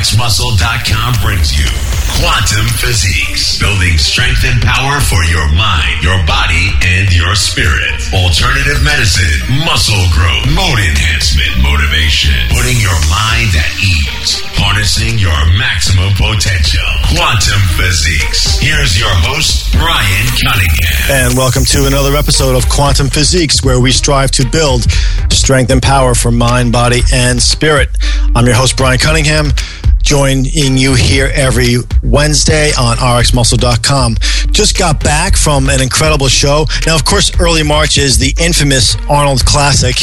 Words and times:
RxMuscle.com 0.00 1.12
brings 1.20 1.52
you 1.52 1.68
Quantum 2.16 2.64
Physiques, 2.80 3.60
building 3.60 4.00
strength 4.00 4.48
and 4.48 4.56
power 4.64 4.96
for 4.96 5.20
your 5.28 5.44
mind, 5.52 6.00
your 6.00 6.16
body, 6.24 6.72
and 6.96 7.12
your 7.12 7.36
spirit. 7.36 8.00
Alternative 8.08 8.80
medicine, 8.80 9.60
muscle 9.60 10.00
growth, 10.16 10.48
mode 10.56 10.80
enhancement, 10.80 11.52
motivation, 11.60 12.32
putting 12.48 12.80
your 12.80 12.96
mind 13.12 13.52
at 13.52 13.72
ease, 13.76 14.40
harnessing 14.56 15.20
your 15.20 15.36
maximum 15.60 16.08
potential. 16.16 16.88
Quantum 17.12 17.60
Physiques. 17.76 18.56
Here's 18.56 18.96
your 18.96 19.12
host, 19.28 19.68
Brian 19.76 20.26
Cunningham. 20.40 21.12
And 21.12 21.36
welcome 21.36 21.68
to 21.76 21.84
another 21.84 22.16
episode 22.16 22.56
of 22.56 22.64
Quantum 22.72 23.12
Physiques, 23.12 23.60
where 23.62 23.80
we 23.80 23.92
strive 23.92 24.30
to 24.40 24.48
build 24.48 24.88
strength 25.28 25.70
and 25.70 25.82
power 25.82 26.14
for 26.14 26.32
mind, 26.32 26.72
body, 26.72 27.04
and 27.12 27.36
spirit. 27.36 27.90
I'm 28.34 28.46
your 28.46 28.56
host, 28.56 28.78
Brian 28.78 28.98
Cunningham 28.98 29.52
joining 30.02 30.76
you 30.76 30.94
here 30.94 31.30
every 31.34 31.76
Wednesday 32.02 32.70
on 32.78 32.96
rxmuscle.com. 32.96 34.16
Just 34.50 34.78
got 34.78 35.02
back 35.02 35.36
from 35.36 35.68
an 35.68 35.80
incredible 35.80 36.28
show. 36.28 36.66
Now, 36.86 36.94
of 36.94 37.04
course, 37.04 37.38
early 37.40 37.62
March 37.62 37.98
is 37.98 38.18
the 38.18 38.34
infamous 38.40 38.96
Arnold 39.08 39.44
Classic, 39.44 39.96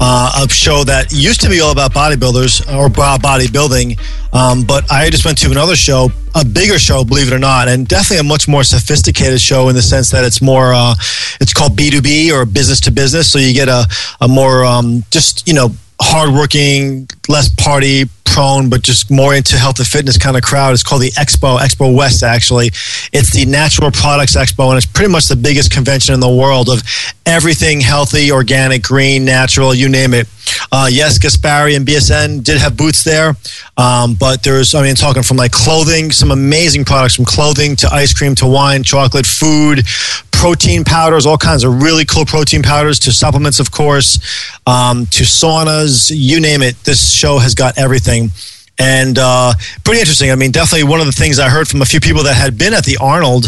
uh, 0.00 0.44
a 0.44 0.48
show 0.48 0.84
that 0.84 1.12
used 1.12 1.40
to 1.42 1.48
be 1.48 1.60
all 1.60 1.72
about 1.72 1.92
bodybuilders 1.92 2.60
or 2.74 2.88
bodybuilding. 2.88 3.98
Um, 4.32 4.62
but 4.62 4.90
I 4.90 5.10
just 5.10 5.24
went 5.24 5.38
to 5.38 5.50
another 5.50 5.76
show, 5.76 6.10
a 6.34 6.44
bigger 6.44 6.78
show, 6.78 7.04
believe 7.04 7.28
it 7.28 7.34
or 7.34 7.38
not, 7.38 7.68
and 7.68 7.88
definitely 7.88 8.18
a 8.18 8.28
much 8.28 8.46
more 8.46 8.62
sophisticated 8.62 9.40
show 9.40 9.68
in 9.68 9.74
the 9.74 9.82
sense 9.82 10.10
that 10.10 10.24
it's 10.24 10.40
more, 10.40 10.72
uh, 10.72 10.94
it's 11.40 11.52
called 11.52 11.76
B2B 11.76 12.32
or 12.32 12.44
business 12.44 12.80
to 12.82 12.92
business. 12.92 13.32
So 13.32 13.38
you 13.38 13.52
get 13.52 13.68
a, 13.68 13.86
a 14.20 14.28
more, 14.28 14.64
um, 14.64 15.04
just, 15.10 15.48
you 15.48 15.54
know, 15.54 15.70
hardworking, 16.00 17.08
less 17.28 17.48
party 17.56 18.04
prone, 18.30 18.70
but 18.70 18.82
just 18.82 19.10
more 19.10 19.34
into 19.34 19.56
health 19.56 19.78
and 19.78 19.86
fitness 19.86 20.16
kind 20.16 20.36
of 20.36 20.42
crowd. 20.42 20.72
It's 20.72 20.82
called 20.82 21.02
the 21.02 21.10
Expo, 21.12 21.58
Expo 21.58 21.94
West, 21.94 22.22
actually. 22.22 22.68
It's 23.12 23.32
the 23.32 23.44
Natural 23.46 23.90
Products 23.90 24.36
Expo, 24.36 24.68
and 24.68 24.76
it's 24.76 24.86
pretty 24.86 25.10
much 25.10 25.26
the 25.26 25.36
biggest 25.36 25.70
convention 25.72 26.14
in 26.14 26.20
the 26.20 26.30
world 26.30 26.68
of 26.68 26.82
everything 27.26 27.80
healthy, 27.80 28.30
organic, 28.30 28.82
green, 28.82 29.24
natural, 29.24 29.74
you 29.74 29.88
name 29.88 30.14
it. 30.14 30.28
Uh, 30.72 30.88
yes, 30.90 31.18
Gaspari 31.18 31.76
and 31.76 31.86
BSN 31.86 32.42
did 32.42 32.58
have 32.58 32.76
booths 32.76 33.04
there, 33.04 33.36
um, 33.76 34.14
but 34.14 34.42
there's, 34.42 34.74
I 34.74 34.82
mean, 34.82 34.94
talking 34.94 35.22
from 35.22 35.36
like 35.36 35.52
clothing, 35.52 36.10
some 36.10 36.30
amazing 36.30 36.84
products 36.84 37.14
from 37.14 37.24
clothing 37.24 37.76
to 37.76 37.92
ice 37.92 38.12
cream 38.12 38.34
to 38.36 38.46
wine, 38.46 38.82
chocolate, 38.82 39.26
food, 39.26 39.84
protein 40.40 40.84
powders, 40.84 41.26
all 41.26 41.36
kinds 41.36 41.64
of 41.64 41.82
really 41.82 42.04
cool 42.04 42.24
protein 42.24 42.62
powders 42.62 42.98
to 43.00 43.12
supplements, 43.12 43.60
of 43.60 43.70
course, 43.70 44.18
um, 44.66 45.06
to 45.06 45.22
saunas, 45.22 46.10
you 46.14 46.40
name 46.40 46.62
it. 46.62 46.74
This 46.84 47.12
show 47.12 47.38
has 47.38 47.54
got 47.54 47.76
everything. 47.76 48.19
And 48.78 49.18
uh, 49.18 49.52
pretty 49.84 50.00
interesting. 50.00 50.30
I 50.30 50.36
mean, 50.36 50.50
definitely 50.50 50.88
one 50.88 51.00
of 51.00 51.06
the 51.06 51.12
things 51.12 51.38
I 51.38 51.48
heard 51.48 51.68
from 51.68 51.82
a 51.82 51.84
few 51.84 52.00
people 52.00 52.22
that 52.24 52.34
had 52.34 52.56
been 52.56 52.72
at 52.72 52.84
the 52.84 52.96
Arnold 52.98 53.46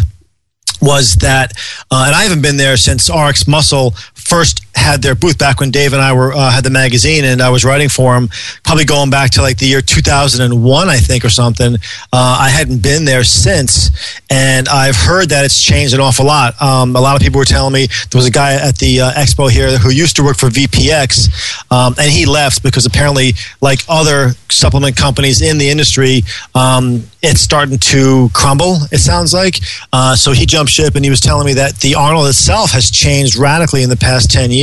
was 0.80 1.14
that, 1.16 1.52
uh, 1.90 2.04
and 2.06 2.14
I 2.14 2.24
haven't 2.24 2.42
been 2.42 2.56
there 2.56 2.76
since 2.76 3.08
RX 3.08 3.46
Muscle 3.46 3.92
first 4.14 4.60
had 4.74 5.02
their 5.02 5.14
booth 5.14 5.38
back 5.38 5.60
when 5.60 5.70
Dave 5.70 5.92
and 5.92 6.02
I 6.02 6.12
were 6.12 6.32
uh, 6.32 6.50
had 6.50 6.64
the 6.64 6.70
magazine 6.70 7.24
and 7.24 7.40
I 7.42 7.50
was 7.50 7.64
writing 7.64 7.88
for 7.88 8.16
him, 8.16 8.28
probably 8.64 8.84
going 8.84 9.10
back 9.10 9.30
to 9.32 9.42
like 9.42 9.58
the 9.58 9.66
year 9.66 9.80
2001, 9.80 10.88
I 10.88 10.96
think, 10.96 11.24
or 11.24 11.30
something. 11.30 11.74
Uh, 11.74 12.38
I 12.40 12.48
hadn't 12.48 12.82
been 12.82 13.04
there 13.04 13.24
since, 13.24 13.90
and 14.30 14.68
I've 14.68 14.96
heard 14.96 15.28
that 15.30 15.44
it's 15.44 15.60
changed 15.62 15.94
an 15.94 16.00
awful 16.00 16.26
lot. 16.26 16.60
Um, 16.60 16.96
a 16.96 17.00
lot 17.00 17.16
of 17.16 17.22
people 17.22 17.38
were 17.38 17.44
telling 17.44 17.72
me 17.72 17.86
there 18.10 18.18
was 18.18 18.26
a 18.26 18.30
guy 18.30 18.54
at 18.54 18.78
the 18.78 19.00
uh, 19.00 19.12
expo 19.12 19.50
here 19.50 19.78
who 19.78 19.90
used 19.90 20.16
to 20.16 20.24
work 20.24 20.36
for 20.36 20.48
VPX, 20.48 21.70
um, 21.70 21.94
and 21.98 22.10
he 22.10 22.26
left 22.26 22.62
because 22.62 22.86
apparently, 22.86 23.32
like 23.60 23.80
other 23.88 24.30
supplement 24.50 24.96
companies 24.96 25.42
in 25.42 25.58
the 25.58 25.68
industry, 25.68 26.22
um, 26.54 27.04
it's 27.22 27.40
starting 27.40 27.78
to 27.78 28.28
crumble. 28.34 28.78
It 28.90 28.98
sounds 28.98 29.32
like. 29.32 29.56
Uh, 29.92 30.16
so 30.16 30.32
he 30.32 30.44
jumped 30.46 30.72
ship, 30.72 30.94
and 30.96 31.04
he 31.04 31.10
was 31.10 31.20
telling 31.20 31.46
me 31.46 31.54
that 31.54 31.76
the 31.76 31.94
Arnold 31.94 32.28
itself 32.28 32.72
has 32.72 32.90
changed 32.90 33.36
radically 33.36 33.82
in 33.82 33.90
the 33.90 33.96
past 33.96 34.30
10 34.30 34.50
years, 34.50 34.61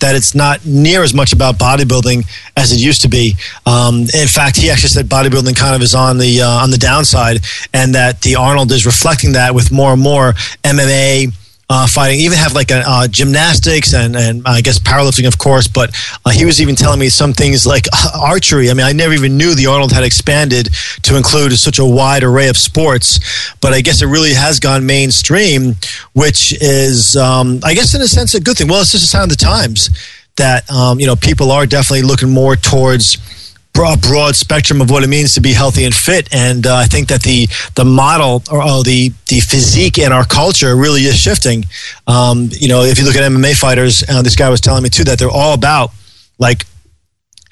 that 0.00 0.14
it's 0.14 0.34
not 0.34 0.64
near 0.64 1.02
as 1.02 1.14
much 1.14 1.32
about 1.32 1.58
bodybuilding 1.58 2.26
as 2.56 2.72
it 2.72 2.78
used 2.78 3.02
to 3.02 3.08
be. 3.08 3.34
Um, 3.66 4.00
in 4.00 4.28
fact, 4.28 4.56
he 4.56 4.70
actually 4.70 4.90
said 4.90 5.06
bodybuilding 5.06 5.56
kind 5.56 5.74
of 5.74 5.82
is 5.82 5.94
on 5.94 6.18
the, 6.18 6.42
uh, 6.42 6.48
on 6.48 6.70
the 6.70 6.78
downside, 6.78 7.40
and 7.72 7.94
that 7.94 8.20
the 8.22 8.36
Arnold 8.36 8.72
is 8.72 8.86
reflecting 8.86 9.32
that 9.32 9.54
with 9.54 9.70
more 9.72 9.92
and 9.92 10.02
more 10.02 10.32
MMA 10.64 11.32
uh, 11.72 11.86
fighting, 11.86 12.20
even 12.20 12.36
have 12.36 12.52
like 12.52 12.70
a, 12.70 12.82
uh, 12.86 13.08
gymnastics 13.08 13.94
and, 13.94 14.14
and 14.14 14.42
I 14.44 14.60
guess 14.60 14.78
powerlifting, 14.78 15.26
of 15.26 15.38
course. 15.38 15.66
But 15.68 15.96
uh, 16.26 16.30
he 16.30 16.44
was 16.44 16.60
even 16.60 16.76
telling 16.76 17.00
me 17.00 17.08
some 17.08 17.32
things 17.32 17.64
like 17.64 17.86
archery. 18.14 18.70
I 18.70 18.74
mean, 18.74 18.84
I 18.84 18.92
never 18.92 19.14
even 19.14 19.38
knew 19.38 19.54
the 19.54 19.68
Arnold 19.68 19.90
had 19.90 20.04
expanded 20.04 20.68
to 21.02 21.16
include 21.16 21.52
such 21.58 21.78
a 21.78 21.86
wide 21.86 22.24
array 22.24 22.48
of 22.48 22.58
sports. 22.58 23.54
But 23.62 23.72
I 23.72 23.80
guess 23.80 24.02
it 24.02 24.06
really 24.06 24.34
has 24.34 24.60
gone 24.60 24.84
mainstream, 24.84 25.76
which 26.12 26.52
is, 26.60 27.16
um, 27.16 27.60
I 27.64 27.72
guess, 27.72 27.94
in 27.94 28.02
a 28.02 28.08
sense, 28.08 28.34
a 28.34 28.40
good 28.40 28.58
thing. 28.58 28.68
Well, 28.68 28.82
it's 28.82 28.92
just 28.92 29.04
a 29.04 29.06
sign 29.06 29.22
of 29.22 29.30
the 29.30 29.36
times 29.36 29.88
that 30.36 30.70
um, 30.70 31.00
you 31.00 31.06
know 31.06 31.16
people 31.16 31.50
are 31.50 31.66
definitely 31.66 32.02
looking 32.02 32.30
more 32.30 32.56
towards 32.56 33.16
broad, 33.72 34.00
broad 34.02 34.36
spectrum 34.36 34.80
of 34.80 34.90
what 34.90 35.02
it 35.02 35.08
means 35.08 35.34
to 35.34 35.40
be 35.40 35.52
healthy 35.52 35.84
and 35.84 35.94
fit. 35.94 36.28
And 36.32 36.66
uh, 36.66 36.76
I 36.76 36.86
think 36.86 37.08
that 37.08 37.22
the 37.22 37.48
the 37.74 37.84
model 37.84 38.42
or 38.50 38.60
oh, 38.62 38.82
the 38.82 39.10
the 39.28 39.40
physique 39.40 39.98
in 39.98 40.12
our 40.12 40.24
culture 40.24 40.76
really 40.76 41.02
is 41.02 41.16
shifting. 41.16 41.64
Um, 42.06 42.48
you 42.52 42.68
know, 42.68 42.82
if 42.82 42.98
you 42.98 43.04
look 43.04 43.16
at 43.16 43.30
MMA 43.30 43.56
fighters, 43.56 44.04
uh, 44.08 44.22
this 44.22 44.36
guy 44.36 44.48
was 44.48 44.60
telling 44.60 44.82
me 44.82 44.88
too 44.88 45.04
that 45.04 45.18
they're 45.18 45.30
all 45.30 45.54
about 45.54 45.90
like 46.38 46.64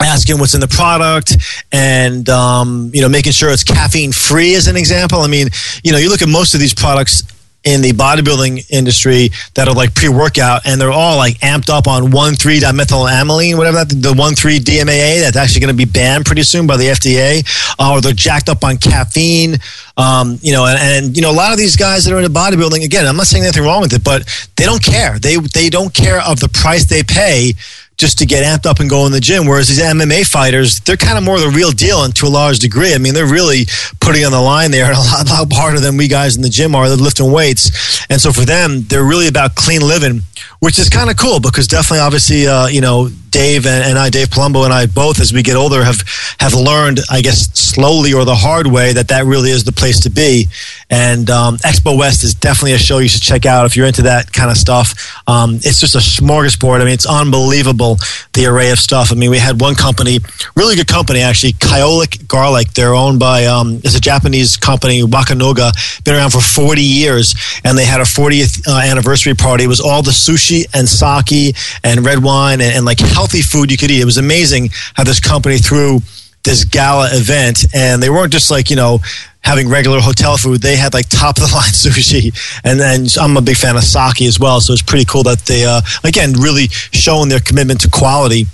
asking 0.03 0.39
what's 0.39 0.55
in 0.55 0.61
the 0.61 0.69
product 0.69 1.37
and 1.73 2.29
um, 2.29 2.91
you 2.95 3.03
know 3.03 3.09
making 3.09 3.33
sure 3.33 3.51
it's 3.51 3.65
caffeine 3.65 4.13
free 4.13 4.55
as 4.55 4.67
an 4.67 4.77
example 4.77 5.21
i 5.21 5.27
mean 5.27 5.49
you 5.85 5.93
know 5.93 5.99
you 5.99 6.09
look 6.09 6.23
at 6.23 6.29
most 6.29 6.55
of 6.55 6.61
these 6.61 6.73
products 6.73 7.23
in 7.65 7.83
the 7.83 7.93
bodybuilding 7.93 8.71
industry 8.71 9.29
that 9.55 9.69
are 9.69 9.75
like 9.75 9.95
pre-workout 9.95 10.63
and 10.65 10.81
they're 10.81 10.93
all 10.93 11.19
like 11.19 11.37
amped 11.39 11.69
up 11.69 11.87
on 11.87 12.05
1,3-dimethylamine, 12.05 13.57
whatever 13.57 13.85
that, 13.85 13.89
the 13.91 14.13
1,3-DMAA 14.13 15.21
that's 15.21 15.37
actually 15.37 15.61
going 15.61 15.73
to 15.73 15.77
be 15.77 15.85
banned 15.85 16.25
pretty 16.25 16.43
soon 16.43 16.67
by 16.67 16.77
the 16.77 16.85
FDA, 16.85 17.45
uh, 17.79 17.93
or 17.93 18.01
they're 18.01 18.13
jacked 18.13 18.49
up 18.49 18.65
on 18.65 18.79
caffeine. 18.79 19.59
Um, 19.97 20.39
you 20.41 20.53
know, 20.53 20.65
and, 20.67 20.79
and, 20.79 21.17
you 21.17 21.23
know, 21.23 21.31
a 21.31 21.37
lot 21.37 21.53
of 21.53 21.59
these 21.59 21.77
guys 21.77 22.05
that 22.05 22.15
are 22.15 22.19
into 22.19 22.31
bodybuilding, 22.31 22.83
again, 22.85 23.07
I'm 23.07 23.17
not 23.17 23.27
saying 23.27 23.45
anything 23.45 23.65
wrong 23.65 23.83
with 23.83 23.93
it, 23.93 24.03
but 24.03 24.27
they 24.57 24.65
don't 24.65 24.83
care. 24.83 25.19
They 25.19 25.37
they 25.37 25.69
don't 25.69 25.93
care 25.93 26.23
of 26.23 26.41
the 26.41 26.49
price 26.49 26.87
they 26.87 27.03
pay 27.03 27.53
just 28.01 28.19
to 28.19 28.27
get 28.27 28.43
amped 28.43 28.65
up 28.65 28.81
and 28.81 28.89
go 28.89 29.05
in 29.05 29.13
the 29.13 29.21
gym. 29.21 29.47
Whereas 29.47 29.69
these 29.69 29.79
MMA 29.79 30.27
fighters, 30.27 30.81
they're 30.81 30.97
kind 30.97 31.19
of 31.19 31.23
more 31.23 31.39
the 31.39 31.51
real 31.51 31.71
deal 31.71 32.03
and 32.03 32.17
to 32.17 32.27
a 32.27 32.33
large 32.33 32.59
degree. 32.59 32.95
I 32.95 32.99
mean, 32.99 33.13
they're 33.13 33.27
really 33.27 33.67
putting 34.01 34.25
on 34.25 34.33
the 34.33 34.41
line 34.41 34.71
there 34.71 34.91
a 34.93 34.97
lot, 34.97 35.29
lot 35.29 35.53
harder 35.53 35.81
than 35.81 35.99
we 35.99 36.09
guys 36.09 36.35
in 36.35 36.43
the 36.43 36.49
gym 36.49 36.75
are. 36.75 36.89
They're 36.89 36.97
lifting 36.97 37.31
weights. 37.31 38.07
And 38.09 38.19
so 38.19 38.33
for 38.33 38.47
them, 38.47 38.83
they're 38.89 39.05
really 39.05 39.29
about 39.29 39.55
clean 39.55 39.83
living, 39.83 40.23
which 40.61 40.79
is 40.79 40.89
kind 40.89 41.11
of 41.11 41.17
cool 41.17 41.41
because 41.41 41.67
definitely, 41.67 42.01
obviously, 42.01 42.47
uh, 42.47 42.67
you 42.67 42.81
know, 42.81 43.09
Dave 43.31 43.67
and, 43.67 43.85
and, 43.85 43.99
I, 43.99 44.11
Dave 44.11 44.29
Palumbo 44.29 44.65
and 44.65 44.73
I 44.73 44.87
both, 44.87 45.21
as 45.21 45.33
we 45.33 45.43
get 45.43 45.57
older, 45.57 45.85
have 45.85 46.03
have 46.41 46.53
learned, 46.55 47.01
I 47.11 47.23
guess, 47.23 47.49
slowly 47.59 48.13
or 48.13 48.25
the 48.25 48.35
hard 48.35 48.67
way, 48.67 48.93
that 48.93 49.09
that 49.09 49.25
really 49.25 49.51
is 49.51 49.65
the 49.65 49.73
place 49.73 50.01
to 50.01 50.11
be. 50.11 50.47
And 50.91 51.31
um, 51.31 51.57
Expo 51.59 51.97
West 51.97 52.25
is 52.25 52.35
definitely 52.35 52.73
a 52.73 52.79
show 52.79 52.99
you 52.99 53.09
should 53.09 53.23
check 53.23 53.47
out 53.47 53.67
if 53.67 53.77
you're 53.77 53.87
into 53.87 54.03
that 54.03 54.33
kind 54.33 54.51
of 54.51 54.57
stuff. 54.57 55.23
Um, 55.29 55.57
it's 55.57 55.79
just 55.79 55.95
a 55.95 55.99
smorgasbord. 55.99 56.81
I 56.81 56.85
mean, 56.85 56.95
it's 56.95 57.07
unbelievable 57.07 57.99
the 58.33 58.47
array 58.47 58.71
of 58.71 58.79
stuff. 58.81 59.13
I 59.13 59.15
mean, 59.15 59.31
we 59.31 59.39
had 59.39 59.61
one 59.61 59.77
company, 59.77 60.19
really 60.57 60.75
good 60.75 60.89
company 60.89 61.21
actually, 61.21 61.53
Kyolic 61.53 62.27
Garlic. 62.27 62.73
They're 62.73 62.95
owned 62.95 63.21
by 63.21 63.47
um, 63.47 63.81
it's 63.85 63.97
a 63.97 64.01
Japanese 64.01 64.57
company, 64.57 65.03
Wakunaga, 65.03 66.05
been 66.05 66.17
around 66.17 66.31
for 66.31 66.41
40 66.41 66.83
years, 66.83 67.35
and 67.65 67.79
they 67.79 67.85
had 67.85 68.01
a 68.01 68.05
40th 68.05 68.67
uh, 68.67 68.81
anniversary 68.81 69.35
party. 69.35 69.65
It 69.65 69.69
was 69.69 69.81
all 69.81 70.03
the 70.03 70.11
sushi 70.11 70.50
and 70.75 70.89
sake 70.89 71.57
and 71.85 72.05
red 72.05 72.23
wine 72.23 72.61
and, 72.61 72.75
and 72.77 72.85
like 72.85 72.99
healthy 72.99 73.43
food 73.43 73.71
you 73.71 73.77
could 73.77 73.91
eat. 73.91 74.01
It 74.01 74.05
was 74.05 74.19
amazing 74.19 74.71
how 74.95 75.05
this 75.05 75.21
company 75.21 75.59
threw 75.59 76.01
this 76.43 76.65
gala 76.65 77.09
event 77.13 77.67
and 77.75 78.03
they 78.03 78.09
weren't 78.09 78.33
just 78.33 78.51
like 78.51 78.71
you 78.71 78.77
know 78.77 79.01
having 79.43 79.69
regular 79.69 80.01
hotel 80.01 80.37
food. 80.37 80.61
They 80.61 80.77
had 80.77 80.93
like 80.93 81.09
top 81.09 81.39
of 81.39 81.49
the 81.49 81.55
line 81.55 81.71
sushi. 81.73 82.33
And 82.65 82.79
then 82.79 83.07
i'm 83.21 83.37
a 83.37 83.43
big 83.43 83.57
fan 83.57 83.77
of 83.77 83.85
sake 83.85 84.23
as 84.23 84.39
well 84.39 84.61
so 84.61 84.73
it's 84.73 84.83
pretty 84.83 85.05
cool 85.05 85.23
that 85.25 85.41
they 85.41 85.65
uh, 85.65 85.81
again 86.05 86.33
really 86.33 86.69
showing 86.93 87.29
their 87.29 87.41
commitment 87.41 87.81
to 87.83 87.91
quality 87.91 88.47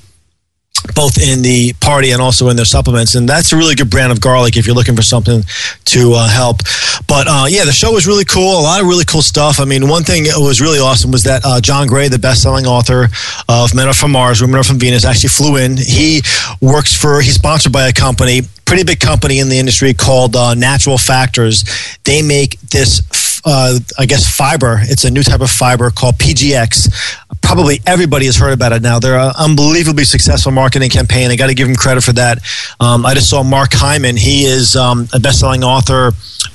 both 0.94 1.18
in 1.18 1.42
the 1.42 1.72
party 1.80 2.10
and 2.10 2.20
also 2.20 2.48
in 2.48 2.56
their 2.56 2.64
supplements. 2.64 3.14
And 3.14 3.28
that's 3.28 3.52
a 3.52 3.56
really 3.56 3.74
good 3.74 3.90
brand 3.90 4.12
of 4.12 4.20
garlic 4.20 4.56
if 4.56 4.66
you're 4.66 4.74
looking 4.74 4.96
for 4.96 5.02
something 5.02 5.42
to 5.86 6.12
uh, 6.14 6.28
help. 6.28 6.58
But 7.06 7.26
uh, 7.28 7.46
yeah, 7.48 7.64
the 7.64 7.72
show 7.72 7.92
was 7.92 8.06
really 8.06 8.24
cool. 8.24 8.60
A 8.60 8.62
lot 8.62 8.80
of 8.80 8.86
really 8.86 9.04
cool 9.04 9.22
stuff. 9.22 9.60
I 9.60 9.64
mean, 9.64 9.88
one 9.88 10.02
thing 10.02 10.24
that 10.24 10.36
was 10.36 10.60
really 10.60 10.78
awesome 10.78 11.10
was 11.10 11.24
that 11.24 11.42
uh, 11.44 11.60
John 11.60 11.86
Gray, 11.86 12.08
the 12.08 12.18
best-selling 12.18 12.66
author 12.66 13.08
of 13.48 13.74
Men 13.74 13.88
Are 13.88 13.94
From 13.94 14.12
Mars, 14.12 14.40
Women 14.40 14.56
Are 14.56 14.64
From 14.64 14.78
Venus, 14.78 15.04
actually 15.04 15.30
flew 15.30 15.56
in. 15.56 15.76
He 15.76 16.22
works 16.60 16.94
for, 16.94 17.20
he's 17.20 17.34
sponsored 17.34 17.72
by 17.72 17.88
a 17.88 17.92
company, 17.92 18.42
pretty 18.64 18.84
big 18.84 19.00
company 19.00 19.38
in 19.38 19.48
the 19.48 19.58
industry 19.58 19.94
called 19.94 20.36
uh, 20.36 20.54
Natural 20.54 20.98
Factors. 20.98 21.64
They 22.04 22.22
make 22.22 22.60
this 22.60 23.00
uh, 23.46 23.78
I 23.96 24.06
guess 24.06 24.28
fiber. 24.28 24.78
It's 24.82 25.04
a 25.04 25.10
new 25.10 25.22
type 25.22 25.40
of 25.40 25.50
fiber 25.50 25.90
called 25.90 26.16
PGX, 26.16 27.24
probably 27.46 27.80
everybody 27.86 28.26
has 28.26 28.36
heard 28.36 28.52
about 28.52 28.72
it 28.72 28.82
now. 28.82 28.98
They're 28.98 29.16
an 29.16 29.32
unbelievably 29.38 30.02
successful 30.02 30.50
marketing 30.50 30.90
campaign. 30.90 31.30
I 31.30 31.36
got 31.36 31.46
to 31.46 31.54
give 31.54 31.68
them 31.68 31.76
credit 31.76 32.02
for 32.02 32.12
that. 32.14 32.38
Um, 32.80 33.06
I 33.06 33.14
just 33.14 33.30
saw 33.30 33.44
Mark 33.44 33.70
Hyman. 33.72 34.16
He 34.16 34.44
is 34.44 34.74
um, 34.74 35.06
a 35.14 35.20
best-selling 35.20 35.62
author 35.62 36.08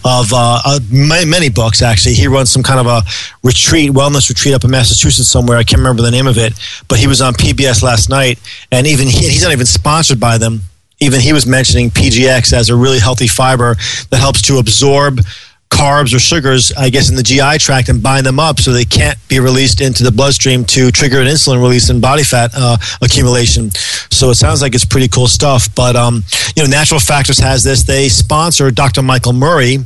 of 0.03 0.33
uh, 0.33 0.59
uh, 0.65 0.79
many 0.91 1.49
books. 1.49 1.81
Actually, 1.81 2.15
he 2.15 2.27
runs 2.27 2.51
some 2.51 2.61
kind 2.61 2.81
of 2.81 2.87
a 2.87 3.03
retreat, 3.41 3.91
wellness 3.91 4.27
retreat 4.27 4.53
up 4.53 4.65
in 4.65 4.71
Massachusetts 4.71 5.29
somewhere. 5.29 5.57
I 5.57 5.63
can't 5.63 5.79
remember 5.79 6.01
the 6.01 6.11
name 6.11 6.27
of 6.27 6.37
it, 6.37 6.53
but 6.89 6.99
he 6.99 7.07
was 7.07 7.21
on 7.21 7.35
PBS 7.35 7.81
last 7.81 8.09
night, 8.09 8.37
and 8.69 8.85
even 8.85 9.07
he, 9.07 9.29
he's 9.29 9.43
not 9.43 9.53
even 9.53 9.65
sponsored 9.65 10.19
by 10.19 10.37
them. 10.37 10.59
Even 10.99 11.21
he 11.21 11.31
was 11.31 11.47
mentioning 11.47 11.89
PGX 11.89 12.51
as 12.51 12.69
a 12.69 12.75
really 12.75 12.99
healthy 12.99 13.27
fiber 13.27 13.75
that 14.09 14.17
helps 14.19 14.41
to 14.43 14.57
absorb 14.57 15.21
carbs 15.71 16.13
or 16.13 16.19
sugars, 16.19 16.71
I 16.73 16.89
guess, 16.89 17.09
in 17.09 17.15
the 17.15 17.23
GI 17.23 17.57
tract 17.57 17.89
and 17.89 18.03
bind 18.03 18.25
them 18.25 18.39
up 18.39 18.59
so 18.59 18.71
they 18.71 18.85
can't 18.85 19.17
be 19.27 19.39
released 19.39 19.81
into 19.81 20.03
the 20.03 20.11
bloodstream 20.11 20.65
to 20.65 20.91
trigger 20.91 21.19
an 21.21 21.27
insulin 21.27 21.61
release 21.61 21.89
and 21.89 22.01
body 22.01 22.23
fat 22.23 22.51
uh, 22.53 22.77
accumulation. 23.01 23.71
So 24.11 24.29
it 24.29 24.35
sounds 24.35 24.61
like 24.61 24.75
it's 24.75 24.85
pretty 24.85 25.07
cool 25.07 25.27
stuff. 25.27 25.73
But, 25.73 25.95
um, 25.95 26.23
you 26.55 26.63
know, 26.63 26.69
Natural 26.69 26.99
Factors 26.99 27.39
has 27.39 27.63
this. 27.63 27.83
They 27.83 28.09
sponsor 28.09 28.69
Dr. 28.69 29.01
Michael 29.01 29.33
Murray 29.33 29.79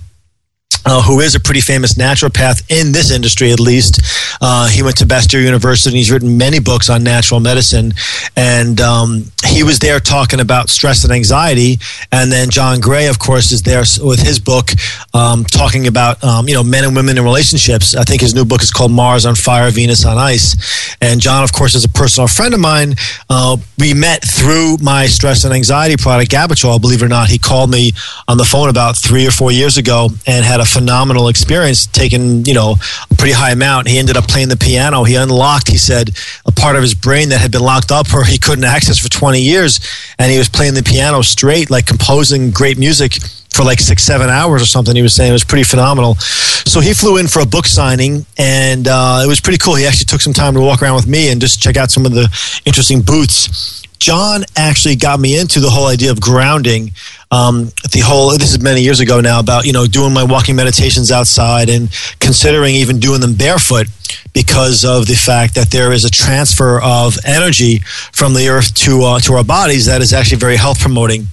uh, 0.86 1.02
who 1.02 1.20
is 1.20 1.36
a 1.36 1.40
pretty 1.40 1.62
famous 1.62 1.96
naturopath 1.96 2.64
in 2.70 2.92
this 2.92 3.12
industry, 3.12 3.52
at 3.52 3.60
least. 3.60 4.02
Uh, 4.42 4.68
he 4.68 4.84
went 4.84 4.98
to 4.98 5.06
Bastyr 5.06 5.44
University 5.44 5.90
and 5.90 5.98
he's 5.98 6.12
written 6.12 6.38
many 6.38 6.60
books 6.60 6.90
on 6.90 7.04
natural 7.04 7.40
medicine. 7.40 7.94
And 8.36 8.80
um, 8.80 9.32
he 9.46 9.64
was 9.64 9.80
there 9.80 10.00
talking 10.00 10.40
about 10.40 10.70
stress 10.70 11.04
and 11.04 11.12
anxiety. 11.12 11.80
And 12.12 12.32
then 12.32 12.50
John 12.50 12.80
Gray, 12.80 13.08
of 13.08 13.20
course, 13.20 13.52
is 13.52 13.64
there 13.64 13.84
with 14.02 14.20
his 14.20 14.40
book 14.40 14.72
um, 15.14 15.44
talking 15.44 15.88
about, 15.88 16.24
um, 16.24 16.48
you 16.48 16.54
know, 16.54 16.64
men 16.64 16.84
and 16.84 16.96
women 16.96 17.18
in 17.18 17.24
relationships. 17.24 17.96
I 17.96 18.04
think 18.04 18.22
his 18.22 18.36
new 18.36 18.46
book 18.46 18.62
is 18.62 18.72
called 18.72 18.92
Mars 18.92 19.26
on 19.26 19.36
Fire, 19.36 19.70
Venus 19.72 20.06
on 20.06 20.18
Ice. 20.18 20.96
And 21.02 21.20
John, 21.20 21.44
of 21.44 21.52
course, 21.52 21.76
is 21.76 21.84
a 21.84 21.90
personal 21.90 22.28
friend 22.28 22.54
of 22.54 22.60
mine. 22.60 22.96
Uh, 23.30 23.58
we 23.80 23.94
met 23.94 24.24
through 24.24 24.78
my 24.82 25.08
stress 25.08 25.44
and 25.44 25.54
anxiety 25.54 25.98
product, 25.98 26.32
Gabatrol, 26.32 26.80
believe 26.80 27.02
it 27.02 27.06
or 27.06 27.10
not. 27.10 27.30
He 27.30 27.38
called 27.38 27.72
me 27.72 27.92
on 28.28 28.38
the 28.38 28.46
phone 28.46 28.70
about 28.70 28.98
three 28.98 29.28
or 29.28 29.32
four 29.32 29.52
years 29.52 29.78
ago 29.78 30.10
and 30.28 30.46
had 30.46 30.60
a 30.60 30.66
phenomenal 30.76 31.30
experience, 31.30 31.88
taking 31.88 32.46
you 32.46 32.54
know 32.54 32.76
a 33.10 33.16
pretty 33.16 33.34
high 33.34 33.52
amount. 33.52 33.88
He 33.88 33.98
ended 33.98 34.18
up 34.18 34.28
playing 34.28 34.50
the 34.50 34.58
piano. 34.58 35.04
He 35.04 35.16
unlocked, 35.16 35.70
he 35.70 35.78
said, 35.78 36.12
a 36.46 36.52
part 36.52 36.76
of 36.76 36.82
his 36.82 36.94
brain 36.94 37.30
that 37.30 37.40
had 37.40 37.52
been 37.52 37.64
locked 37.64 37.92
up 37.92 38.14
or 38.14 38.24
he 38.26 38.38
couldn't 38.38 38.66
access 38.66 39.00
for 39.00 39.10
20 39.10 39.42
years, 39.42 39.80
and 40.20 40.32
he 40.32 40.38
was 40.38 40.50
playing 40.50 40.74
the 40.74 40.84
piano 40.84 41.22
straight, 41.22 41.70
like 41.72 41.86
composing 41.86 42.52
great 42.52 42.78
music 42.78 43.14
for 43.56 43.64
like 43.64 43.80
six, 43.80 44.04
seven 44.04 44.30
hours 44.30 44.62
or 44.62 44.66
something. 44.66 44.96
He 44.96 45.02
was 45.02 45.16
saying 45.16 45.30
it 45.30 45.34
was 45.34 45.46
pretty 45.46 45.64
phenomenal. 45.64 46.16
So 46.16 46.82
he 46.82 46.94
flew 46.94 47.18
in 47.18 47.28
for 47.28 47.40
a 47.40 47.46
book 47.46 47.66
signing, 47.66 48.26
and 48.38 48.88
uh, 48.88 49.22
it 49.24 49.28
was 49.28 49.40
pretty 49.40 49.60
cool. 49.60 49.76
He 49.76 49.86
actually 49.86 50.06
took 50.06 50.22
some 50.22 50.34
time 50.34 50.54
to 50.56 50.60
walk 50.60 50.82
around 50.82 50.96
with 50.96 51.08
me 51.08 51.32
and 51.32 51.40
just 51.40 51.62
check 51.62 51.78
out 51.78 51.90
some 51.90 52.06
of 52.06 52.12
the 52.12 52.28
interesting 52.66 53.02
booths. 53.02 53.85
John 54.00 54.44
actually 54.56 54.96
got 54.96 55.20
me 55.20 55.40
into 55.40 55.60
the 55.60 55.70
whole 55.70 55.88
idea 55.88 56.12
of 56.12 56.22
grounding 56.22 56.92
um, 57.32 57.72
the 57.92 58.00
whole 58.00 58.32
this 58.38 58.54
is 58.54 58.62
many 58.62 58.82
years 58.82 59.00
ago 59.00 59.20
now 59.20 59.40
about 59.40 59.66
you 59.66 59.74
know 59.74 59.88
doing 59.88 60.14
my 60.14 60.24
walking 60.24 60.56
meditations 60.56 61.12
outside 61.12 61.70
and 61.70 61.90
considering 62.20 62.76
even 62.76 63.00
doing 63.00 63.20
them 63.20 63.34
barefoot 63.34 63.88
because 64.34 64.86
of 64.86 65.08
the 65.08 65.16
fact 65.16 65.56
that 65.56 65.72
there 65.72 65.92
is 65.92 66.06
a 66.06 66.10
transfer 66.10 66.80
of 66.82 67.18
energy 67.26 67.80
from 68.14 68.34
the 68.34 68.48
earth 68.48 68.74
to 68.76 69.04
uh, 69.04 69.20
to 69.20 69.34
our 69.34 69.44
bodies 69.44 69.88
that 69.88 70.02
is 70.02 70.14
actually 70.14 70.38
very 70.38 70.56
health 70.56 70.80
promoting. 70.80 71.28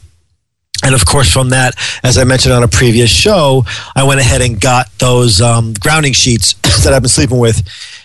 And 0.85 0.97
of 0.97 1.07
course, 1.07 1.31
from 1.31 1.51
that, 1.51 1.75
as 2.03 2.19
I 2.19 2.25
mentioned 2.25 2.55
on 2.55 2.65
a 2.65 2.69
previous 2.69 3.09
show, 3.09 3.65
I 3.95 4.03
went 4.03 4.19
ahead 4.19 4.43
and 4.43 4.61
got 4.61 4.89
those 4.99 5.41
um, 5.41 5.75
grounding 5.75 6.13
sheets 6.13 6.55
that 6.83 6.93
I've 6.93 7.03
been 7.03 7.09
sleeping 7.09 7.39
with 7.39 7.63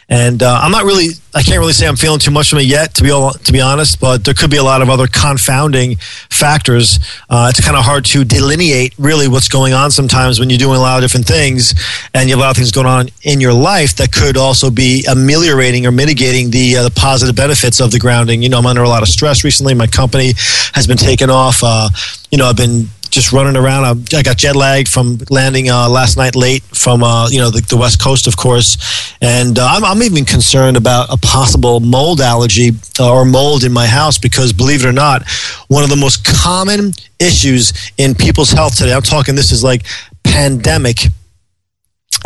and 0.10 0.42
uh, 0.42 0.60
I'm 0.62 0.72
not 0.72 0.86
really, 0.86 1.10
I 1.36 1.42
can't 1.42 1.60
really 1.60 1.74
say 1.74 1.86
I'm 1.86 1.98
feeling 1.98 2.20
too 2.20 2.32
much 2.32 2.50
from 2.50 2.60
it 2.60 2.66
yet, 2.66 2.94
to 2.96 3.04
be 3.04 3.12
all, 3.12 3.34
to 3.34 3.52
be 3.52 3.60
honest. 3.60 4.00
But 4.00 4.24
there 4.24 4.34
could 4.34 4.50
be 4.50 4.58
a 4.58 4.64
lot 4.64 4.82
of 4.82 4.90
other 4.90 5.06
confounding 5.08 5.98
factors. 6.30 7.00
Uh, 7.30 7.48
it's 7.50 7.64
kind 7.64 7.76
of 7.76 7.84
hard 7.84 8.06
to 8.06 8.24
delineate 8.24 8.94
really 8.98 9.28
what's 9.28 9.50
going 9.50 9.74
on 9.74 9.92
sometimes 9.92 10.40
when 10.40 10.50
you're 10.50 10.60
doing 10.60 10.78
a 10.78 10.82
lot 10.82 10.98
of 10.98 11.04
different 11.04 11.28
things, 11.28 11.74
and 12.14 12.30
you 12.30 12.36
have 12.36 12.40
a 12.40 12.44
lot 12.44 12.52
of 12.52 12.58
things 12.58 12.72
going 12.72 12.88
on 12.88 13.10
in 13.24 13.42
your 13.42 13.54
life 13.54 13.98
that 13.98 14.14
could 14.14 14.38
also 14.38 14.72
be 14.72 15.04
ameliorating 15.10 15.86
or 15.86 15.92
mitigating 15.92 16.52
the 16.52 16.78
uh, 16.78 16.84
the 16.84 16.92
positive 16.92 17.36
benefits 17.36 17.82
of 17.82 17.92
the 17.92 18.00
grounding. 18.00 18.42
You 18.42 18.48
know, 18.48 18.60
I'm 18.60 18.66
under 18.66 18.84
a 18.84 18.90
lot 18.90 19.02
of 19.02 19.10
stress 19.10 19.44
recently. 19.44 19.74
My 19.74 19.88
company 19.88 20.34
has 20.74 20.88
been 20.88 20.98
taken 20.98 21.30
off. 21.30 21.62
Uh, 21.62 21.90
you 22.32 22.38
know, 22.38 22.46
I've 22.46 22.58
been 22.58 22.88
just 23.18 23.34
running 23.34 23.58
around. 23.58 23.84
I, 23.84 24.18
I 24.20 24.22
got 24.22 24.38
jet 24.38 24.56
lagged 24.56 24.88
from 24.88 25.18
landing 25.32 25.72
uh, 25.72 25.90
last 25.90 26.18
night 26.18 26.36
late 26.36 26.62
from 26.64 27.04
uh, 27.04 27.28
you 27.30 27.40
know 27.40 27.50
the, 27.50 27.62
the, 27.62 27.76
West 27.76 28.00
Coast, 28.00 28.28
of 28.28 28.38
course, 28.38 28.78
and 29.22 29.58
uh, 29.58 29.68
I'm, 29.68 29.84
I'm, 29.84 30.04
even 30.04 30.24
concerned 30.24 30.78
about 30.78 31.12
a 31.12 31.18
possible 31.18 31.80
mold 31.80 32.22
allergy 32.22 32.74
uh, 33.00 33.12
or 33.12 33.26
mold 33.26 33.64
in 33.64 33.74
my 33.74 33.88
house 33.88 34.20
because, 34.20 34.54
believe 34.54 34.86
it 34.86 34.88
or 34.88 34.94
not, 34.94 35.28
one 35.68 35.84
of 35.84 35.90
the 35.90 35.96
most 35.96 36.24
common 36.24 36.92
issues 37.20 37.74
in 37.98 38.14
people's 38.14 38.52
health 38.52 38.78
today. 38.78 38.94
I'm 38.94 39.02
talking 39.02 39.34
this 39.34 39.52
is 39.52 39.64
like 39.64 39.88
pandemic 40.24 40.98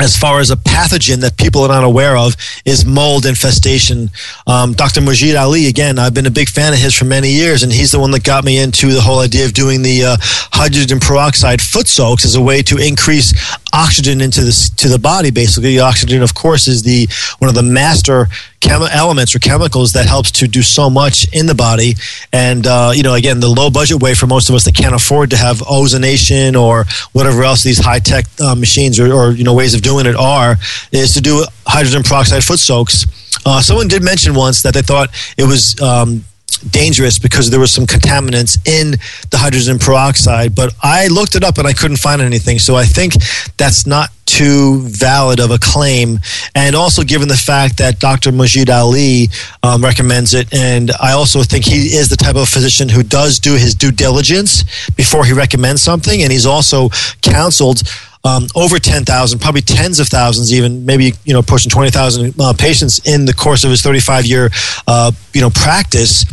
as 0.01 0.17
far 0.17 0.39
as 0.39 0.49
a 0.49 0.55
pathogen 0.55 1.21
that 1.21 1.37
people 1.37 1.61
are 1.61 1.67
not 1.67 1.83
aware 1.83 2.17
of 2.17 2.35
is 2.65 2.85
mold 2.85 3.25
infestation. 3.25 4.09
Um, 4.47 4.73
Dr. 4.73 5.01
Majid 5.01 5.35
Ali, 5.35 5.67
again, 5.67 5.99
I've 5.99 6.13
been 6.13 6.25
a 6.25 6.31
big 6.31 6.49
fan 6.49 6.73
of 6.73 6.79
his 6.79 6.93
for 6.93 7.05
many 7.05 7.29
years, 7.29 7.63
and 7.63 7.71
he's 7.71 7.91
the 7.91 7.99
one 7.99 8.11
that 8.11 8.23
got 8.23 8.43
me 8.43 8.57
into 8.57 8.91
the 8.91 9.01
whole 9.01 9.19
idea 9.19 9.45
of 9.45 9.53
doing 9.53 9.81
the 9.81 10.03
uh, 10.03 10.17
hydrogen 10.19 10.99
peroxide 10.99 11.61
foot 11.61 11.87
soaks 11.87 12.25
as 12.25 12.35
a 12.35 12.41
way 12.41 12.61
to 12.63 12.77
increase 12.77 13.33
oxygen 13.73 14.21
into 14.21 14.41
the 14.41 14.71
to 14.77 14.87
the 14.89 14.99
body. 14.99 15.31
Basically, 15.31 15.79
oxygen, 15.79 16.23
of 16.23 16.33
course, 16.33 16.67
is 16.67 16.83
the 16.83 17.07
one 17.39 17.49
of 17.49 17.55
the 17.55 17.63
master 17.63 18.27
elements 18.69 19.35
or 19.35 19.39
chemicals 19.39 19.93
that 19.93 20.05
helps 20.05 20.31
to 20.31 20.47
do 20.47 20.61
so 20.61 20.89
much 20.89 21.27
in 21.33 21.45
the 21.45 21.55
body. 21.55 21.95
And 22.31 22.65
uh, 22.65 22.91
you 22.93 23.03
know, 23.03 23.15
again, 23.15 23.39
the 23.39 23.49
low 23.49 23.69
budget 23.69 24.01
way 24.01 24.13
for 24.13 24.27
most 24.27 24.49
of 24.49 24.55
us 24.55 24.65
that 24.65 24.75
can't 24.75 24.95
afford 24.95 25.31
to 25.31 25.37
have 25.37 25.57
ozonation 25.57 26.59
or 26.59 26.85
whatever 27.11 27.43
else 27.43 27.63
these 27.63 27.79
high 27.79 27.99
tech 27.99 28.25
uh, 28.39 28.55
machines 28.55 28.99
or, 28.99 29.11
or, 29.11 29.31
you 29.31 29.43
know 29.43 29.53
ways 29.53 29.73
of 29.73 29.81
doing 29.81 30.05
it 30.05 30.15
are 30.15 30.57
is 30.91 31.13
to 31.13 31.21
do 31.21 31.45
hydrogen 31.65 32.03
peroxide 32.03 32.43
foot 32.43 32.59
soaks. 32.59 33.05
Uh, 33.45 33.61
someone 33.61 33.87
did 33.87 34.03
mention 34.03 34.33
once 34.35 34.61
that 34.61 34.73
they 34.73 34.81
thought 34.81 35.09
it 35.37 35.45
was 35.45 35.79
um, 35.81 36.23
dangerous 36.69 37.19
because 37.19 37.49
there 37.49 37.59
was 37.59 37.71
some 37.71 37.85
contaminants 37.85 38.57
in 38.67 38.91
the 39.29 39.37
hydrogen 39.37 39.79
peroxide. 39.79 40.55
But 40.55 40.73
I 40.81 41.07
looked 41.07 41.35
it 41.35 41.43
up 41.43 41.57
and 41.57 41.67
I 41.67 41.73
couldn't 41.73 41.97
find 41.97 42.21
anything. 42.21 42.59
So 42.59 42.75
I 42.75 42.85
think 42.85 43.13
that's 43.57 43.85
not 43.85 44.09
too 44.25 44.79
valid 44.81 45.39
of 45.39 45.51
a 45.51 45.57
claim. 45.57 46.19
And 46.55 46.75
also, 46.75 47.03
given 47.03 47.27
the 47.27 47.35
fact 47.35 47.77
that 47.79 47.99
Dr. 47.99 48.31
Majid 48.31 48.69
Ali 48.69 49.29
um, 49.61 49.83
recommends 49.83 50.33
it, 50.33 50.53
and 50.53 50.91
I 51.01 51.11
also 51.11 51.43
think 51.43 51.65
he 51.65 51.95
is 51.95 52.09
the 52.09 52.15
type 52.15 52.35
of 52.35 52.47
physician 52.47 52.87
who 52.87 53.03
does 53.03 53.39
do 53.39 53.53
his 53.53 53.75
due 53.75 53.91
diligence 53.91 54.63
before 54.91 55.25
he 55.25 55.33
recommends 55.33 55.81
something, 55.81 56.23
and 56.23 56.31
he's 56.31 56.45
also 56.45 56.89
counseled 57.21 57.83
um, 58.23 58.47
over 58.55 58.77
10,000, 58.77 59.39
probably 59.39 59.61
tens 59.61 59.99
of 59.99 60.07
thousands, 60.07 60.53
even 60.53 60.85
maybe, 60.85 61.13
you 61.25 61.33
know, 61.33 61.41
pushing 61.41 61.69
20,000 61.69 62.33
uh, 62.39 62.53
patients 62.53 62.99
in 63.05 63.25
the 63.25 63.33
course 63.33 63.63
of 63.63 63.71
his 63.71 63.81
35 63.81 64.25
year, 64.25 64.49
uh, 64.87 65.11
you 65.33 65.41
know, 65.41 65.49
practice, 65.49 66.25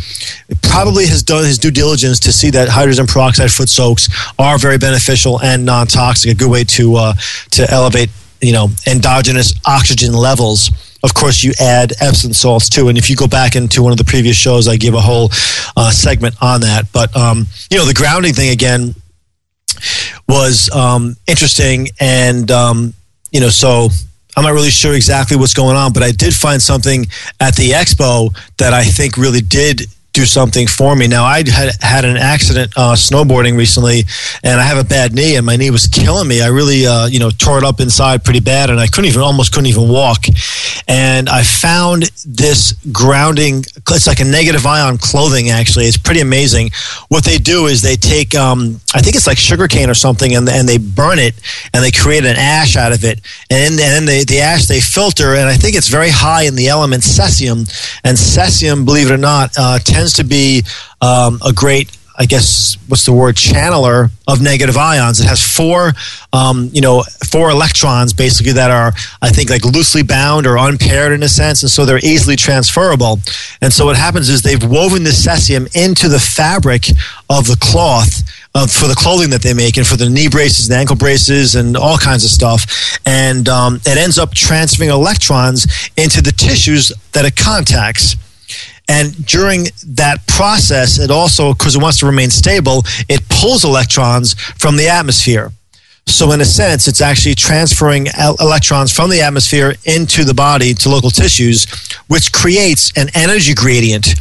probably 0.63 1.07
has 1.07 1.23
done 1.23 1.45
his 1.45 1.59
due 1.59 1.71
diligence 1.71 2.21
to 2.21 2.33
see 2.33 2.51
that 2.51 2.69
hydrogen 2.69 3.07
peroxide 3.07 3.51
foot 3.51 3.69
soaks 3.69 4.09
are 4.39 4.59
very 4.59 4.77
beneficial 4.77 5.41
and 5.41 5.65
non 5.65 5.87
toxic, 5.87 6.31
a 6.31 6.35
good 6.35 6.51
way 6.51 6.65
to, 6.65 6.97
uh, 6.97 7.15
to 7.51 7.69
elevate, 7.71 8.11
you 8.43 8.53
know, 8.53 8.69
endogenous 8.87 9.55
oxygen 9.67 10.13
levels. 10.13 10.71
Of 11.03 11.15
course 11.15 11.45
you 11.45 11.53
add 11.61 11.93
epsom 12.01 12.33
salts 12.33 12.69
too 12.69 12.89
and 12.89 12.99
if 12.99 13.09
you 13.09 13.15
go 13.15 13.29
back 13.29 13.55
into 13.55 13.85
one 13.85 13.93
of 13.93 13.99
the 13.99 14.05
previous 14.05 14.37
shows 14.37 14.67
i 14.67 14.75
give 14.75 14.95
a 14.95 15.01
whole 15.01 15.31
uh, 15.77 15.93
segment 15.93 16.35
on 16.43 16.63
that. 16.63 16.91
But 16.93 17.17
um, 17.17 17.47
you 17.71 17.79
know 17.79 17.85
the 17.85 17.95
grounding 17.95 18.35
thing 18.35 18.51
again 18.51 18.97
was 20.29 20.71
um, 20.71 21.17
interesting. 21.27 21.89
And, 22.01 22.51
um, 22.51 22.95
you 23.31 23.41
know, 23.41 23.49
so 23.49 23.89
I'm 24.37 24.45
not 24.45 24.53
really 24.53 24.71
sure 24.71 24.95
exactly 24.95 25.37
what's 25.37 25.55
going 25.55 25.77
on, 25.77 25.93
but 25.93 26.03
I 26.03 26.13
did 26.13 26.35
find 26.35 26.61
something 26.61 27.07
at 27.41 27.57
the 27.57 27.71
expo 27.71 28.37
that 28.59 28.73
I 28.73 28.85
think 28.85 29.17
really 29.17 29.41
did 29.41 29.83
do 30.19 30.27
something 30.27 30.67
for 30.67 30.97
me. 30.97 31.07
Now, 31.07 31.25
I 31.25 31.39
had 31.49 31.71
had 31.81 32.05
an 32.05 32.17
accident 32.17 32.73
uh, 32.77 32.95
snowboarding 32.95 33.57
recently, 33.57 34.03
and 34.43 34.61
I 34.61 34.65
have 34.65 34.79
a 34.79 34.85
bad 34.85 35.15
knee, 35.15 35.37
and 35.37 35.47
my 35.47 35.57
knee 35.57 35.71
was 35.71 35.87
killing 35.87 36.27
me. 36.27 36.43
I 36.43 36.49
really, 36.49 36.87
uh, 36.87 37.07
you 37.07 37.21
know, 37.21 37.31
tore 37.31 37.59
it 37.59 37.65
up 37.65 37.81
inside 37.81 38.25
pretty 38.25 38.41
bad, 38.41 38.71
and 38.71 38.81
I 38.81 38.89
couldn't 38.89 39.09
even, 39.11 39.23
almost 39.23 39.53
couldn't 39.53 39.69
even 39.69 39.89
walk. 39.89 40.27
And 40.89 41.29
I 41.29 41.43
found 41.45 42.11
this 42.27 42.73
grounding. 42.91 43.65
It's 43.91 44.07
like 44.07 44.21
a 44.21 44.25
negative 44.25 44.67
ion 44.67 44.99
clothing. 44.99 45.51
Actually, 45.51 45.87
it's 45.87 45.97
pretty 45.97 46.21
amazing. 46.21 46.71
What 47.09 47.25
they 47.25 47.39
do 47.39 47.67
is 47.67 47.81
they 47.81 47.97
take, 47.97 48.35
um, 48.35 48.81
I 48.95 49.01
think 49.01 49.15
it's 49.15 49.27
like 49.27 49.39
sugarcane 49.39 49.89
or 49.89 49.95
something, 49.95 50.35
and 50.35 50.49
and 50.49 50.69
they 50.69 50.79
burn 50.79 51.19
it, 51.19 51.35
and 51.73 51.85
they 51.85 51.93
create 51.93 52.25
an 52.25 52.37
ash 52.37 52.77
out 52.77 52.93
of 52.93 53.05
it, 53.05 53.21
and, 53.51 53.79
then 53.79 54.05
they, 54.05 54.25
the 54.25 54.41
ash 54.41 54.67
they 54.67 54.81
filter, 54.81 55.35
and 55.35 55.49
I 55.49 55.55
think 55.55 55.77
it's 55.77 55.89
very 55.89 56.11
high 56.11 56.43
in 56.43 56.57
the 56.57 56.69
element 56.69 57.05
cesium, 57.05 57.61
and 58.03 58.17
cesium, 58.17 58.85
believe 58.85 59.11
it 59.11 59.15
or 59.15 59.19
not, 59.33 59.53
uh, 59.57 59.79
tends 59.79 60.08
tends 60.09 60.15
to 60.15 60.25
be 60.25 60.63
um, 61.01 61.39
a 61.47 61.53
great 61.53 61.95
I 62.21 62.27
guess 62.27 62.77
what's 62.89 63.05
the 63.05 63.13
word 63.13 63.37
channeler 63.37 64.11
of 64.27 64.43
negative 64.43 64.77
ions. 64.77 65.21
It 65.21 65.27
has 65.27 65.41
four, 65.41 65.93
um, 66.33 66.69
you 66.73 66.81
know, 66.81 67.05
four 67.31 67.49
electrons 67.49 68.13
basically 68.13 68.55
that 68.55 68.73
are 68.73 68.93
I 69.23 69.31
think 69.31 69.51
like 69.51 69.65
loosely 69.65 70.03
bound 70.03 70.45
or 70.45 70.57
unpaired 70.57 71.13
in 71.13 71.23
a 71.23 71.29
sense, 71.29 71.63
and 71.63 71.71
so 71.71 71.85
they're 71.85 72.05
easily 72.05 72.35
transferable. 72.35 73.21
And 73.63 73.73
so 73.73 73.87
what 73.87 73.97
happens 73.97 74.29
is 74.29 74.43
they've 74.43 74.61
woven 74.61 75.05
the 75.05 75.11
cesium 75.11 75.73
into 75.77 76.09
the 76.09 76.19
fabric 76.19 76.89
of 77.31 77.47
the 77.47 77.57
cloth 77.61 78.25
uh, 78.53 78.67
for 78.67 78.89
the 78.89 78.97
clothing 78.97 79.31
that 79.31 79.43
they 79.43 79.55
make 79.55 79.77
and 79.77 79.87
for 79.87 79.97
the 79.97 80.11
knee 80.11 80.29
braces 80.29 80.69
and 80.69 80.77
ankle 80.77 80.97
braces 80.97 81.55
and 81.55 81.77
all 81.77 81.99
kinds 81.99 82.25
of 82.25 82.31
stuff. 82.31 82.99
And 83.07 83.49
um, 83.49 83.77
it 83.87 83.97
ends 83.97 84.19
up 84.19 84.35
transferring 84.35 84.91
electrons 84.91 85.69
into 85.97 86.21
the 86.21 86.33
tissues 86.33 86.91
that 87.13 87.25
it 87.25 87.37
contacts. 87.37 88.17
And 88.89 89.27
during 89.27 89.67
that 89.87 90.27
process, 90.27 90.99
it 90.99 91.11
also, 91.11 91.53
because 91.53 91.77
it 91.77 91.83
wants 91.83 91.99
to 91.99 92.07
remain 92.07 92.31
stable, 92.31 92.85
it 93.09 93.29
pulls 93.29 93.65
electrons 93.65 94.35
from 94.35 94.77
the 94.77 94.89
atmosphere. 94.89 95.53
So, 96.07 96.33
in 96.33 96.41
a 96.41 96.45
sense, 96.45 96.89
it's 96.89 97.03
actually 97.03 97.35
transferring 97.35 98.07
electrons 98.41 98.91
from 98.91 99.11
the 99.11 99.21
atmosphere 99.21 99.75
into 99.85 100.25
the 100.25 100.33
body 100.33 100.73
to 100.73 100.89
local 100.89 101.11
tissues, 101.11 101.67
which 102.07 102.33
creates 102.33 102.91
an 102.97 103.09
energy 103.15 103.53
gradient 103.53 104.15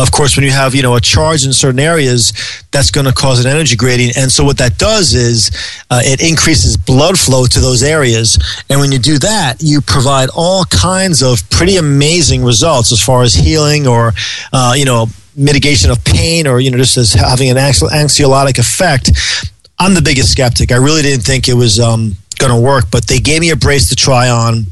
of 0.00 0.10
course, 0.12 0.36
when 0.36 0.44
you 0.44 0.52
have 0.52 0.74
you 0.74 0.82
know 0.82 0.96
a 0.96 1.00
charge 1.00 1.44
in 1.44 1.52
certain 1.52 1.80
areas, 1.80 2.32
that's 2.70 2.90
going 2.90 3.06
to 3.06 3.12
cause 3.12 3.44
an 3.44 3.50
energy 3.50 3.76
gradient. 3.76 4.16
And 4.16 4.30
so 4.30 4.44
what 4.44 4.58
that 4.58 4.78
does 4.78 5.14
is 5.14 5.50
uh, 5.90 6.00
it 6.04 6.20
increases 6.20 6.76
blood 6.76 7.18
flow 7.18 7.46
to 7.46 7.60
those 7.60 7.82
areas. 7.82 8.38
And 8.68 8.80
when 8.80 8.92
you 8.92 8.98
do 8.98 9.18
that, 9.18 9.56
you 9.60 9.80
provide 9.80 10.28
all 10.34 10.64
kinds 10.64 11.22
of 11.22 11.48
pretty 11.50 11.76
amazing 11.76 12.44
results 12.44 12.92
as 12.92 13.02
far 13.02 13.22
as 13.22 13.34
healing 13.34 13.86
or 13.86 14.12
uh, 14.52 14.74
you 14.76 14.84
know 14.84 15.06
mitigation 15.36 15.90
of 15.90 16.04
pain 16.04 16.46
or 16.46 16.60
you 16.60 16.70
know 16.70 16.78
just 16.78 16.96
as 16.96 17.12
having 17.12 17.50
an 17.50 17.56
anxiolytic 17.56 18.58
effect. 18.58 19.10
I'm 19.78 19.94
the 19.94 20.02
biggest 20.02 20.30
skeptic. 20.30 20.72
I 20.72 20.76
really 20.76 21.00
didn't 21.00 21.24
think 21.24 21.48
it 21.48 21.54
was 21.54 21.80
um, 21.80 22.14
going 22.38 22.52
to 22.52 22.60
work, 22.60 22.86
but 22.90 23.06
they 23.06 23.18
gave 23.18 23.40
me 23.40 23.50
a 23.50 23.56
brace 23.56 23.88
to 23.88 23.96
try 23.96 24.28
on 24.28 24.66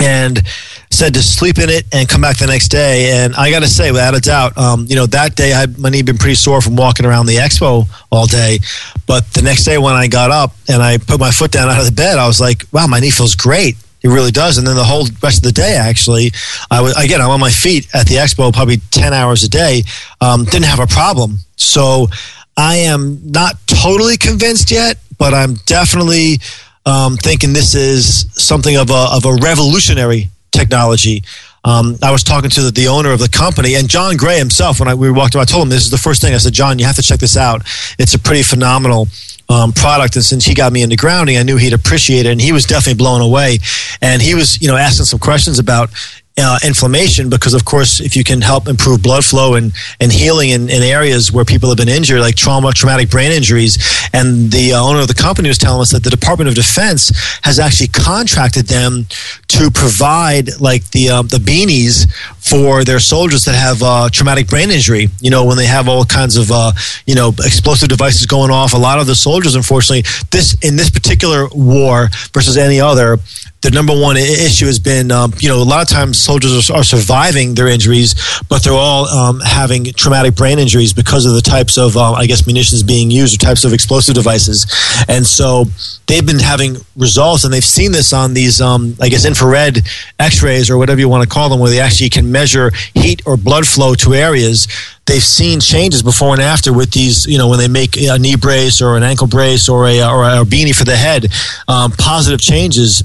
and 0.00 0.42
said 0.90 1.14
to 1.14 1.22
sleep 1.22 1.58
in 1.58 1.68
it 1.68 1.84
and 1.92 2.08
come 2.08 2.20
back 2.20 2.38
the 2.38 2.46
next 2.46 2.68
day. 2.68 3.24
And 3.24 3.34
I 3.34 3.50
got 3.50 3.60
to 3.60 3.68
say, 3.68 3.92
without 3.92 4.14
a 4.14 4.20
doubt, 4.20 4.56
um, 4.56 4.86
you 4.88 4.96
know, 4.96 5.06
that 5.06 5.36
day 5.36 5.52
I 5.52 5.66
my 5.78 5.88
knee 5.88 6.02
been 6.02 6.18
pretty 6.18 6.34
sore 6.34 6.60
from 6.60 6.76
walking 6.76 7.06
around 7.06 7.26
the 7.26 7.36
expo 7.36 7.86
all 8.10 8.26
day. 8.26 8.58
But 9.06 9.30
the 9.32 9.42
next 9.42 9.64
day 9.64 9.78
when 9.78 9.94
I 9.94 10.06
got 10.08 10.30
up 10.30 10.52
and 10.68 10.82
I 10.82 10.98
put 10.98 11.20
my 11.20 11.30
foot 11.30 11.50
down 11.50 11.68
out 11.68 11.78
of 11.78 11.86
the 11.86 11.92
bed, 11.92 12.18
I 12.18 12.26
was 12.26 12.40
like, 12.40 12.64
wow, 12.72 12.86
my 12.86 13.00
knee 13.00 13.10
feels 13.10 13.34
great. 13.34 13.76
It 14.02 14.08
really 14.08 14.30
does. 14.30 14.58
And 14.58 14.66
then 14.66 14.76
the 14.76 14.84
whole 14.84 15.06
rest 15.22 15.38
of 15.38 15.42
the 15.42 15.52
day, 15.52 15.76
actually, 15.76 16.30
I 16.70 16.80
was 16.80 16.96
again, 16.96 17.20
I'm 17.20 17.30
on 17.30 17.40
my 17.40 17.50
feet 17.50 17.88
at 17.94 18.06
the 18.06 18.16
expo 18.16 18.52
probably 18.52 18.78
10 18.90 19.12
hours 19.12 19.42
a 19.42 19.48
day. 19.48 19.82
Um, 20.20 20.44
didn't 20.44 20.66
have 20.66 20.80
a 20.80 20.86
problem. 20.86 21.38
So 21.56 22.08
I 22.56 22.76
am 22.76 23.20
not 23.24 23.56
totally 23.66 24.16
convinced 24.16 24.70
yet, 24.70 24.98
but 25.18 25.34
I'm 25.34 25.54
definitely 25.66 26.38
um, 26.86 27.16
thinking 27.16 27.52
this 27.52 27.74
is 27.74 28.26
something 28.32 28.76
of 28.76 28.90
a, 28.90 29.08
of 29.12 29.26
a 29.26 29.34
revolutionary 29.34 30.30
technology. 30.52 31.22
Um, 31.64 31.96
I 32.00 32.12
was 32.12 32.22
talking 32.22 32.48
to 32.50 32.62
the, 32.62 32.70
the, 32.70 32.86
owner 32.86 33.10
of 33.12 33.18
the 33.18 33.28
company 33.28 33.74
and 33.74 33.88
John 33.88 34.16
Gray 34.16 34.38
himself 34.38 34.78
when 34.78 34.88
I, 34.88 34.94
we 34.94 35.10
walked 35.10 35.34
up. 35.34 35.42
I 35.42 35.44
told 35.44 35.64
him 35.64 35.68
this 35.68 35.84
is 35.84 35.90
the 35.90 35.98
first 35.98 36.22
thing. 36.22 36.32
I 36.32 36.38
said, 36.38 36.52
John, 36.52 36.78
you 36.78 36.86
have 36.86 36.94
to 36.94 37.02
check 37.02 37.18
this 37.18 37.36
out. 37.36 37.62
It's 37.98 38.14
a 38.14 38.20
pretty 38.20 38.44
phenomenal 38.44 39.08
um, 39.48 39.72
product. 39.72 40.14
And 40.14 40.24
since 40.24 40.44
he 40.44 40.54
got 40.54 40.72
me 40.72 40.82
into 40.82 40.94
grounding, 40.94 41.36
I 41.36 41.42
knew 41.42 41.56
he'd 41.56 41.72
appreciate 41.72 42.24
it. 42.24 42.30
And 42.30 42.40
he 42.40 42.52
was 42.52 42.64
definitely 42.64 42.98
blown 42.98 43.20
away. 43.20 43.58
And 44.00 44.22
he 44.22 44.36
was, 44.36 44.62
you 44.62 44.68
know, 44.68 44.76
asking 44.76 45.06
some 45.06 45.18
questions 45.18 45.58
about 45.58 45.90
uh, 46.38 46.58
inflammation 46.64 47.30
because 47.30 47.54
of 47.54 47.64
course 47.64 48.00
if 48.00 48.14
you 48.14 48.22
can 48.22 48.40
help 48.40 48.68
improve 48.68 49.02
blood 49.02 49.24
flow 49.24 49.54
and, 49.54 49.72
and 50.00 50.12
healing 50.12 50.50
in, 50.50 50.68
in 50.68 50.82
areas 50.82 51.32
where 51.32 51.44
people 51.44 51.68
have 51.70 51.78
been 51.78 51.88
injured 51.88 52.20
like 52.20 52.34
trauma 52.34 52.72
traumatic 52.72 53.10
brain 53.10 53.32
injuries. 53.32 53.78
And 54.12 54.50
the 54.50 54.74
uh, 54.74 54.82
owner 54.82 55.00
of 55.00 55.08
the 55.08 55.14
company 55.14 55.48
was 55.48 55.58
telling 55.58 55.80
us 55.80 55.92
that 55.92 56.02
the 56.02 56.10
department 56.10 56.48
of 56.48 56.54
defense 56.54 57.10
has 57.42 57.58
actually 57.58 57.88
contracted 57.88 58.66
them 58.66 59.06
to 59.48 59.70
provide 59.70 60.60
like 60.60 60.90
the 60.90 61.10
uh, 61.10 61.22
the 61.22 61.38
beanies 61.38 62.06
for 62.48 62.84
their 62.84 63.00
soldiers 63.00 63.44
that 63.44 63.54
have 63.54 63.82
uh, 63.82 64.08
traumatic 64.10 64.46
brain 64.48 64.70
injury 64.70 65.08
you 65.20 65.30
know 65.30 65.44
when 65.44 65.56
they 65.56 65.66
have 65.66 65.88
all 65.88 66.04
kinds 66.04 66.36
of 66.36 66.50
uh, 66.52 66.72
you 67.06 67.14
know 67.14 67.28
explosive 67.44 67.88
devices 67.88 68.26
going 68.26 68.50
off 68.50 68.72
a 68.72 68.78
lot 68.78 68.98
of 68.98 69.06
the 69.06 69.14
soldiers 69.14 69.54
unfortunately 69.54 70.02
this 70.30 70.56
in 70.62 70.76
this 70.76 70.90
particular 70.90 71.48
war 71.52 72.08
versus 72.32 72.56
any 72.56 72.80
other 72.80 73.18
the 73.66 73.70
number 73.72 73.92
one 73.92 74.16
issue 74.16 74.66
has 74.66 74.78
been, 74.78 75.10
um, 75.10 75.32
you 75.38 75.48
know, 75.48 75.60
a 75.60 75.64
lot 75.64 75.82
of 75.82 75.88
times 75.88 76.20
soldiers 76.20 76.70
are, 76.70 76.76
are 76.76 76.84
surviving 76.84 77.54
their 77.54 77.66
injuries, 77.66 78.14
but 78.48 78.62
they're 78.62 78.72
all 78.72 79.08
um, 79.08 79.40
having 79.40 79.86
traumatic 79.86 80.36
brain 80.36 80.60
injuries 80.60 80.92
because 80.92 81.26
of 81.26 81.34
the 81.34 81.40
types 81.40 81.76
of, 81.76 81.96
uh, 81.96 82.12
I 82.12 82.26
guess, 82.26 82.46
munitions 82.46 82.84
being 82.84 83.10
used 83.10 83.34
or 83.34 83.44
types 83.44 83.64
of 83.64 83.72
explosive 83.72 84.14
devices. 84.14 84.66
And 85.08 85.26
so 85.26 85.64
they've 86.06 86.24
been 86.24 86.38
having 86.38 86.76
results, 86.96 87.42
and 87.42 87.52
they've 87.52 87.64
seen 87.64 87.90
this 87.90 88.12
on 88.12 88.34
these, 88.34 88.60
um, 88.60 88.94
I 89.00 89.08
guess, 89.08 89.24
infrared 89.24 89.80
X-rays 90.20 90.70
or 90.70 90.78
whatever 90.78 91.00
you 91.00 91.08
want 91.08 91.24
to 91.24 91.28
call 91.28 91.48
them, 91.48 91.58
where 91.58 91.70
they 91.70 91.80
actually 91.80 92.10
can 92.10 92.30
measure 92.38 92.68
heat 92.94 93.18
or 93.28 93.36
blood 93.48 93.66
flow 93.66 93.94
to 93.94 94.08
areas 94.14 94.68
they've 95.06 95.22
seen 95.22 95.60
changes 95.60 96.02
before 96.02 96.32
and 96.34 96.42
after 96.42 96.72
with 96.72 96.90
these, 96.90 97.26
you 97.26 97.38
know, 97.38 97.48
when 97.48 97.58
they 97.58 97.68
make 97.68 97.96
a 97.96 98.18
knee 98.18 98.36
brace 98.36 98.82
or 98.82 98.96
an 98.96 99.02
ankle 99.02 99.26
brace 99.26 99.68
or 99.68 99.86
a, 99.86 100.02
or 100.02 100.24
a 100.24 100.44
beanie 100.44 100.74
for 100.74 100.84
the 100.84 100.96
head, 100.96 101.26
um, 101.68 101.92
positive 101.92 102.40
changes 102.40 103.02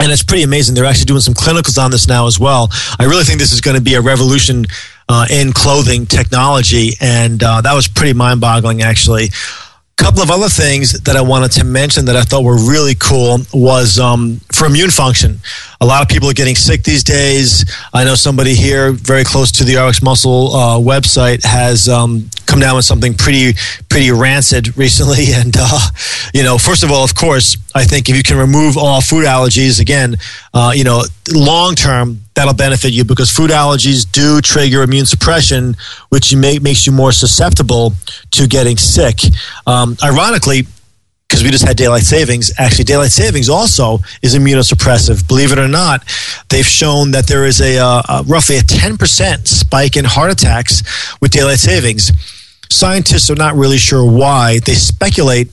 and 0.00 0.12
it's 0.12 0.22
pretty 0.22 0.44
amazing. 0.44 0.74
They're 0.74 0.84
actually 0.84 1.06
doing 1.06 1.20
some 1.20 1.34
clinicals 1.34 1.82
on 1.82 1.90
this 1.90 2.06
now 2.06 2.26
as 2.26 2.38
well. 2.38 2.68
I 3.00 3.04
really 3.04 3.24
think 3.24 3.40
this 3.40 3.52
is 3.52 3.60
going 3.60 3.76
to 3.76 3.82
be 3.82 3.94
a 3.94 4.00
revolution 4.00 4.64
uh, 5.08 5.26
in 5.28 5.52
clothing 5.52 6.06
technology, 6.06 6.92
and 7.00 7.42
uh, 7.42 7.62
that 7.62 7.74
was 7.74 7.88
pretty 7.88 8.12
mind-boggling, 8.12 8.82
actually 8.82 9.30
couple 9.98 10.22
of 10.22 10.30
other 10.30 10.48
things 10.48 10.92
that 11.00 11.16
I 11.16 11.20
wanted 11.20 11.50
to 11.52 11.64
mention 11.64 12.04
that 12.06 12.16
I 12.16 12.22
thought 12.22 12.44
were 12.44 12.56
really 12.56 12.94
cool 12.94 13.38
was 13.52 13.98
um, 13.98 14.40
for 14.52 14.66
immune 14.66 14.90
function. 14.90 15.40
A 15.80 15.86
lot 15.86 16.02
of 16.02 16.08
people 16.08 16.30
are 16.30 16.34
getting 16.34 16.54
sick 16.54 16.84
these 16.84 17.02
days. 17.02 17.64
I 17.92 18.04
know 18.04 18.14
somebody 18.14 18.54
here, 18.54 18.92
very 18.92 19.24
close 19.24 19.50
to 19.52 19.64
the 19.64 19.76
RX 19.76 20.00
Muscle 20.00 20.54
uh, 20.54 20.78
website, 20.78 21.44
has 21.44 21.88
um, 21.88 22.30
come 22.48 22.58
down 22.58 22.74
with 22.76 22.84
something 22.84 23.14
pretty 23.14 23.52
pretty 23.88 24.10
rancid 24.10 24.76
recently. 24.76 25.26
And 25.38 25.54
uh, 25.58 25.78
you 26.34 26.42
know, 26.42 26.58
first 26.58 26.82
of 26.82 26.90
all, 26.90 27.04
of 27.04 27.14
course, 27.14 27.56
I 27.74 27.84
think 27.84 28.08
if 28.08 28.16
you 28.16 28.22
can 28.22 28.38
remove 28.38 28.76
all 28.76 29.00
food 29.00 29.24
allergies, 29.24 29.78
again, 29.80 30.16
uh, 30.54 30.72
you 30.74 30.84
know, 30.84 31.02
long 31.32 31.74
term 31.74 32.22
that'll 32.34 32.54
benefit 32.54 32.92
you 32.92 33.04
because 33.04 33.30
food 33.30 33.50
allergies 33.50 34.10
do 34.10 34.40
trigger 34.40 34.82
immune 34.82 35.06
suppression, 35.06 35.76
which 36.08 36.34
may, 36.34 36.58
makes 36.58 36.86
you 36.86 36.92
more 36.92 37.12
susceptible 37.12 37.92
to 38.32 38.48
getting 38.48 38.76
sick. 38.76 39.20
Um, 39.66 39.96
ironically, 40.02 40.66
because 41.28 41.44
we 41.44 41.50
just 41.50 41.66
had 41.66 41.76
daylight 41.76 42.04
savings. 42.04 42.50
Actually, 42.58 42.84
daylight 42.84 43.10
savings 43.10 43.48
also 43.48 43.98
is 44.22 44.34
immunosuppressive. 44.34 45.28
Believe 45.28 45.52
it 45.52 45.58
or 45.58 45.68
not, 45.68 46.02
they've 46.48 46.66
shown 46.66 47.10
that 47.10 47.26
there 47.26 47.44
is 47.44 47.60
a, 47.60 47.78
uh, 47.78 48.02
a 48.08 48.22
roughly 48.26 48.56
a 48.56 48.60
10% 48.60 49.46
spike 49.46 49.96
in 49.96 50.04
heart 50.06 50.32
attacks 50.32 50.82
with 51.20 51.30
daylight 51.30 51.58
savings. 51.58 52.12
Scientists 52.70 53.30
are 53.30 53.36
not 53.36 53.54
really 53.54 53.78
sure 53.78 54.04
why. 54.04 54.58
They 54.60 54.74
speculate 54.74 55.48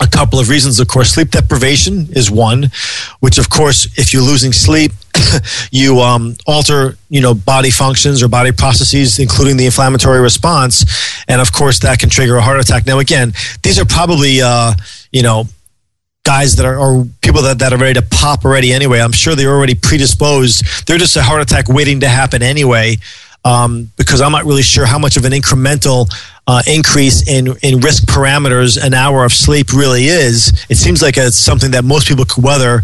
a 0.00 0.06
couple 0.06 0.38
of 0.38 0.48
reasons. 0.48 0.80
Of 0.80 0.88
course, 0.88 1.10
sleep 1.10 1.30
deprivation 1.30 2.08
is 2.12 2.30
one, 2.30 2.70
which, 3.20 3.38
of 3.38 3.50
course, 3.50 3.86
if 3.98 4.12
you're 4.12 4.22
losing 4.22 4.52
sleep, 4.52 4.92
you 5.70 6.00
um, 6.00 6.36
alter, 6.46 6.96
you 7.08 7.20
know, 7.20 7.34
body 7.34 7.70
functions 7.70 8.22
or 8.22 8.28
body 8.28 8.52
processes, 8.52 9.18
including 9.18 9.56
the 9.56 9.66
inflammatory 9.66 10.20
response, 10.20 10.84
and 11.28 11.40
of 11.40 11.52
course, 11.52 11.80
that 11.80 11.98
can 11.98 12.08
trigger 12.08 12.36
a 12.36 12.42
heart 12.42 12.60
attack. 12.60 12.86
Now, 12.86 12.98
again, 12.98 13.32
these 13.62 13.78
are 13.78 13.84
probably, 13.84 14.40
uh, 14.42 14.74
you 15.10 15.22
know, 15.22 15.46
guys 16.24 16.56
that 16.56 16.64
are 16.66 16.78
or 16.78 17.06
people 17.20 17.42
that, 17.42 17.58
that 17.58 17.72
are 17.72 17.78
ready 17.78 17.94
to 17.94 18.02
pop 18.02 18.44
already 18.44 18.72
anyway. 18.72 19.00
I'm 19.00 19.12
sure 19.12 19.34
they're 19.34 19.54
already 19.54 19.74
predisposed. 19.74 20.86
They're 20.86 20.98
just 20.98 21.16
a 21.16 21.22
heart 21.22 21.42
attack 21.42 21.68
waiting 21.68 22.00
to 22.00 22.08
happen 22.08 22.42
anyway. 22.42 22.96
Um, 23.44 23.90
because 23.96 24.20
I'm 24.20 24.30
not 24.30 24.44
really 24.44 24.62
sure 24.62 24.86
how 24.86 24.98
much 24.98 25.16
of 25.16 25.24
an 25.24 25.32
incremental 25.32 26.08
uh, 26.46 26.62
increase 26.66 27.28
in, 27.28 27.48
in 27.62 27.80
risk 27.80 28.04
parameters 28.04 28.82
an 28.82 28.94
hour 28.94 29.24
of 29.24 29.32
sleep 29.32 29.72
really 29.72 30.04
is. 30.04 30.64
It 30.68 30.76
seems 30.76 31.02
like 31.02 31.16
it's 31.16 31.36
something 31.38 31.72
that 31.72 31.84
most 31.84 32.06
people 32.06 32.24
could 32.24 32.44
weather, 32.44 32.82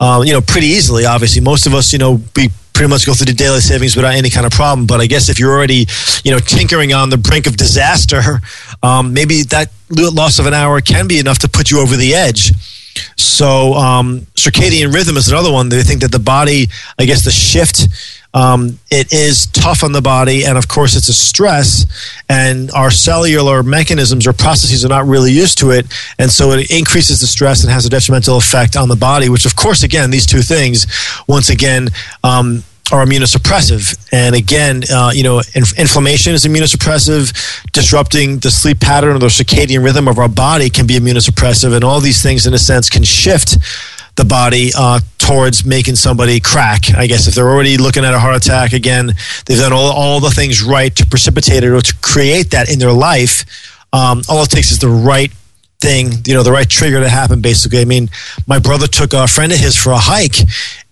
uh, 0.00 0.22
you 0.24 0.32
know, 0.32 0.40
pretty 0.40 0.68
easily. 0.68 1.06
Obviously, 1.06 1.40
most 1.40 1.66
of 1.66 1.74
us, 1.74 1.92
you 1.92 1.98
know, 1.98 2.20
we 2.34 2.48
pretty 2.72 2.88
much 2.88 3.04
go 3.04 3.12
through 3.12 3.26
the 3.26 3.34
daily 3.34 3.60
savings 3.60 3.94
without 3.94 4.14
any 4.14 4.30
kind 4.30 4.46
of 4.46 4.52
problem. 4.52 4.86
But 4.86 5.00
I 5.00 5.06
guess 5.06 5.28
if 5.28 5.38
you're 5.38 5.52
already, 5.52 5.86
you 6.24 6.30
know, 6.30 6.38
tinkering 6.38 6.92
on 6.92 7.10
the 7.10 7.18
brink 7.18 7.46
of 7.46 7.56
disaster, 7.56 8.40
um, 8.82 9.12
maybe 9.12 9.42
that 9.50 9.70
loss 9.90 10.38
of 10.38 10.46
an 10.46 10.54
hour 10.54 10.80
can 10.80 11.06
be 11.06 11.18
enough 11.18 11.40
to 11.40 11.48
put 11.48 11.70
you 11.70 11.80
over 11.80 11.96
the 11.96 12.14
edge. 12.14 12.52
So 13.16 13.74
um, 13.74 14.20
circadian 14.34 14.92
rhythm 14.92 15.16
is 15.16 15.28
another 15.28 15.52
one. 15.52 15.68
They 15.68 15.82
think 15.82 16.00
that 16.02 16.12
the 16.12 16.18
body, 16.18 16.68
I 16.98 17.04
guess, 17.04 17.24
the 17.24 17.30
shift 17.30 17.86
um, 18.32 18.78
it 18.90 19.12
is 19.12 19.46
tough 19.46 19.82
on 19.82 19.92
the 19.92 20.00
body, 20.00 20.44
and 20.44 20.56
of 20.56 20.68
course, 20.68 20.94
it's 20.96 21.08
a 21.08 21.14
stress, 21.14 21.86
and 22.28 22.70
our 22.72 22.90
cellular 22.90 23.62
mechanisms 23.62 24.26
or 24.26 24.32
processes 24.32 24.84
are 24.84 24.88
not 24.88 25.06
really 25.06 25.32
used 25.32 25.58
to 25.58 25.70
it, 25.70 25.86
and 26.18 26.30
so 26.30 26.52
it 26.52 26.70
increases 26.70 27.20
the 27.20 27.26
stress 27.26 27.64
and 27.64 27.72
has 27.72 27.86
a 27.86 27.90
detrimental 27.90 28.36
effect 28.36 28.76
on 28.76 28.88
the 28.88 28.96
body. 28.96 29.28
Which, 29.28 29.46
of 29.46 29.56
course, 29.56 29.82
again, 29.82 30.10
these 30.10 30.26
two 30.26 30.42
things, 30.42 30.86
once 31.26 31.50
again, 31.50 31.88
um, 32.22 32.62
are 32.92 33.04
immunosuppressive. 33.04 33.96
And 34.12 34.34
again, 34.34 34.82
uh, 34.92 35.12
you 35.14 35.22
know, 35.22 35.38
inf- 35.54 35.78
inflammation 35.78 36.34
is 36.34 36.44
immunosuppressive. 36.44 37.72
Disrupting 37.72 38.38
the 38.38 38.50
sleep 38.50 38.80
pattern 38.80 39.16
or 39.16 39.18
the 39.18 39.26
circadian 39.26 39.84
rhythm 39.84 40.08
of 40.08 40.18
our 40.18 40.28
body 40.28 40.70
can 40.70 40.86
be 40.86 40.94
immunosuppressive. 40.94 41.74
And 41.74 41.84
all 41.84 42.00
these 42.00 42.22
things, 42.22 42.46
in 42.46 42.54
a 42.54 42.58
sense, 42.58 42.88
can 42.88 43.04
shift 43.04 43.58
the 44.20 44.26
body 44.26 44.70
uh, 44.76 45.00
towards 45.16 45.64
making 45.64 45.96
somebody 45.96 46.40
crack. 46.40 46.92
I 46.94 47.06
guess 47.06 47.26
if 47.26 47.34
they're 47.34 47.48
already 47.48 47.78
looking 47.78 48.04
at 48.04 48.12
a 48.12 48.18
heart 48.18 48.36
attack 48.36 48.74
again, 48.74 49.06
they've 49.46 49.58
done 49.58 49.72
all, 49.72 49.90
all 49.92 50.20
the 50.20 50.30
things 50.30 50.62
right 50.62 50.94
to 50.96 51.06
precipitate 51.06 51.64
it 51.64 51.70
or 51.70 51.80
to 51.80 51.94
create 52.02 52.50
that 52.50 52.70
in 52.70 52.78
their 52.78 52.92
life. 52.92 53.44
Um, 53.94 54.22
all 54.28 54.42
it 54.42 54.50
takes 54.50 54.70
is 54.72 54.78
the 54.78 54.90
right 54.90 55.32
thing, 55.80 56.12
you 56.26 56.34
know, 56.34 56.42
the 56.42 56.52
right 56.52 56.68
trigger 56.68 57.00
to 57.00 57.08
happen, 57.08 57.40
basically. 57.40 57.80
I 57.80 57.86
mean, 57.86 58.10
my 58.46 58.58
brother 58.58 58.86
took 58.86 59.14
a 59.14 59.26
friend 59.26 59.50
of 59.52 59.58
his 59.58 59.74
for 59.74 59.92
a 59.92 59.98
hike, 59.98 60.36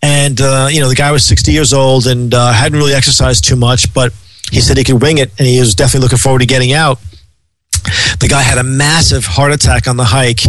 and, 0.01 0.41
uh, 0.41 0.69
you 0.71 0.81
know, 0.81 0.89
the 0.89 0.95
guy 0.95 1.13
was 1.13 1.25
60 1.27 1.53
years 1.53 1.75
old 1.75 2.07
and 2.07 2.33
uh, 2.33 2.53
hadn't 2.53 2.79
really 2.79 2.95
exercised 2.95 3.45
too 3.45 3.57
much, 3.57 3.93
but 3.93 4.15
he 4.51 4.63
said 4.63 4.79
he 4.79 4.85
could 4.85 5.03
wing 5.03 5.19
it, 5.19 5.31
and 5.39 5.47
he 5.47 5.61
was 5.61 5.75
definitely 5.75 6.05
looking 6.05 6.19
forward 6.19 6.39
to 6.39 6.47
getting 6.47 6.73
out 6.73 6.99
the 8.21 8.29
guy 8.29 8.43
had 8.43 8.59
a 8.59 8.65
massive 8.65 9.25
heart 9.25 9.53
attack 9.53 9.87
on 9.87 9.97
the 9.97 10.05
hike 10.05 10.41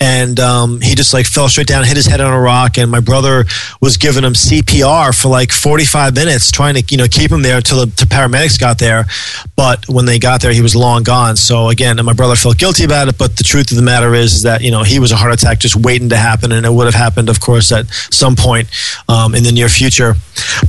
and 0.00 0.38
um, 0.40 0.80
he 0.80 0.94
just 0.94 1.12
like 1.12 1.26
fell 1.26 1.48
straight 1.48 1.66
down 1.66 1.84
hit 1.84 1.96
his 1.96 2.06
head 2.06 2.20
on 2.20 2.32
a 2.32 2.40
rock 2.40 2.78
and 2.78 2.90
my 2.90 3.00
brother 3.00 3.44
was 3.80 3.96
giving 3.96 4.24
him 4.24 4.32
cpr 4.32 5.18
for 5.18 5.28
like 5.28 5.52
45 5.52 6.14
minutes 6.14 6.50
trying 6.50 6.74
to 6.74 6.84
you 6.90 6.96
know 6.96 7.06
keep 7.08 7.30
him 7.30 7.42
there 7.42 7.56
until 7.56 7.80
the, 7.80 7.86
the 7.86 8.06
paramedics 8.06 8.58
got 8.58 8.78
there. 8.78 9.04
But 9.56 9.88
when 9.88 10.04
they 10.04 10.18
got 10.18 10.40
there 10.40 10.52
he 10.52 10.62
was 10.62 10.74
long 10.74 11.02
gone. 11.02 11.36
So 11.36 11.68
again 11.68 12.02
my 12.04 12.12
brother 12.12 12.36
felt 12.36 12.58
guilty 12.58 12.84
about 12.84 13.08
it 13.08 13.18
but 13.18 13.36
the 13.36 13.44
truth 13.44 13.70
of 13.70 13.76
the 13.76 13.82
matter 13.82 14.14
is, 14.14 14.34
is 14.34 14.42
that 14.42 14.62
you 14.62 14.70
know 14.70 14.82
he 14.82 14.98
was 14.98 15.12
a 15.12 15.16
heart 15.16 15.32
attack 15.32 15.58
just 15.58 15.76
waiting 15.76 16.08
to 16.10 16.16
happen 16.16 16.52
and 16.52 16.64
it 16.64 16.72
would 16.72 16.86
have 16.86 16.94
happened 16.94 17.28
of 17.28 17.40
course 17.40 17.72
at 17.72 17.86
some 18.10 18.36
point 18.36 18.68
um, 19.08 19.34
in 19.34 19.44
the 19.44 19.52
near 19.52 19.68
future. 19.68 20.14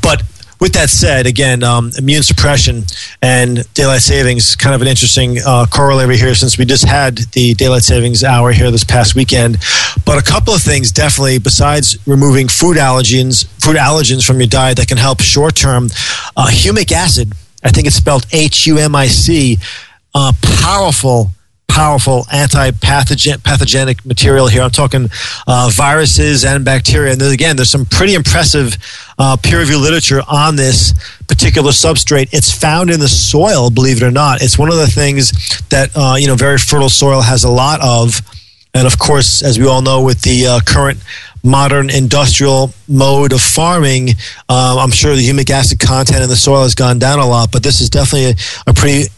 But 0.01 0.23
with 0.59 0.73
that 0.73 0.89
said, 0.89 1.25
again, 1.25 1.63
um, 1.63 1.91
immune 1.97 2.23
suppression 2.23 2.83
and 3.21 3.71
daylight 3.73 4.01
savings 4.01 4.55
kind 4.55 4.75
of 4.75 4.81
an 4.81 4.87
interesting 4.87 5.37
uh, 5.45 5.65
corollary 5.71 6.17
here 6.17 6.35
since 6.35 6.57
we 6.57 6.65
just 6.65 6.85
had 6.85 7.17
the 7.33 7.53
daylight 7.53 7.83
savings 7.83 8.23
hour 8.23 8.51
here 8.51 8.71
this 8.71 8.83
past 8.83 9.15
weekend. 9.15 9.57
But 10.05 10.17
a 10.19 10.23
couple 10.23 10.53
of 10.53 10.61
things 10.61 10.91
definitely, 10.91 11.39
besides 11.39 11.97
removing 12.05 12.47
food 12.47 12.77
allergens, 12.77 13.45
food 13.63 13.77
allergens 13.77 14.25
from 14.25 14.39
your 14.39 14.47
diet 14.47 14.77
that 14.77 14.87
can 14.87 14.97
help 14.97 15.21
short 15.21 15.55
term, 15.55 15.89
uh, 16.35 16.47
humic 16.49 16.91
acid. 16.91 17.33
I 17.63 17.69
think 17.69 17.87
it's 17.87 17.95
spelled 17.95 18.25
H 18.31 18.67
U 18.67 18.77
M 18.77 18.95
I 18.95 19.07
C. 19.07 19.57
Uh, 20.15 20.33
powerful 20.41 21.31
powerful 21.69 22.25
anti-pathogen 22.33 23.41
pathogenic 23.43 24.05
material 24.05 24.47
here. 24.47 24.63
I'm 24.63 24.71
talking 24.71 25.07
uh, 25.47 25.69
viruses 25.71 26.43
and 26.43 26.65
bacteria. 26.65 27.13
And 27.13 27.21
again, 27.21 27.55
there's 27.55 27.69
some 27.69 27.85
pretty 27.85 28.15
impressive 28.15 28.75
uh, 29.17 29.37
peer-reviewed 29.37 29.79
literature 29.79 30.21
on 30.27 30.55
this 30.55 30.93
particular 31.27 31.71
substrate. 31.71 32.29
It's 32.33 32.51
found 32.51 32.89
in 32.89 32.99
the 32.99 33.07
soil, 33.07 33.69
believe 33.69 34.01
it 34.01 34.05
or 34.05 34.11
not. 34.11 34.41
It's 34.41 34.57
one 34.57 34.69
of 34.69 34.77
the 34.77 34.87
things 34.87 35.31
that 35.69 35.91
uh, 35.95 36.15
you 36.17 36.27
know 36.27 36.35
very 36.35 36.57
fertile 36.57 36.89
soil 36.89 37.21
has 37.21 37.43
a 37.45 37.49
lot 37.49 37.79
of. 37.81 38.19
And 38.73 38.85
of 38.85 38.99
course, 38.99 39.41
as 39.41 39.57
we 39.57 39.67
all 39.67 39.81
know, 39.81 40.03
with 40.03 40.21
the 40.21 40.47
uh, 40.47 40.59
current 40.65 40.99
modern 41.43 41.89
industrial 41.89 42.71
mode 42.87 43.31
of 43.31 43.41
farming, 43.41 44.09
uh, 44.47 44.77
I'm 44.79 44.91
sure 44.91 45.15
the 45.15 45.27
humic 45.27 45.49
acid 45.49 45.79
content 45.79 46.21
in 46.21 46.29
the 46.29 46.35
soil 46.35 46.63
has 46.63 46.75
gone 46.75 46.99
down 46.99 47.19
a 47.19 47.25
lot. 47.25 47.51
But 47.51 47.63
this 47.63 47.81
is 47.81 47.89
definitely 47.89 48.31
a, 48.31 48.35
a 48.67 48.73
pretty 48.73 49.09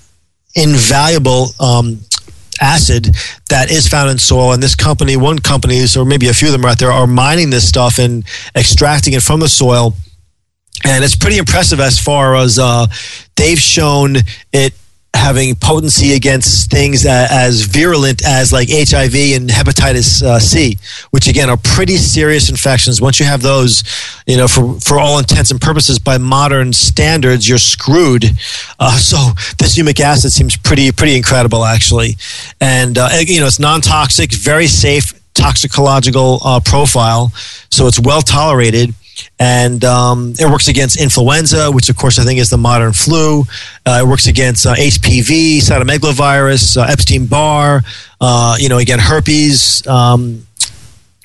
invaluable 0.56 1.50
um, 1.60 2.00
acid 2.62 3.16
that 3.50 3.72
is 3.72 3.88
found 3.88 4.10
in 4.10 4.18
soil. 4.18 4.54
And 4.54 4.64
this 4.64 4.76
company, 4.76 5.18
one 5.18 5.40
company, 5.40 5.84
or 5.98 6.06
maybe 6.06 6.30
a 6.30 6.34
few 6.34 6.48
of 6.48 6.52
them 6.54 6.64
out 6.64 6.80
there, 6.80 6.92
are 6.92 7.08
mining 7.08 7.50
this 7.50 7.68
stuff 7.68 7.98
and 8.00 8.24
extracting 8.56 9.14
it 9.14 9.24
from 9.24 9.40
the 9.40 9.50
soil. 9.50 9.94
And 10.86 11.04
it's 11.04 11.16
pretty 11.16 11.38
impressive 11.38 11.80
as 11.80 12.00
far 12.00 12.36
as 12.36 12.58
uh, 12.58 12.88
they've 13.36 13.60
shown 13.60 14.18
it 14.54 14.74
having 15.14 15.56
potency 15.56 16.14
against 16.14 16.72
things 16.72 17.06
as 17.06 17.62
virulent 17.62 18.26
as 18.26 18.52
like 18.52 18.70
HIV 18.70 19.14
and 19.36 19.50
hepatitis 19.50 20.24
uh, 20.24 20.40
C, 20.40 20.78
which 21.12 21.28
again 21.28 21.50
are 21.50 21.58
pretty 21.58 21.98
serious 21.98 22.50
infections. 22.50 23.02
Once 23.02 23.20
you 23.20 23.26
have 23.26 23.42
those, 23.42 23.84
you 24.26 24.36
know, 24.38 24.48
for, 24.48 24.80
for 24.80 25.00
all 25.00 25.20
intents 25.20 25.52
and 25.52 25.62
purposes, 25.62 26.00
by 26.00 26.18
modern 26.18 26.74
standards, 26.74 27.48
you're 27.48 27.60
screwed. 27.60 28.26
Uh, 28.80 28.98
so 28.98 29.18
this 29.60 29.78
humic 29.78 30.00
acid 30.00 30.32
seems 30.32 30.58
pretty 30.58 30.92
pretty 30.92 31.16
incredible, 31.16 31.66
actually, 31.66 32.18
and 32.60 32.98
uh, 32.98 33.10
you 33.22 33.40
know 33.40 33.48
it's 33.48 33.60
non-toxic, 33.60 34.34
very 34.34 34.68
safe 34.68 35.14
toxicological 35.34 36.40
uh, 36.44 36.60
profile, 36.60 37.32
so 37.70 37.86
it's 37.88 38.00
well 38.00 38.22
tolerated 38.22 38.94
and 39.40 39.84
um, 39.84 40.34
it 40.40 40.46
works 40.46 40.68
against 40.68 41.00
influenza, 41.00 41.72
which 41.72 41.90
of 41.90 41.98
course 41.98 42.20
I 42.20 42.24
think 42.24 42.40
is 42.40 42.50
the 42.50 42.58
modern 42.58 42.94
flu. 42.94 43.42
Uh, 43.86 44.02
it 44.04 44.08
works 44.08 44.28
against 44.28 44.66
uh, 44.66 44.76
HPV, 44.76 45.58
cytomegalovirus, 45.60 46.78
uh, 46.78 46.86
Epstein 46.90 47.26
Barr. 47.26 47.82
Uh, 48.20 48.56
you 48.60 48.70
know, 48.70 48.78
again 48.78 49.00
herpes. 49.00 49.86
Um, 49.88 50.46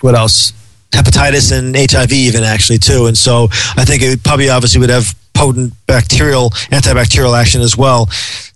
what 0.01 0.15
else? 0.15 0.53
Hepatitis 0.93 1.53
and 1.53 1.77
HIV, 1.77 2.13
even 2.13 2.43
actually 2.45 2.79
too. 2.79 3.07
And 3.07 3.19
so 3.19 3.49
I 3.77 3.85
think 3.85 4.03
it 4.03 4.23
probably 4.23 4.49
obviously 4.49 4.81
would 4.81 4.91
have 4.91 5.15
potent 5.35 5.75
bacterial 5.87 6.51
antibacterial 6.71 7.39
action 7.39 7.61
as 7.61 7.77
well. 7.77 8.07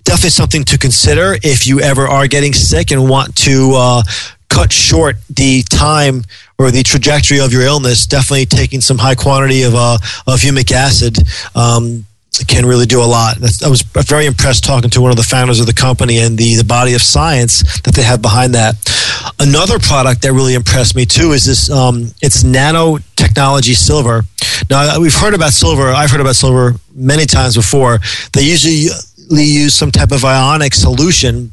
Definitely 0.04 0.30
something 0.30 0.64
to 0.64 0.78
consider 0.78 1.36
if 1.42 1.66
you 1.66 1.80
ever 1.80 2.08
are 2.08 2.26
getting 2.26 2.52
sick 2.52 2.90
and 2.90 3.08
want 3.08 3.36
to 3.36 3.72
uh, 3.74 4.02
cut 4.50 4.72
short 4.72 5.16
the 5.28 5.62
time 5.70 6.22
or 6.58 6.70
the 6.70 6.82
trajectory 6.82 7.40
of 7.40 7.52
your 7.52 7.62
illness, 7.62 8.06
definitely 8.06 8.44
taking 8.44 8.82
some 8.82 8.98
high 8.98 9.14
quantity 9.14 9.62
of, 9.62 9.74
uh, 9.74 9.94
of 10.26 10.40
humic 10.40 10.70
acid 10.72 11.16
um, 11.54 12.04
can 12.46 12.66
really 12.66 12.86
do 12.86 13.00
a 13.00 13.04
lot. 13.06 13.36
I 13.64 13.68
was 13.68 13.82
very 13.82 14.26
impressed 14.26 14.64
talking 14.64 14.90
to 14.90 15.00
one 15.00 15.10
of 15.10 15.16
the 15.16 15.22
founders 15.22 15.60
of 15.60 15.66
the 15.66 15.72
company 15.72 16.18
and 16.18 16.36
the, 16.36 16.56
the 16.56 16.64
body 16.64 16.94
of 16.94 17.02
science 17.02 17.80
that 17.82 17.94
they 17.94 18.02
have 18.02 18.20
behind 18.20 18.54
that. 18.54 18.76
Another 19.38 19.78
product 19.78 20.22
that 20.22 20.32
really 20.32 20.54
impressed 20.54 20.94
me 20.94 21.06
too 21.06 21.32
is 21.32 21.44
this. 21.46 21.70
Um, 21.70 22.12
it's 22.22 22.42
nanotechnology 22.42 23.74
silver. 23.74 24.22
Now 24.68 25.00
we've 25.00 25.14
heard 25.14 25.34
about 25.34 25.52
silver. 25.52 25.88
I've 25.88 26.10
heard 26.10 26.20
about 26.20 26.36
silver 26.36 26.74
many 26.94 27.26
times 27.26 27.56
before. 27.56 27.98
They 28.32 28.42
usually 28.42 28.90
use 29.30 29.74
some 29.74 29.90
type 29.90 30.12
of 30.12 30.24
ionic 30.24 30.74
solution 30.74 31.52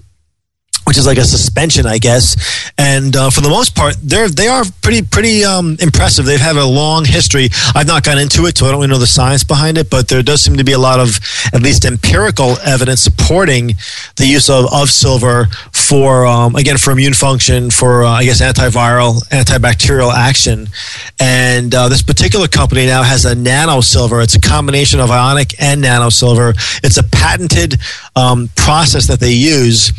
which 0.88 0.98
is 0.98 1.06
like 1.06 1.18
a 1.18 1.26
suspension, 1.26 1.86
I 1.86 1.98
guess. 1.98 2.72
And 2.78 3.14
uh, 3.14 3.30
for 3.30 3.42
the 3.42 3.50
most 3.50 3.76
part, 3.76 3.96
they're 4.02 4.30
they 4.30 4.48
are 4.48 4.64
pretty 4.82 5.02
pretty 5.02 5.44
um, 5.44 5.76
impressive. 5.82 6.26
They 6.26 6.38
have 6.38 6.56
had 6.56 6.56
a 6.56 6.66
long 6.66 7.04
history. 7.04 7.50
I've 7.76 7.88
not 7.88 8.06
gone 8.06 8.18
into 8.18 8.46
it, 8.46 8.58
so 8.58 8.66
I 8.66 8.72
don't 8.72 8.80
really 8.80 8.88
know 8.88 8.98
the 8.98 9.06
science 9.06 9.44
behind 9.44 9.78
it. 9.78 9.90
But 9.90 10.08
there 10.08 10.24
does 10.24 10.42
seem 10.42 10.56
to 10.56 10.64
be 10.64 10.72
a 10.72 10.80
lot 10.80 11.02
of 11.02 11.20
at 11.54 11.62
least 11.62 11.84
empirical 11.84 12.58
evidence 12.64 13.02
supporting 13.02 13.74
the 14.16 14.26
use 14.26 14.50
of, 14.50 14.72
of 14.72 14.90
silver 14.90 15.48
for 15.74 16.26
um, 16.26 16.56
again 16.56 16.78
for 16.78 16.92
immune 16.92 17.14
function, 17.14 17.70
for 17.70 18.06
uh, 18.06 18.12
I 18.12 18.24
guess 18.24 18.42
antiviral, 18.42 19.28
antibacterial 19.28 20.14
action. 20.14 20.70
And 21.20 21.76
uh, 21.76 21.90
this 21.90 22.02
particular 22.02 22.48
company 22.48 22.86
now 22.86 23.04
has 23.04 23.26
a 23.26 23.36
nano 23.36 23.82
silver. 23.82 24.22
It's 24.22 24.36
a 24.36 24.42
combination 24.42 25.02
of 25.02 25.12
ionic 25.12 25.62
and 25.62 25.82
nano 25.82 26.10
silver. 26.10 26.54
It's 26.82 26.96
a 26.96 27.04
patented 27.04 27.76
um, 28.18 28.50
process 28.56 29.08
that 29.08 29.20
they 29.20 29.34
use 29.34 29.92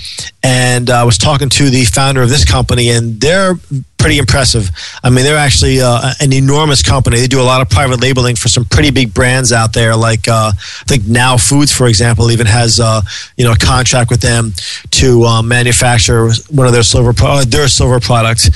and 0.42 0.88
I 0.88 1.04
was 1.04 1.18
talking 1.18 1.48
to 1.48 1.70
the 1.70 1.84
founder 1.84 2.22
of 2.22 2.28
this 2.28 2.44
company, 2.44 2.90
and 2.90 3.20
they're 3.20 3.54
pretty 3.98 4.18
impressive. 4.18 4.70
I 5.02 5.10
mean, 5.10 5.24
they're 5.24 5.36
actually 5.36 5.80
uh, 5.80 6.12
an 6.20 6.32
enormous 6.32 6.82
company. 6.82 7.18
They 7.18 7.26
do 7.26 7.40
a 7.40 7.42
lot 7.42 7.60
of 7.60 7.68
private 7.68 8.00
labeling 8.00 8.36
for 8.36 8.48
some 8.48 8.64
pretty 8.64 8.90
big 8.90 9.12
brands 9.12 9.52
out 9.52 9.72
there, 9.72 9.96
like 9.96 10.28
uh, 10.28 10.52
I 10.54 10.84
think 10.86 11.06
Now 11.06 11.36
Foods, 11.36 11.72
for 11.72 11.88
example, 11.88 12.30
even 12.30 12.46
has 12.46 12.78
uh, 12.78 13.02
you 13.36 13.44
know 13.44 13.52
a 13.52 13.58
contract 13.58 14.10
with 14.10 14.20
them 14.20 14.52
to 14.92 15.24
uh, 15.24 15.42
manufacture 15.42 16.30
one 16.50 16.66
of 16.66 16.72
their 16.72 16.84
silver 16.84 17.12
pro- 17.12 17.40
uh, 17.40 17.44
their 17.44 17.68
silver 17.68 17.98
products. 17.98 18.48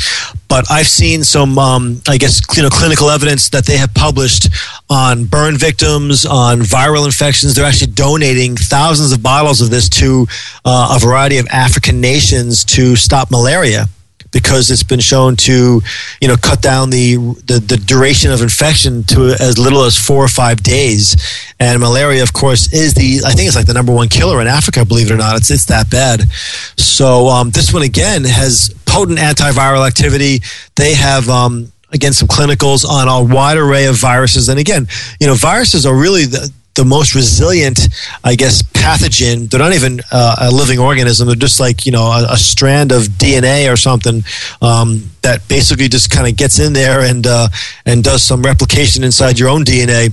But 0.53 0.71
I've 0.71 0.87
seen 0.87 1.25
some, 1.25 1.59
um, 1.59 2.03
I 2.07 2.19
guess, 2.19 2.43
you 2.55 2.63
know, 2.63 2.69
clinical 2.69 3.09
evidence 3.09 3.49
that 3.49 3.65
they 3.65 3.79
have 3.79 3.95
published 3.95 4.51
on 4.91 5.25
burn 5.25 5.57
victims, 5.57 6.27
on 6.27 6.59
viral 6.59 7.07
infections. 7.07 7.55
They're 7.55 7.65
actually 7.65 7.93
donating 7.93 8.57
thousands 8.57 9.13
of 9.13 9.23
bottles 9.23 9.63
of 9.63 9.71
this 9.71 9.89
to 9.89 10.27
uh, 10.67 10.95
a 10.95 10.99
variety 11.03 11.39
of 11.39 11.47
African 11.47 12.03
nations 12.03 12.67
to 12.67 12.97
stop 12.97 13.31
malaria 13.31 13.87
because 14.31 14.71
it's 14.71 14.83
been 14.83 15.01
shown 15.01 15.37
to, 15.37 15.81
you 16.21 16.29
know, 16.29 16.37
cut 16.37 16.61
down 16.61 16.91
the, 16.91 17.17
the, 17.47 17.63
the 17.67 17.79
duration 17.79 18.31
of 18.31 18.43
infection 18.43 19.05
to 19.05 19.35
as 19.41 19.59
little 19.59 19.85
as 19.85 19.97
four 19.97 20.23
or 20.23 20.29
five 20.29 20.63
days. 20.63 21.17
And 21.61 21.81
malaria, 21.81 22.23
of 22.23 22.35
course, 22.35 22.71
is 22.75 22.93
the 22.93 23.23
I 23.25 23.33
think 23.33 23.47
it's 23.47 23.57
like 23.57 23.67
the 23.67 23.73
number 23.73 23.93
one 23.95 24.09
killer 24.09 24.41
in 24.43 24.49
Africa. 24.49 24.85
Believe 24.85 25.11
it 25.11 25.15
or 25.15 25.17
not, 25.17 25.37
it's 25.37 25.51
it's 25.51 25.65
that 25.67 25.91
bad. 25.91 26.29
So 26.77 27.29
um, 27.29 27.51
this 27.51 27.73
one 27.73 27.83
again 27.83 28.25
has 28.25 28.75
potent 28.93 29.19
antiviral 29.19 29.87
activity. 29.87 30.41
They 30.77 30.95
have. 30.95 31.29
Um, 31.29 31.73
again, 31.95 32.13
some 32.13 32.27
clinicals 32.27 32.87
on 32.89 33.07
a 33.07 33.35
wide 33.35 33.59
array 33.59 33.85
of 33.85 33.97
viruses. 33.97 34.49
And 34.49 34.59
again, 34.59 34.89
you 35.21 35.27
know, 35.27 35.35
viruses 35.35 35.85
are 35.85 35.95
really 35.95 36.25
the, 36.25 36.51
the 36.75 36.85
most 36.85 37.15
resilient, 37.15 37.89
I 38.25 38.35
guess, 38.35 38.63
pathogen. 38.63 39.51
They're 39.51 39.61
not 39.61 39.75
even 39.75 40.01
uh, 40.11 40.37
a 40.41 40.51
living 40.51 40.79
organism. 40.79 41.27
They're 41.27 41.37
just 41.37 41.61
like 41.61 41.85
you 41.85 41.93
know 41.93 42.05
a, 42.05 42.33
a 42.33 42.37
strand 42.37 42.93
of 42.93 43.03
DNA 43.03 43.71
or 43.73 43.77
something 43.77 44.23
um, 44.63 45.11
that 45.21 45.47
basically 45.49 45.89
just 45.89 46.11
kind 46.11 46.27
of 46.27 46.37
gets 46.37 46.59
in 46.59 46.73
there 46.73 47.01
and 47.01 47.27
uh, 47.27 47.49
and 47.85 48.03
does 48.03 48.23
some 48.23 48.43
replication 48.43 49.05
inside 49.05 49.39
your 49.39 49.51
own 49.51 49.65
DNA. 49.65 50.13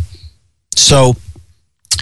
So 0.75 1.15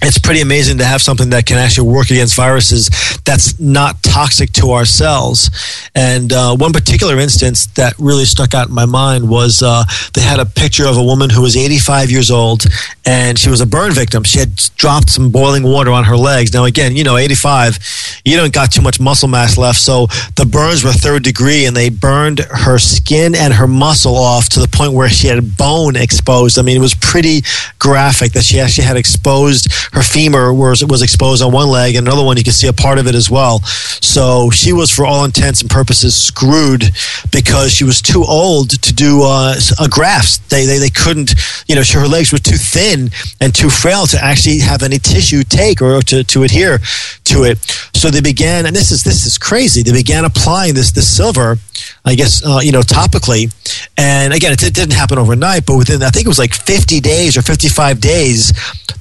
it's 0.01 0.19
pretty 0.19 0.41
amazing 0.41 0.77
to 0.77 0.85
have 0.85 1.01
something 1.01 1.31
that 1.31 1.45
can 1.45 1.57
actually 1.57 1.89
work 1.89 2.09
against 2.11 2.35
viruses 2.35 2.89
that's 3.25 3.59
not 3.59 4.01
toxic 4.03 4.51
to 4.53 4.71
our 4.71 4.85
cells. 4.85 5.49
And 5.95 6.31
uh, 6.31 6.55
one 6.55 6.71
particular 6.71 7.19
instance 7.19 7.67
that 7.75 7.93
really 7.99 8.25
stuck 8.25 8.53
out 8.53 8.69
in 8.69 8.73
my 8.73 8.85
mind 8.85 9.29
was 9.29 9.61
uh, 9.61 9.83
they 10.13 10.21
had 10.21 10.39
a 10.39 10.45
picture 10.45 10.85
of 10.85 10.97
a 10.97 11.03
woman 11.03 11.29
who 11.29 11.41
was 11.41 11.57
85 11.57 12.09
years 12.11 12.31
old 12.31 12.63
and 13.05 13.37
she 13.37 13.49
was 13.49 13.61
a 13.61 13.65
burn 13.65 13.91
victim. 13.91 14.23
She 14.23 14.39
had 14.39 14.55
dropped 14.77 15.09
some 15.09 15.29
boiling 15.29 15.63
water 15.63 15.91
on 15.91 16.05
her 16.05 16.17
legs. 16.17 16.53
Now, 16.53 16.65
again, 16.65 16.95
you 16.95 17.03
know, 17.03 17.17
85, 17.17 17.79
you 18.23 18.37
don't 18.37 18.53
got 18.53 18.71
too 18.71 18.81
much 18.81 18.99
muscle 18.99 19.27
mass 19.27 19.57
left. 19.57 19.79
So 19.79 20.07
the 20.35 20.47
burns 20.49 20.83
were 20.83 20.91
third 20.91 21.23
degree 21.23 21.65
and 21.65 21.75
they 21.75 21.89
burned 21.89 22.39
her 22.39 22.77
skin 22.77 23.35
and 23.35 23.53
her 23.53 23.67
muscle 23.67 24.15
off 24.15 24.49
to 24.49 24.59
the 24.59 24.67
point 24.67 24.93
where 24.93 25.09
she 25.09 25.27
had 25.27 25.57
bone 25.57 25.95
exposed. 25.95 26.57
I 26.57 26.61
mean, 26.61 26.77
it 26.77 26.81
was 26.81 26.95
pretty 26.95 27.41
graphic 27.79 28.33
that 28.33 28.43
she 28.43 28.59
actually 28.59 28.85
had 28.85 28.97
exposed 28.97 29.71
her 29.93 30.01
femur 30.01 30.53
was 30.53 30.83
was 30.85 31.01
exposed 31.01 31.43
on 31.43 31.51
one 31.51 31.69
leg, 31.69 31.95
and 31.95 32.07
another 32.07 32.23
one 32.23 32.37
you 32.37 32.43
can 32.43 32.53
see 32.53 32.67
a 32.67 32.73
part 32.73 32.99
of 32.99 33.07
it 33.07 33.15
as 33.15 33.29
well. 33.29 33.59
So 34.01 34.49
she 34.49 34.73
was, 34.73 34.91
for 34.91 35.05
all 35.05 35.25
intents 35.25 35.61
and 35.61 35.69
purposes, 35.69 36.15
screwed 36.15 36.83
because 37.31 37.71
she 37.71 37.83
was 37.83 38.01
too 38.01 38.23
old 38.23 38.69
to 38.81 38.93
do 38.93 39.23
uh, 39.23 39.55
a 39.79 39.87
graft. 39.87 40.49
They, 40.49 40.65
they 40.65 40.77
they 40.77 40.89
couldn't, 40.89 41.35
you 41.67 41.75
know, 41.75 41.83
her 41.93 42.07
legs 42.07 42.31
were 42.31 42.37
too 42.37 42.57
thin 42.57 43.09
and 43.41 43.53
too 43.53 43.69
frail 43.69 44.07
to 44.07 44.23
actually 44.23 44.59
have 44.59 44.83
any 44.83 44.97
tissue 44.99 45.43
take 45.43 45.81
or 45.81 46.01
to, 46.01 46.23
to 46.23 46.43
adhere 46.43 46.79
to 47.25 47.43
it. 47.43 47.59
So 47.93 48.09
they 48.09 48.21
began, 48.21 48.65
and 48.65 48.75
this 48.75 48.91
is 48.91 49.03
this 49.03 49.25
is 49.25 49.37
crazy. 49.37 49.83
They 49.83 49.93
began 49.93 50.25
applying 50.25 50.73
this 50.73 50.91
this 50.91 51.15
silver, 51.15 51.57
I 52.05 52.15
guess, 52.15 52.45
uh, 52.45 52.59
you 52.61 52.71
know, 52.71 52.81
topically. 52.81 53.53
And 53.97 54.33
again, 54.33 54.51
it, 54.53 54.63
it 54.63 54.73
didn't 54.73 54.93
happen 54.93 55.17
overnight, 55.17 55.65
but 55.65 55.77
within 55.77 56.03
I 56.03 56.09
think 56.09 56.25
it 56.25 56.29
was 56.29 56.39
like 56.39 56.53
50 56.53 56.99
days 56.99 57.37
or 57.37 57.41
55 57.41 57.99
days, 57.99 58.53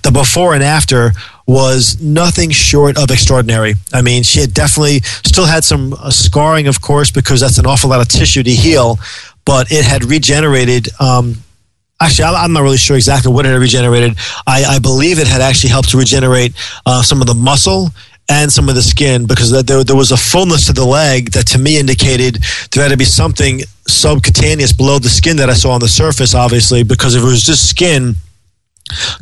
the 0.03 0.11
before 0.13 0.55
and 0.55 0.63
after 0.67 1.13
was 1.47 2.01
nothing 2.01 2.51
short 2.51 2.99
of 2.99 3.11
extraordinary. 3.11 3.75
I 3.93 4.03
mean, 4.03 4.23
she 4.23 4.41
had 4.41 4.53
definitely 4.53 5.01
still 5.25 5.47
had 5.47 5.65
some 5.65 5.95
uh, 5.95 6.11
scarring, 6.11 6.67
of 6.67 6.81
course, 6.81 7.11
because 7.11 7.41
that's 7.41 7.59
an 7.59 7.67
awful 7.67 7.91
lot 7.91 8.01
of 8.01 8.09
tissue 8.09 8.43
to 8.43 8.51
heal, 8.51 8.99
but 9.45 9.71
it 9.71 9.85
had 9.85 10.05
regenerated. 10.05 10.89
Um, 11.01 11.37
actually, 12.01 12.25
I'm 12.25 12.53
not 12.53 12.63
really 12.63 12.77
sure 12.77 12.97
exactly 12.97 13.33
what 13.33 13.47
it 13.47 13.51
had 13.51 13.61
regenerated. 13.61 14.17
I, 14.47 14.65
I 14.65 14.79
believe 14.81 15.19
it 15.19 15.29
had 15.29 15.41
actually 15.41 15.71
helped 15.71 15.91
to 15.91 15.99
regenerate 15.99 16.53
uh, 16.85 17.03
some 17.03 17.21
of 17.21 17.27
the 17.27 17.35
muscle 17.35 17.91
and 18.29 18.51
some 18.51 18.69
of 18.69 18.75
the 18.75 18.83
skin 18.83 19.27
because 19.27 19.51
there, 19.65 19.85
there 19.85 19.97
was 19.97 20.11
a 20.11 20.17
fullness 20.17 20.67
to 20.67 20.73
the 20.73 20.85
leg 20.85 21.31
that 21.31 21.47
to 21.47 21.59
me 21.59 21.79
indicated 21.79 22.39
there 22.73 22.83
had 22.83 22.91
to 22.91 22.97
be 22.97 23.05
something 23.05 23.61
subcutaneous 23.87 24.73
below 24.73 24.99
the 24.99 25.09
skin 25.09 25.37
that 25.37 25.49
I 25.49 25.55
saw 25.55 25.71
on 25.71 25.81
the 25.81 25.89
surface, 25.89 26.35
obviously, 26.35 26.83
because 26.83 27.15
if 27.15 27.23
it 27.23 27.27
was 27.27 27.43
just 27.43 27.71
skin, 27.71 28.17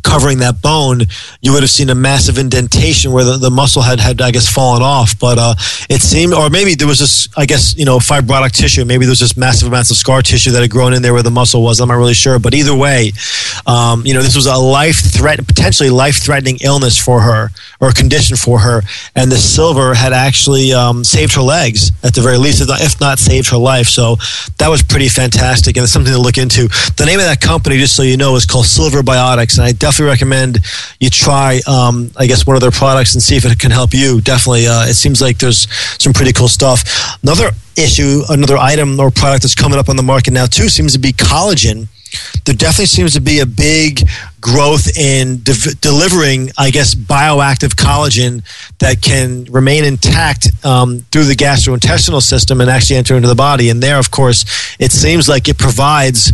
covering 0.02 0.38
that 0.38 0.60
bone, 0.60 1.02
you 1.40 1.52
would 1.52 1.62
have 1.62 1.70
seen 1.70 1.90
a 1.90 1.94
massive 1.94 2.38
indentation 2.38 3.12
where 3.12 3.24
the, 3.24 3.38
the 3.38 3.50
muscle 3.50 3.82
had, 3.82 4.00
had, 4.00 4.20
I 4.20 4.30
guess, 4.30 4.48
fallen 4.48 4.82
off. 4.82 5.18
But 5.18 5.38
uh, 5.38 5.54
it 5.88 6.00
seemed, 6.02 6.34
or 6.34 6.50
maybe 6.50 6.74
there 6.74 6.86
was 6.86 6.98
this, 6.98 7.28
I 7.36 7.46
guess, 7.46 7.76
you 7.76 7.84
know, 7.84 7.98
fibrotic 7.98 8.52
tissue. 8.52 8.84
Maybe 8.84 9.04
there 9.04 9.12
was 9.12 9.18
just 9.18 9.36
massive 9.36 9.68
amounts 9.68 9.90
of 9.90 9.96
scar 9.96 10.22
tissue 10.22 10.50
that 10.52 10.62
had 10.62 10.70
grown 10.70 10.92
in 10.92 11.02
there 11.02 11.12
where 11.12 11.22
the 11.22 11.30
muscle 11.30 11.62
was. 11.62 11.80
I'm 11.80 11.88
not 11.88 11.96
really 11.96 12.14
sure. 12.14 12.38
But 12.38 12.54
either 12.54 12.74
way, 12.74 13.12
um, 13.66 14.04
you 14.04 14.14
know, 14.14 14.22
this 14.22 14.36
was 14.36 14.46
a 14.46 14.56
life 14.56 14.96
threat, 14.96 15.44
potentially 15.46 15.90
life 15.90 16.16
threatening 16.16 16.58
illness 16.62 16.98
for 16.98 17.20
her 17.20 17.50
or 17.80 17.92
condition 17.92 18.36
for 18.36 18.58
her. 18.60 18.82
And 19.14 19.32
the 19.32 19.36
silver 19.36 19.94
had 19.94 20.12
actually 20.12 20.72
um, 20.72 21.04
saved 21.04 21.34
her 21.34 21.42
legs 21.42 21.90
at 22.02 22.14
the 22.14 22.20
very 22.20 22.38
least, 22.38 22.60
if 22.60 22.68
not, 22.68 22.80
if 22.80 23.00
not 23.00 23.18
saved 23.18 23.48
her 23.50 23.56
life. 23.56 23.86
So 23.86 24.16
that 24.58 24.68
was 24.68 24.82
pretty 24.82 25.08
fantastic. 25.08 25.76
And 25.76 25.84
it's 25.84 25.92
something 25.92 26.12
to 26.12 26.20
look 26.20 26.38
into. 26.38 26.68
The 26.96 27.04
name 27.06 27.18
of 27.18 27.24
that 27.24 27.40
company, 27.40 27.78
just 27.78 27.96
so 27.96 28.02
you 28.02 28.16
know, 28.16 28.36
is 28.36 28.46
called 28.46 28.66
Silver 28.66 29.00
Biotics 29.02 29.53
and 29.58 29.66
I 29.66 29.72
definitely 29.72 30.10
recommend 30.10 30.58
you 31.00 31.10
try, 31.10 31.60
um, 31.66 32.10
I 32.16 32.26
guess, 32.26 32.46
one 32.46 32.56
of 32.56 32.62
their 32.62 32.70
products 32.70 33.14
and 33.14 33.22
see 33.22 33.36
if 33.36 33.44
it 33.44 33.58
can 33.58 33.70
help 33.70 33.92
you. 33.92 34.20
Definitely, 34.20 34.66
uh, 34.66 34.86
it 34.86 34.94
seems 34.94 35.20
like 35.20 35.38
there's 35.38 35.66
some 36.02 36.12
pretty 36.12 36.32
cool 36.32 36.48
stuff. 36.48 36.84
Another 37.22 37.50
issue, 37.76 38.22
another 38.28 38.56
item 38.56 39.00
or 39.00 39.10
product 39.10 39.42
that's 39.42 39.54
coming 39.54 39.78
up 39.78 39.88
on 39.88 39.96
the 39.96 40.02
market 40.02 40.32
now 40.32 40.46
too 40.46 40.68
seems 40.68 40.92
to 40.92 40.98
be 40.98 41.12
collagen. 41.12 41.88
There 42.44 42.54
definitely 42.54 42.86
seems 42.86 43.14
to 43.14 43.20
be 43.20 43.40
a 43.40 43.46
big 43.46 44.06
growth 44.40 44.96
in 44.96 45.42
de- 45.42 45.74
delivering, 45.80 46.50
I 46.56 46.70
guess, 46.70 46.94
bioactive 46.94 47.74
collagen 47.74 48.44
that 48.78 49.02
can 49.02 49.44
remain 49.44 49.84
intact 49.84 50.48
um, 50.64 51.00
through 51.10 51.24
the 51.24 51.34
gastrointestinal 51.34 52.22
system 52.22 52.60
and 52.60 52.70
actually 52.70 52.96
enter 52.96 53.16
into 53.16 53.28
the 53.28 53.34
body. 53.34 53.70
And 53.70 53.82
there, 53.82 53.98
of 53.98 54.10
course, 54.10 54.44
it 54.78 54.92
seems 54.92 55.28
like 55.28 55.48
it 55.48 55.58
provides 55.58 56.32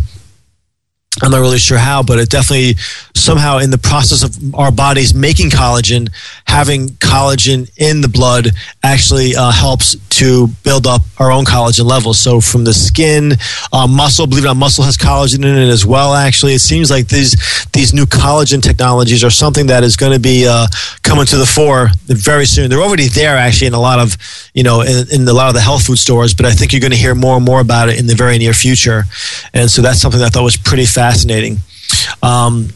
I'm 1.21 1.29
not 1.29 1.39
really 1.39 1.57
sure 1.57 1.77
how, 1.77 2.03
but 2.03 2.19
it 2.19 2.29
definitely 2.29 2.75
somehow 3.15 3.57
in 3.57 3.69
the 3.69 3.77
process 3.77 4.23
of 4.23 4.55
our 4.55 4.71
bodies 4.71 5.13
making 5.13 5.49
collagen, 5.49 6.09
having 6.47 6.87
collagen 6.87 7.69
in 7.77 7.99
the 7.99 8.07
blood 8.07 8.47
actually 8.81 9.35
uh, 9.35 9.51
helps 9.51 9.97
to 10.09 10.47
build 10.63 10.87
up 10.87 11.01
our 11.19 11.29
own 11.29 11.43
collagen 11.43 11.83
levels. 11.83 12.17
So 12.17 12.39
from 12.39 12.63
the 12.63 12.73
skin, 12.73 13.33
uh, 13.73 13.87
muscle, 13.87 14.25
believe 14.25 14.45
it 14.45 14.47
or 14.47 14.55
not, 14.55 14.57
muscle 14.57 14.85
has 14.85 14.97
collagen 14.97 15.43
in 15.43 15.57
it 15.57 15.67
as 15.67 15.85
well. 15.85 16.13
Actually, 16.13 16.53
it 16.53 16.59
seems 16.59 16.89
like 16.89 17.09
these 17.09 17.35
these 17.73 17.93
new 17.93 18.05
collagen 18.05 18.63
technologies 18.63 19.21
are 19.21 19.29
something 19.29 19.67
that 19.67 19.83
is 19.83 19.97
going 19.97 20.13
to 20.13 20.19
be 20.19 20.47
uh, 20.47 20.67
coming 21.03 21.25
to 21.25 21.35
the 21.35 21.45
fore 21.45 21.89
very 22.05 22.45
soon. 22.45 22.69
They're 22.69 22.81
already 22.81 23.09
there 23.09 23.35
actually 23.35 23.67
in 23.67 23.73
a 23.73 23.81
lot 23.81 23.99
of 23.99 24.15
you 24.53 24.63
know 24.63 24.79
in, 24.81 25.11
in 25.11 25.27
a 25.27 25.33
lot 25.33 25.49
of 25.49 25.55
the 25.55 25.61
health 25.61 25.87
food 25.87 25.97
stores, 25.97 26.33
but 26.33 26.45
I 26.45 26.51
think 26.51 26.71
you're 26.71 26.81
going 26.81 26.91
to 26.91 26.97
hear 26.97 27.15
more 27.15 27.35
and 27.35 27.45
more 27.45 27.59
about 27.59 27.89
it 27.89 27.99
in 27.99 28.07
the 28.07 28.15
very 28.15 28.37
near 28.37 28.53
future. 28.53 29.03
And 29.53 29.69
so 29.69 29.81
that's 29.81 29.99
something 29.99 30.19
that 30.21 30.27
I 30.27 30.29
thought 30.29 30.43
was 30.43 30.55
pretty 30.55 30.85
fascinating 30.85 31.00
fascinating. 31.01 31.57
Um, 32.21 32.69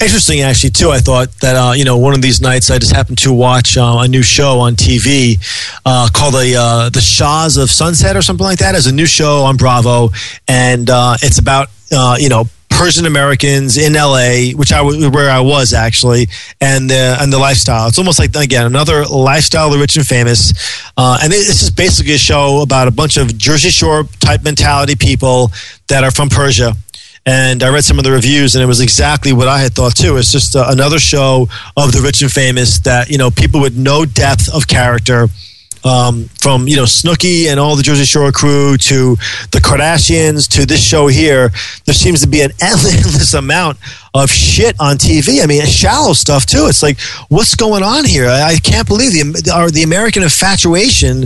interesting 0.00 0.40
actually 0.40 0.70
too 0.70 0.90
i 0.90 0.98
thought 0.98 1.28
that 1.42 1.54
uh, 1.54 1.72
you 1.72 1.84
know 1.84 1.98
one 1.98 2.14
of 2.14 2.22
these 2.22 2.40
nights 2.40 2.70
i 2.70 2.78
just 2.78 2.90
happened 2.90 3.18
to 3.18 3.30
watch 3.30 3.76
uh, 3.76 3.98
a 4.00 4.08
new 4.08 4.22
show 4.22 4.58
on 4.58 4.74
tv 4.74 5.36
uh, 5.84 6.08
called 6.14 6.32
the 6.32 6.56
uh, 6.56 6.88
the 6.88 7.02
shahs 7.02 7.58
of 7.58 7.70
sunset 7.70 8.16
or 8.16 8.22
something 8.22 8.46
like 8.46 8.58
that 8.58 8.74
as 8.74 8.86
a 8.86 8.94
new 8.94 9.04
show 9.04 9.42
on 9.42 9.58
bravo 9.58 10.08
and 10.48 10.88
uh, 10.88 11.14
it's 11.20 11.38
about 11.38 11.68
uh, 11.92 12.16
you 12.18 12.30
know 12.30 12.44
Persian 12.70 13.04
Americans 13.04 13.76
in 13.76 13.92
LA, 13.92 14.52
which 14.56 14.72
I 14.72 14.80
where 14.80 15.28
I 15.28 15.40
was 15.40 15.74
actually, 15.74 16.28
and 16.62 16.88
the 16.88 17.18
and 17.20 17.30
the 17.30 17.38
lifestyle. 17.38 17.88
It's 17.88 17.98
almost 17.98 18.18
like 18.18 18.34
again 18.34 18.64
another 18.64 19.04
lifestyle 19.04 19.68
the 19.68 19.76
rich 19.78 19.96
and 19.96 20.06
famous, 20.06 20.54
uh, 20.96 21.18
and 21.22 21.30
this 21.30 21.62
is 21.62 21.70
basically 21.70 22.14
a 22.14 22.18
show 22.18 22.62
about 22.62 22.88
a 22.88 22.90
bunch 22.90 23.18
of 23.18 23.36
Jersey 23.36 23.68
Shore 23.68 24.04
type 24.20 24.44
mentality 24.44 24.96
people 24.96 25.50
that 25.88 26.04
are 26.04 26.10
from 26.10 26.30
Persia 26.30 26.72
and 27.26 27.62
I 27.62 27.68
read 27.68 27.84
some 27.84 27.98
of 27.98 28.04
the 28.04 28.12
reviews, 28.12 28.54
and 28.54 28.62
it 28.62 28.66
was 28.66 28.80
exactly 28.80 29.32
what 29.32 29.48
I 29.48 29.58
had 29.58 29.74
thought 29.74 29.96
too. 29.96 30.16
It's 30.16 30.32
just 30.32 30.56
uh, 30.56 30.66
another 30.68 30.98
show 30.98 31.48
of 31.76 31.92
the 31.92 32.00
rich 32.02 32.22
and 32.22 32.30
famous 32.30 32.78
that 32.80 33.10
you 33.10 33.18
know 33.18 33.30
people 33.30 33.60
with 33.60 33.76
no 33.76 34.04
depth 34.04 34.52
of 34.52 34.66
character. 34.66 35.28
Um, 35.82 36.28
from 36.38 36.68
you 36.68 36.76
know 36.76 36.84
Snooki 36.84 37.46
and 37.46 37.58
all 37.58 37.74
the 37.74 37.82
Jersey 37.82 38.04
Shore 38.04 38.32
crew 38.32 38.76
to 38.76 39.16
the 39.50 39.60
Kardashians 39.60 40.46
to 40.50 40.66
this 40.66 40.82
show 40.82 41.06
here, 41.06 41.50
there 41.86 41.94
seems 41.94 42.20
to 42.20 42.26
be 42.26 42.42
an 42.42 42.50
endless 42.60 43.32
amount 43.32 43.78
of 44.12 44.30
shit 44.30 44.76
on 44.78 44.96
TV. 44.96 45.42
I 45.42 45.46
mean, 45.46 45.64
shallow 45.64 46.12
stuff 46.12 46.44
too. 46.44 46.66
It's 46.68 46.82
like, 46.82 47.00
what's 47.28 47.54
going 47.54 47.82
on 47.82 48.04
here? 48.04 48.26
I, 48.26 48.52
I 48.52 48.56
can't 48.56 48.86
believe 48.86 49.12
the 49.12 49.52
our, 49.54 49.70
the 49.70 49.82
American 49.82 50.22
infatuation 50.22 51.24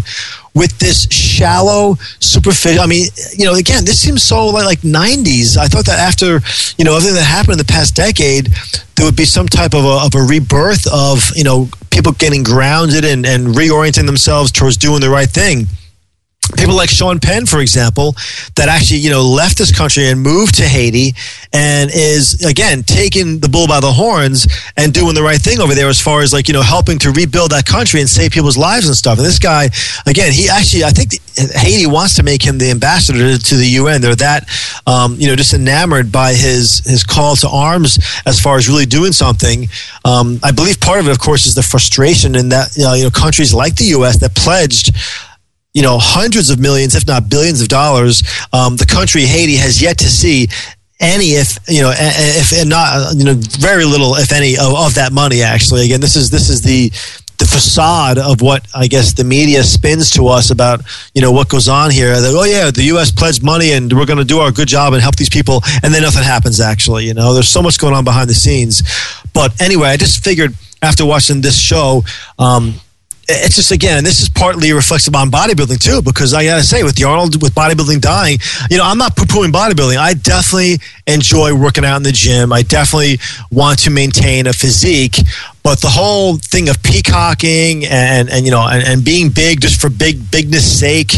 with 0.54 0.78
this 0.78 1.10
shallow, 1.10 1.96
superficial. 2.20 2.80
I 2.80 2.86
mean, 2.86 3.08
you 3.36 3.44
know, 3.44 3.54
again, 3.54 3.84
this 3.84 4.00
seems 4.00 4.22
so 4.22 4.46
like, 4.48 4.64
like 4.64 4.80
90s. 4.80 5.56
I 5.56 5.66
thought 5.66 5.86
that 5.86 5.98
after, 5.98 6.40
you 6.78 6.84
know, 6.84 6.96
everything 6.96 7.16
that 7.16 7.24
happened 7.24 7.54
in 7.54 7.58
the 7.58 7.64
past 7.64 7.96
decade, 7.96 8.46
there 8.94 9.04
would 9.04 9.16
be 9.16 9.24
some 9.24 9.48
type 9.48 9.74
of 9.74 9.84
a, 9.84 10.06
of 10.06 10.14
a 10.14 10.22
rebirth 10.22 10.86
of, 10.92 11.30
you 11.34 11.42
know, 11.42 11.68
people 11.94 12.12
getting 12.12 12.42
grounded 12.42 13.04
and, 13.04 13.24
and 13.24 13.46
reorienting 13.54 14.04
themselves 14.04 14.50
towards 14.50 14.76
doing 14.76 15.00
the 15.00 15.08
right 15.08 15.30
thing 15.30 15.64
people 16.56 16.74
like 16.74 16.88
Sean 16.88 17.18
Penn, 17.20 17.46
for 17.46 17.60
example, 17.60 18.14
that 18.56 18.68
actually 18.68 19.00
you 19.00 19.10
know 19.10 19.22
left 19.22 19.58
this 19.58 19.76
country 19.76 20.06
and 20.08 20.20
moved 20.20 20.56
to 20.56 20.64
Haiti 20.64 21.14
and 21.52 21.90
is 21.92 22.44
again 22.44 22.82
taking 22.82 23.38
the 23.38 23.48
bull 23.48 23.66
by 23.66 23.80
the 23.80 23.92
horns 23.92 24.46
and 24.76 24.92
doing 24.92 25.14
the 25.14 25.22
right 25.22 25.40
thing 25.40 25.60
over 25.60 25.74
there 25.74 25.88
as 25.88 26.00
far 26.00 26.22
as 26.22 26.32
like 26.32 26.48
you 26.48 26.54
know 26.54 26.62
helping 26.62 26.98
to 27.00 27.10
rebuild 27.10 27.50
that 27.50 27.66
country 27.66 28.00
and 28.00 28.08
save 28.08 28.32
people's 28.32 28.56
lives 28.56 28.86
and 28.86 28.96
stuff. 28.96 29.18
And 29.18 29.26
this 29.26 29.38
guy, 29.38 29.70
again, 30.06 30.32
he 30.32 30.48
actually 30.48 30.84
I 30.84 30.90
think 30.90 31.20
Haiti 31.36 31.86
wants 31.86 32.14
to 32.16 32.22
make 32.22 32.42
him 32.42 32.58
the 32.58 32.70
ambassador 32.70 33.38
to 33.38 33.56
the 33.56 33.66
UN. 33.80 34.00
They're 34.00 34.14
that 34.16 34.48
um, 34.86 35.16
you 35.18 35.28
know 35.28 35.36
just 35.36 35.54
enamored 35.54 36.12
by 36.12 36.32
his 36.34 36.78
his 36.84 37.04
call 37.04 37.36
to 37.36 37.48
arms 37.48 37.98
as 38.26 38.40
far 38.40 38.56
as 38.56 38.68
really 38.68 38.86
doing 38.86 39.12
something. 39.12 39.68
Um, 40.04 40.38
I 40.42 40.52
believe 40.52 40.80
part 40.80 41.00
of 41.00 41.08
it, 41.08 41.10
of 41.10 41.18
course, 41.18 41.46
is 41.46 41.54
the 41.54 41.62
frustration 41.62 42.34
in 42.34 42.50
that 42.50 42.76
you 42.76 43.04
know 43.04 43.10
countries 43.10 43.52
like 43.54 43.76
the 43.76 43.86
U.S. 43.96 44.18
that 44.20 44.34
pledged 44.34 44.94
you 45.74 45.82
know, 45.82 45.98
hundreds 45.98 46.50
of 46.50 46.58
millions, 46.60 46.94
if 46.94 47.06
not 47.06 47.28
billions 47.28 47.60
of 47.60 47.68
dollars. 47.68 48.22
Um, 48.52 48.76
the 48.76 48.86
country 48.86 49.22
Haiti 49.22 49.56
has 49.56 49.82
yet 49.82 49.98
to 49.98 50.08
see 50.08 50.48
any, 51.00 51.32
if 51.32 51.58
you 51.68 51.82
know, 51.82 51.92
if 51.94 52.52
and 52.52 52.70
not, 52.70 53.14
you 53.16 53.24
know, 53.24 53.34
very 53.58 53.84
little, 53.84 54.14
if 54.14 54.32
any, 54.32 54.56
of, 54.56 54.72
of 54.74 54.94
that 54.94 55.12
money. 55.12 55.42
Actually, 55.42 55.84
again, 55.84 56.00
this 56.00 56.16
is 56.16 56.30
this 56.30 56.48
is 56.48 56.62
the 56.62 56.90
the 57.38 57.44
facade 57.44 58.16
of 58.16 58.40
what 58.40 58.66
I 58.74 58.86
guess 58.86 59.12
the 59.12 59.24
media 59.24 59.64
spins 59.64 60.10
to 60.10 60.28
us 60.28 60.50
about 60.50 60.82
you 61.12 61.20
know 61.20 61.32
what 61.32 61.48
goes 61.48 61.68
on 61.68 61.90
here. 61.90 62.20
That, 62.20 62.32
oh 62.34 62.44
yeah, 62.44 62.70
the 62.70 62.84
U.S. 62.94 63.10
pledged 63.10 63.42
money 63.42 63.72
and 63.72 63.92
we're 63.92 64.06
going 64.06 64.20
to 64.20 64.24
do 64.24 64.38
our 64.38 64.52
good 64.52 64.68
job 64.68 64.92
and 64.92 65.02
help 65.02 65.16
these 65.16 65.28
people, 65.28 65.62
and 65.82 65.92
then 65.92 66.02
nothing 66.02 66.22
happens. 66.22 66.60
Actually, 66.60 67.06
you 67.06 67.14
know, 67.14 67.34
there's 67.34 67.48
so 67.48 67.62
much 67.62 67.78
going 67.78 67.94
on 67.94 68.04
behind 68.04 68.30
the 68.30 68.34
scenes. 68.34 68.82
But 69.32 69.60
anyway, 69.60 69.88
I 69.88 69.96
just 69.96 70.22
figured 70.22 70.54
after 70.80 71.04
watching 71.04 71.40
this 71.40 71.58
show. 71.58 72.02
Um, 72.38 72.74
it's 73.28 73.56
just 73.56 73.70
again, 73.70 74.04
this 74.04 74.20
is 74.20 74.28
partly 74.28 74.72
reflective 74.72 75.14
on 75.14 75.30
bodybuilding 75.30 75.80
too, 75.82 76.02
because 76.02 76.34
I 76.34 76.44
gotta 76.44 76.62
say, 76.62 76.82
with 76.82 76.96
the 76.96 77.04
Arnold 77.04 77.40
with 77.42 77.54
bodybuilding 77.54 78.00
dying, 78.00 78.38
you 78.70 78.78
know, 78.78 78.84
I'm 78.84 78.98
not 78.98 79.16
poo-pooing 79.16 79.52
bodybuilding. 79.52 79.96
I 79.96 80.14
definitely 80.14 80.78
enjoy 81.06 81.54
working 81.54 81.84
out 81.84 81.96
in 81.96 82.02
the 82.02 82.12
gym. 82.12 82.52
I 82.52 82.62
definitely 82.62 83.18
want 83.50 83.80
to 83.80 83.90
maintain 83.90 84.46
a 84.46 84.52
physique, 84.52 85.16
but 85.64 85.80
the 85.80 85.88
whole 85.88 86.36
thing 86.36 86.68
of 86.68 86.80
peacocking 86.82 87.86
and 87.86 88.28
and 88.28 88.44
you 88.44 88.50
know 88.50 88.68
and, 88.68 88.86
and 88.86 89.04
being 89.04 89.30
big 89.30 89.62
just 89.62 89.80
for 89.80 89.88
big 89.88 90.30
bigness 90.30 90.78
sake, 90.78 91.14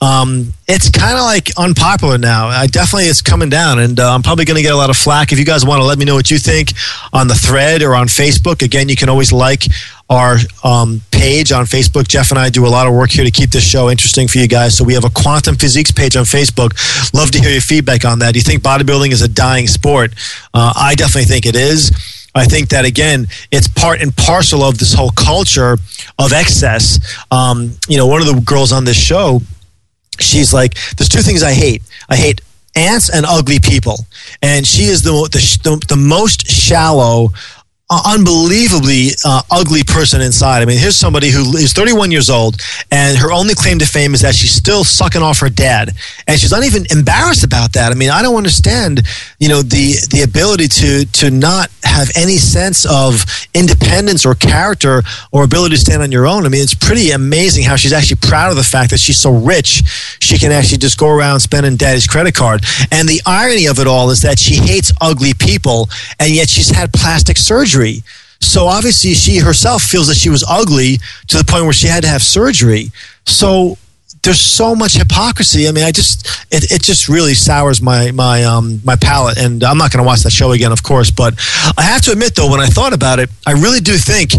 um, 0.00 0.54
it's 0.66 0.88
kind 0.88 1.18
of 1.18 1.24
like 1.24 1.50
unpopular 1.58 2.16
now. 2.16 2.48
I 2.48 2.66
definitely 2.66 3.04
it's 3.04 3.20
coming 3.20 3.50
down, 3.50 3.78
and 3.78 4.00
uh, 4.00 4.14
I'm 4.14 4.22
probably 4.22 4.46
going 4.46 4.56
to 4.56 4.62
get 4.62 4.72
a 4.72 4.76
lot 4.76 4.88
of 4.88 4.96
flack. 4.96 5.32
If 5.32 5.38
you 5.38 5.44
guys 5.44 5.66
want 5.66 5.82
to 5.82 5.84
let 5.84 5.98
me 5.98 6.06
know 6.06 6.14
what 6.14 6.30
you 6.30 6.38
think 6.38 6.72
on 7.12 7.28
the 7.28 7.34
thread 7.34 7.82
or 7.82 7.94
on 7.94 8.06
Facebook, 8.06 8.62
again, 8.62 8.88
you 8.88 8.96
can 8.96 9.10
always 9.10 9.32
like 9.32 9.64
our 10.08 10.38
um, 10.64 11.02
page 11.10 11.52
on 11.52 11.66
Facebook. 11.66 12.08
Jeff 12.08 12.30
and 12.30 12.40
I 12.40 12.48
do 12.48 12.66
a 12.66 12.68
lot 12.68 12.86
of 12.86 12.94
work 12.94 13.10
here 13.10 13.24
to 13.24 13.30
keep 13.30 13.50
this 13.50 13.64
show 13.64 13.90
interesting 13.90 14.28
for 14.28 14.38
you 14.38 14.48
guys. 14.48 14.76
So 14.76 14.82
we 14.82 14.94
have 14.94 15.04
a 15.04 15.10
quantum 15.10 15.56
physiques 15.56 15.92
page 15.92 16.16
on 16.16 16.24
Facebook. 16.24 16.72
Love 17.12 17.30
to 17.32 17.38
hear 17.38 17.50
your 17.50 17.60
feedback 17.60 18.06
on 18.06 18.20
that. 18.20 18.32
Do 18.32 18.38
you 18.38 18.42
think 18.42 18.62
bodybuilding 18.62 19.12
is 19.12 19.20
a 19.20 19.28
dying 19.28 19.66
sport? 19.66 20.14
Uh, 20.54 20.72
I 20.74 20.94
definitely 20.94 21.26
think 21.26 21.44
it 21.44 21.54
is. 21.54 22.19
I 22.34 22.44
think 22.44 22.68
that 22.70 22.84
again, 22.84 23.26
it's 23.50 23.68
part 23.68 24.00
and 24.00 24.16
parcel 24.16 24.62
of 24.62 24.78
this 24.78 24.92
whole 24.92 25.10
culture 25.10 25.76
of 26.18 26.32
excess. 26.32 26.98
Um, 27.30 27.76
you 27.88 27.96
know, 27.96 28.06
one 28.06 28.20
of 28.20 28.26
the 28.26 28.40
girls 28.40 28.72
on 28.72 28.84
this 28.84 28.96
show, 28.96 29.42
she's 30.18 30.52
like, 30.52 30.74
"There's 30.96 31.08
two 31.08 31.22
things 31.22 31.42
I 31.42 31.52
hate. 31.52 31.82
I 32.08 32.16
hate 32.16 32.40
ants 32.76 33.10
and 33.10 33.26
ugly 33.26 33.58
people," 33.58 34.06
and 34.42 34.66
she 34.66 34.84
is 34.84 35.02
the 35.02 35.12
the, 35.32 35.84
the 35.88 35.96
most 35.96 36.46
shallow 36.46 37.30
unbelievably 37.90 39.10
uh, 39.24 39.42
ugly 39.50 39.82
person 39.82 40.20
inside. 40.20 40.62
I 40.62 40.64
mean, 40.64 40.78
here's 40.78 40.96
somebody 40.96 41.30
who 41.30 41.56
is 41.56 41.72
31 41.72 42.10
years 42.10 42.30
old, 42.30 42.60
and 42.90 43.18
her 43.18 43.32
only 43.32 43.54
claim 43.54 43.78
to 43.80 43.86
fame 43.86 44.14
is 44.14 44.20
that 44.20 44.34
she's 44.34 44.52
still 44.52 44.84
sucking 44.84 45.22
off 45.22 45.40
her 45.40 45.50
dad, 45.50 45.90
and 46.28 46.38
she's 46.38 46.52
not 46.52 46.64
even 46.64 46.86
embarrassed 46.90 47.44
about 47.44 47.72
that. 47.72 47.90
I 47.90 47.96
mean, 47.96 48.10
I 48.10 48.22
don't 48.22 48.36
understand, 48.36 49.02
you 49.40 49.48
know, 49.48 49.62
the 49.62 49.94
the 50.10 50.22
ability 50.22 50.68
to 50.68 51.04
to 51.04 51.30
not 51.30 51.70
have 51.82 52.10
any 52.16 52.36
sense 52.36 52.86
of 52.86 53.24
independence 53.54 54.24
or 54.24 54.34
character 54.34 55.02
or 55.32 55.42
ability 55.42 55.74
to 55.74 55.80
stand 55.80 56.02
on 56.02 56.12
your 56.12 56.26
own. 56.26 56.46
I 56.46 56.48
mean, 56.48 56.62
it's 56.62 56.74
pretty 56.74 57.10
amazing 57.10 57.64
how 57.64 57.74
she's 57.74 57.92
actually 57.92 58.18
proud 58.22 58.50
of 58.50 58.56
the 58.56 58.62
fact 58.62 58.90
that 58.90 59.00
she's 59.00 59.18
so 59.18 59.32
rich 59.32 59.82
she 60.20 60.38
can 60.38 60.52
actually 60.52 60.78
just 60.78 60.98
go 60.98 61.08
around 61.08 61.40
spending 61.40 61.76
daddy's 61.76 62.06
credit 62.06 62.34
card. 62.34 62.64
And 62.92 63.08
the 63.08 63.20
irony 63.26 63.66
of 63.66 63.80
it 63.80 63.86
all 63.86 64.10
is 64.10 64.22
that 64.22 64.38
she 64.38 64.54
hates 64.54 64.92
ugly 65.00 65.34
people, 65.34 65.88
and 66.20 66.30
yet 66.30 66.48
she's 66.48 66.70
had 66.70 66.92
plastic 66.92 67.36
surgery 67.36 67.79
surgery. 67.80 68.02
So 68.40 68.66
obviously, 68.66 69.14
she 69.14 69.38
herself 69.38 69.82
feels 69.82 70.08
that 70.08 70.16
she 70.16 70.30
was 70.30 70.44
ugly 70.48 70.98
to 71.28 71.36
the 71.36 71.44
point 71.44 71.64
where 71.64 71.72
she 71.72 71.88
had 71.88 72.02
to 72.02 72.08
have 72.08 72.22
surgery. 72.22 72.90
So 73.26 73.76
there's 74.22 74.40
so 74.40 74.74
much 74.74 74.94
hypocrisy. 74.94 75.68
I 75.68 75.72
mean, 75.72 75.84
I 75.84 75.92
just 75.92 76.26
it, 76.50 76.70
it 76.72 76.82
just 76.82 77.08
really 77.08 77.34
sours 77.34 77.82
my 77.82 78.12
my 78.12 78.44
um 78.44 78.80
my 78.84 78.96
palate, 78.96 79.38
and 79.38 79.62
I'm 79.62 79.76
not 79.76 79.92
going 79.92 80.02
to 80.02 80.06
watch 80.06 80.22
that 80.22 80.32
show 80.32 80.52
again, 80.52 80.72
of 80.72 80.82
course. 80.82 81.10
But 81.10 81.34
I 81.76 81.82
have 81.82 82.00
to 82.02 82.12
admit, 82.12 82.34
though, 82.34 82.50
when 82.50 82.60
I 82.60 82.66
thought 82.66 82.94
about 82.94 83.18
it, 83.18 83.28
I 83.46 83.52
really 83.52 83.80
do 83.80 83.96
think 83.98 84.32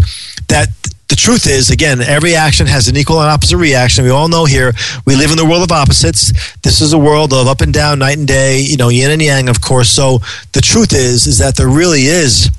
that 0.48 0.68
the 1.08 1.16
truth 1.16 1.46
is, 1.46 1.70
again, 1.70 2.00
every 2.00 2.34
action 2.34 2.66
has 2.66 2.88
an 2.88 2.96
equal 2.96 3.20
and 3.20 3.28
opposite 3.28 3.58
reaction. 3.58 4.02
We 4.02 4.10
all 4.10 4.28
know 4.28 4.46
here 4.46 4.72
we 5.04 5.14
live 5.14 5.30
in 5.30 5.36
the 5.36 5.44
world 5.44 5.62
of 5.62 5.70
opposites. 5.70 6.32
This 6.62 6.80
is 6.80 6.92
a 6.92 6.98
world 6.98 7.32
of 7.32 7.46
up 7.46 7.60
and 7.60 7.72
down, 7.72 7.98
night 7.98 8.16
and 8.16 8.26
day, 8.26 8.60
you 8.60 8.78
know, 8.78 8.88
yin 8.88 9.10
and 9.10 9.20
yang, 9.20 9.48
of 9.48 9.60
course. 9.60 9.90
So 9.90 10.20
the 10.52 10.60
truth 10.60 10.92
is, 10.92 11.26
is 11.26 11.38
that 11.38 11.54
there 11.54 11.68
really 11.68 12.02
is 12.02 12.50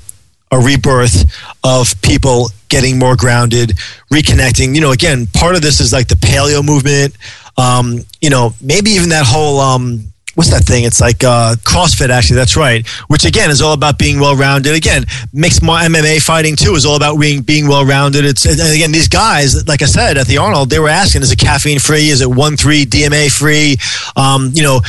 a 0.54 0.60
rebirth 0.60 1.24
of 1.64 2.00
people 2.02 2.48
getting 2.68 2.98
more 2.98 3.16
grounded, 3.16 3.70
reconnecting. 4.12 4.74
You 4.74 4.80
know, 4.80 4.92
again, 4.92 5.26
part 5.26 5.56
of 5.56 5.62
this 5.62 5.80
is 5.80 5.92
like 5.92 6.08
the 6.08 6.14
paleo 6.14 6.64
movement. 6.64 7.16
Um, 7.56 8.00
you 8.20 8.30
know, 8.30 8.54
maybe 8.60 8.90
even 8.90 9.10
that 9.10 9.26
whole 9.26 9.60
um, 9.60 10.12
what's 10.34 10.50
that 10.50 10.64
thing? 10.64 10.84
It's 10.84 11.00
like 11.00 11.22
uh, 11.22 11.56
CrossFit, 11.62 12.10
actually. 12.10 12.36
That's 12.36 12.56
right. 12.56 12.86
Which 13.08 13.24
again 13.24 13.50
is 13.50 13.60
all 13.62 13.72
about 13.72 13.98
being 13.98 14.20
well 14.20 14.36
rounded. 14.36 14.74
Again, 14.74 15.04
mixed 15.32 15.62
MMA 15.62 16.22
fighting 16.22 16.56
too 16.56 16.74
is 16.74 16.84
all 16.84 16.96
about 16.96 17.18
being 17.18 17.42
being 17.42 17.68
well 17.68 17.84
rounded. 17.84 18.24
It's 18.24 18.44
and 18.44 18.60
again 18.60 18.92
these 18.92 19.08
guys, 19.08 19.66
like 19.66 19.82
I 19.82 19.86
said 19.86 20.16
at 20.18 20.26
the 20.26 20.38
Arnold, 20.38 20.70
they 20.70 20.78
were 20.78 20.88
asking, 20.88 21.22
is 21.22 21.32
it 21.32 21.38
caffeine 21.38 21.78
free? 21.78 22.08
Is 22.08 22.20
it 22.20 22.30
one 22.30 22.56
three 22.56 22.84
DMA 22.84 23.30
free? 23.30 23.76
Um, 24.16 24.50
you 24.54 24.62
know, 24.62 24.80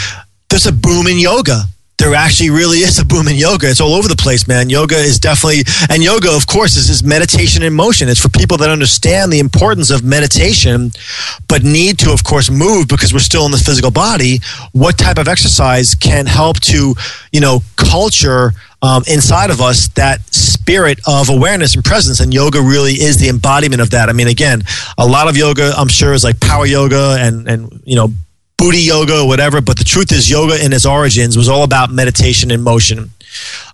there's 0.50 0.66
a 0.66 0.74
boom 0.74 1.08
in 1.08 1.18
yoga 1.20 1.64
there 1.98 2.14
actually 2.14 2.50
really 2.50 2.80
is 2.80 3.00
a 3.00 3.06
boom 3.06 3.28
in 3.28 3.36
yoga. 3.36 3.70
It's 3.70 3.80
all 3.80 3.94
over 3.94 4.08
the 4.08 4.16
place, 4.16 4.48
man. 4.48 4.70
Yoga 4.70 4.96
is 4.96 5.18
definitely, 5.18 5.64
and 5.90 6.04
yoga, 6.04 6.36
of 6.36 6.46
course, 6.46 6.76
is, 6.76 6.90
is 6.90 7.04
meditation 7.04 7.64
in 7.64 7.74
motion. 7.74 8.10
It's 8.10 8.20
for 8.20 8.30
people 8.30 8.58
that 8.58 8.70
understand 8.70 9.32
the 9.32 9.40
importance 9.40 9.90
of 9.92 10.04
meditation, 10.04 10.92
but 11.48 11.64
need 11.64 11.98
to, 12.00 12.12
of 12.12 12.24
course, 12.24 12.50
move 12.50 12.88
because 12.88 13.14
we're 13.14 13.20
still 13.20 13.46
in 13.46 13.52
the 13.52 13.58
physical 13.58 13.92
body. 13.92 14.40
What 14.74 14.98
type 14.98 15.18
of 15.18 15.28
exercise 15.28 15.96
can 15.96 16.26
help 16.26 16.60
to, 16.62 16.96
you 17.32 17.40
know, 17.40 17.62
culture 17.78 18.52
um, 18.82 19.04
inside 19.08 19.50
of 19.50 19.62
us 19.62 19.88
that 19.90 20.22
spirit 20.34 21.00
of 21.08 21.30
awareness 21.30 21.76
and 21.76 21.84
presence. 21.84 22.20
And 22.20 22.34
yoga 22.34 22.62
really 22.62 22.94
is 22.94 23.18
the 23.18 23.30
embodiment 23.30 23.82
of 23.82 23.92
that. 23.92 24.10
I 24.10 24.14
mean, 24.14 24.28
again, 24.28 24.64
a 24.98 25.08
lot 25.08 25.28
of 25.28 25.38
yoga, 25.38 25.74
I'm 25.76 25.88
sure, 25.88 26.14
is 26.14 26.24
like 26.24 26.40
power 26.40 26.66
yoga 26.66 27.16
and, 27.20 27.48
and 27.48 27.82
you 27.86 27.96
know, 27.96 28.10
booty 28.58 28.80
yoga 28.80 29.22
or 29.22 29.28
whatever. 29.28 29.62
But 29.62 29.78
the 29.78 29.84
truth 29.84 30.12
is, 30.12 30.30
yoga 30.30 30.64
in 30.64 30.74
its 30.74 30.86
origins 30.86 31.38
was 31.38 31.50
all 31.50 31.64
about 31.64 31.92
meditation 31.92 32.52
and 32.52 32.64
motion. 32.64 33.12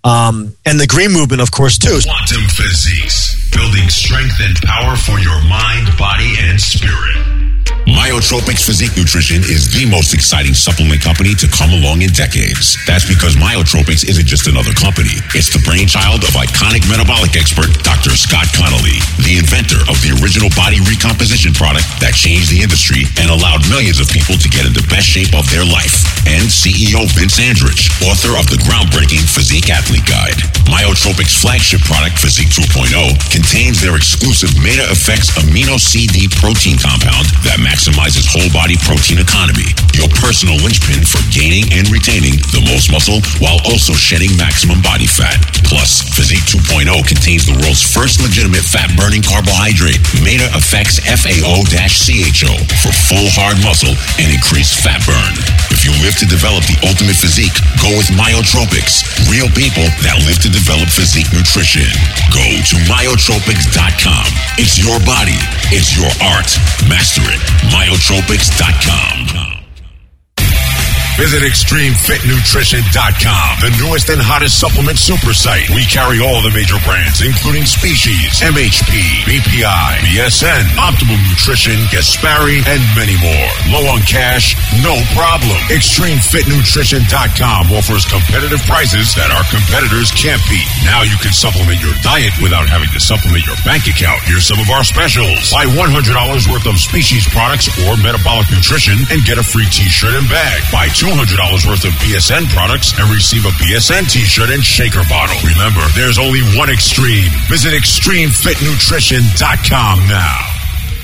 Um, 0.03 0.55
and 0.65 0.79
the 0.79 0.87
green 0.87 1.11
movement, 1.11 1.41
of 1.41 1.51
course, 1.51 1.77
too. 1.77 1.99
Quantum 2.03 2.43
physiques, 2.49 3.51
building 3.51 3.89
strength 3.89 4.39
and 4.41 4.55
power 4.63 4.95
for 4.95 5.19
your 5.19 5.41
mind, 5.45 5.97
body, 5.97 6.33
and 6.39 6.59
spirit. 6.59 7.40
Myotropics 7.89 8.61
Physique 8.61 8.93
Nutrition 8.93 9.41
is 9.49 9.73
the 9.73 9.89
most 9.89 10.13
exciting 10.13 10.53
supplement 10.53 11.01
company 11.01 11.33
to 11.41 11.47
come 11.49 11.73
along 11.73 12.05
in 12.05 12.13
decades. 12.13 12.77
That's 12.85 13.07
because 13.07 13.33
Myotropics 13.35 14.05
isn't 14.05 14.27
just 14.27 14.45
another 14.45 14.73
company. 14.77 15.17
It's 15.33 15.49
the 15.49 15.61
brainchild 15.65 16.21
of 16.21 16.33
iconic 16.37 16.85
metabolic 16.85 17.33
expert 17.33 17.73
Dr. 17.81 18.13
Scott 18.13 18.45
Connolly, 18.53 19.01
the 19.25 19.41
inventor 19.41 19.81
of 19.89 19.97
the 20.05 20.13
original 20.21 20.53
body 20.53 20.77
recomposition 20.85 21.53
product 21.57 21.89
that 22.01 22.13
changed 22.13 22.53
the 22.53 22.61
industry 22.61 23.09
and 23.17 23.33
allowed 23.33 23.65
millions 23.69 23.97
of 23.97 24.07
people 24.13 24.37
to 24.37 24.47
get 24.49 24.69
in 24.69 24.73
the 24.77 24.85
best 24.89 25.09
shape 25.09 25.33
of 25.33 25.49
their 25.49 25.65
life. 25.65 26.05
And 26.29 26.45
CEO 26.45 27.09
Vince 27.17 27.41
Andrich, 27.41 27.89
author 28.05 28.37
of 28.37 28.45
the 28.53 28.61
groundbreaking 28.61 29.25
Physique 29.25 29.73
Athlete 29.73 30.05
Guide. 30.05 30.37
Myotropics 30.69 31.33
flagship 31.33 31.81
product 31.81 32.21
Physique 32.41 32.73
2.0 32.73 33.29
contains 33.29 33.77
their 33.85 33.93
exclusive 33.93 34.49
Meta 34.57 34.81
Effects 34.89 35.29
Amino 35.37 35.77
CD 35.77 36.25
protein 36.41 36.73
compound 36.73 37.29
that 37.45 37.61
maximizes 37.61 38.25
whole 38.25 38.49
body 38.49 38.73
protein 38.81 39.21
economy, 39.21 39.69
your 39.93 40.09
personal 40.17 40.57
linchpin 40.57 41.05
for 41.05 41.21
gaining 41.29 41.69
and 41.69 41.85
retaining 41.93 42.41
the 42.49 42.65
most 42.65 42.89
muscle 42.89 43.21
while 43.37 43.61
also 43.69 43.93
shedding 43.93 44.33
maximum 44.41 44.81
body 44.81 45.05
fat. 45.05 45.37
Plus, 45.69 46.01
Physique 46.17 46.41
2.0 46.49 46.89
contains 47.05 47.45
the 47.45 47.53
world's 47.61 47.85
first 47.85 48.17
legitimate 48.25 48.65
fat 48.65 48.89
burning 48.97 49.21
carbohydrate, 49.21 50.01
Meta 50.25 50.49
Effects 50.57 50.97
FAO-CHO, 51.05 52.53
for 52.81 52.89
full 53.05 53.29
hard 53.37 53.61
muscle 53.61 53.93
and 54.17 54.33
increased 54.33 54.81
fat 54.81 54.97
burn. 55.05 55.37
If 55.69 55.85
you 55.85 55.93
live 56.01 56.17
to 56.17 56.25
develop 56.25 56.65
the 56.65 56.77
ultimate 56.89 57.21
physique, 57.21 57.53
go 57.77 57.93
with 57.93 58.09
Myotropics. 58.17 59.05
Real 59.29 59.47
people 59.53 59.85
that 60.01 60.17
live 60.25 60.41
to 60.41 60.49
develop 60.49 60.89
physique 60.89 61.29
nutrition. 61.33 61.85
Go 62.33 62.39
to 62.39 62.75
myotropics.com. 62.87 64.25
It's 64.57 64.77
your 64.79 64.99
body. 65.05 65.35
It's 65.75 65.95
your 65.97 66.09
art. 66.23 66.47
Master 66.87 67.21
it 67.27 67.41
myotropics.com. 67.71 69.30
Visit 71.19 71.43
ExtremeFitNutrition.com, 71.43 73.49
the 73.59 73.67
newest 73.83 74.07
and 74.09 74.21
hottest 74.23 74.55
supplement 74.57 74.97
super 74.97 75.35
site. 75.35 75.67
We 75.75 75.83
carry 75.85 76.23
all 76.23 76.39
the 76.41 76.49
major 76.55 76.79
brands, 76.87 77.19
including 77.21 77.67
Species, 77.67 78.39
MHP, 78.41 79.27
BPI, 79.27 79.89
BSN, 80.07 80.63
Optimum 80.79 81.19
Nutrition, 81.29 81.75
Gaspari, 81.91 82.63
and 82.63 82.79
many 82.97 83.19
more. 83.19 83.49
Low 83.69 83.85
on 83.91 83.99
cash? 84.07 84.55
No 84.81 84.95
problem. 85.13 85.59
ExtremeFitNutrition.com 85.69 87.69
offers 87.75 88.07
competitive 88.07 88.63
prices 88.65 89.11
that 89.19 89.29
our 89.35 89.43
competitors 89.51 90.09
can't 90.15 90.39
beat. 90.47 90.65
Now 90.87 91.03
you 91.03 91.19
can 91.21 91.35
supplement 91.35 91.83
your 91.83 91.93
diet 92.01 92.31
without 92.41 92.65
having 92.71 92.87
to 92.95 92.99
supplement 93.03 93.43
your 93.45 93.59
bank 93.67 93.83
account. 93.85 94.23
Here's 94.25 94.47
some 94.47 94.57
of 94.63 94.71
our 94.73 94.81
specials. 94.87 95.51
Buy 95.53 95.67
$100 95.69 96.47
worth 96.49 96.65
of 96.65 96.79
Species 96.79 97.27
products 97.29 97.67
or 97.85 97.93
Metabolic 97.99 98.49
Nutrition 98.49 98.97
and 99.11 99.21
get 99.27 99.37
a 99.37 99.43
free 99.45 99.67
t-shirt 99.69 100.15
and 100.17 100.25
bag. 100.31 100.63
Buy 100.73 100.87
$200 101.01 101.65
worth 101.65 101.81
of 101.83 101.93
BSN 101.93 102.45
products 102.53 102.93
and 102.99 103.09
receive 103.09 103.43
a 103.45 103.49
BSN 103.57 104.07
t-shirt 104.07 104.51
and 104.51 104.63
shaker 104.63 105.01
bottle. 105.09 105.35
Remember, 105.41 105.81
there's 105.95 106.19
only 106.19 106.41
one 106.55 106.69
extreme. 106.69 107.31
Visit 107.49 107.73
extremefitnutrition.com 107.73 110.07
now. 110.07 110.60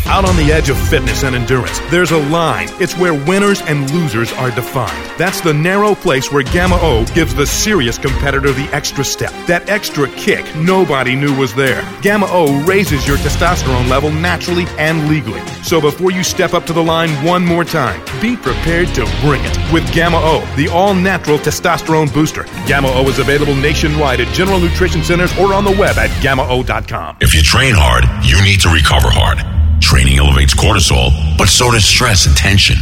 Out 0.10 0.24
on 0.24 0.38
the 0.38 0.54
edge 0.54 0.70
of 0.70 0.78
fitness 0.88 1.24
and 1.26 1.36
endurance, 1.36 1.80
there's 1.91 2.12
a 2.12 2.17
line. 2.17 2.70
It's 2.80 2.98
where 2.98 3.13
winners 3.13 3.62
and 3.63 3.91
losers 3.91 4.32
are 4.34 4.50
defined. 4.52 5.06
That's 5.20 5.41
the 5.41 5.54
narrow 5.54 5.96
place 5.96 6.32
where 6.32 6.43
Gamma 6.43 6.78
O 6.82 7.04
gives 7.13 7.36
the 7.36 7.46
serious 7.46 7.98
competitor 7.98 8.54
the 8.54 8.70
extra 8.74 9.04
step, 9.04 9.34
that 9.48 9.67
extra 9.67 10.08
kick 10.12 10.46
nobody 10.56 11.13
knew 11.13 11.38
was 11.38 11.54
there. 11.54 11.84
Gamma 12.02 12.26
O 12.30 12.63
raises 12.63 13.06
your 13.06 13.17
testosterone 13.17 13.89
level 13.89 14.10
naturally 14.10 14.63
and 14.78 15.10
legally. 15.10 15.41
So 15.62 15.82
before 15.82 16.12
you 16.12 16.24
step 16.24 16.54
up 16.54 16.65
to 16.67 16.74
the 16.74 16.82
line 16.84 17.10
one 17.26 17.43
more 17.43 17.65
time, 17.65 18.00
be 18.22 18.38
prepared 18.38 18.88
to 18.96 19.04
bring 19.20 19.41
it 19.43 19.74
with 19.74 19.91
Gamma 19.93 20.20
O, 20.22 20.39
the 20.56 20.70
all 20.70 20.96
natural 20.96 21.38
testosterone 21.38 22.13
booster. 22.13 22.43
Gamma 22.65 22.88
O 22.93 23.10
is 23.10 23.20
available 23.20 23.56
nationwide 23.56 24.22
at 24.22 24.34
General 24.34 24.62
Nutrition 24.62 25.04
Centers 25.04 25.38
or 25.38 25.54
on 25.54 25.65
the 25.65 25.72
web 25.78 25.98
at 25.98 26.10
gammao.com. 26.24 27.17
If 27.20 27.36
you 27.36 27.41
train 27.41 27.74
hard, 27.76 28.06
you 28.26 28.41
need 28.41 28.62
to 28.62 28.70
recover 28.70 29.10
hard. 29.10 29.57
Training 29.88 30.19
elevates 30.19 30.54
cortisol, 30.54 31.15
but 31.38 31.47
so 31.47 31.71
does 31.71 31.86
stress 31.86 32.28
and 32.28 32.36
tension. 32.36 32.76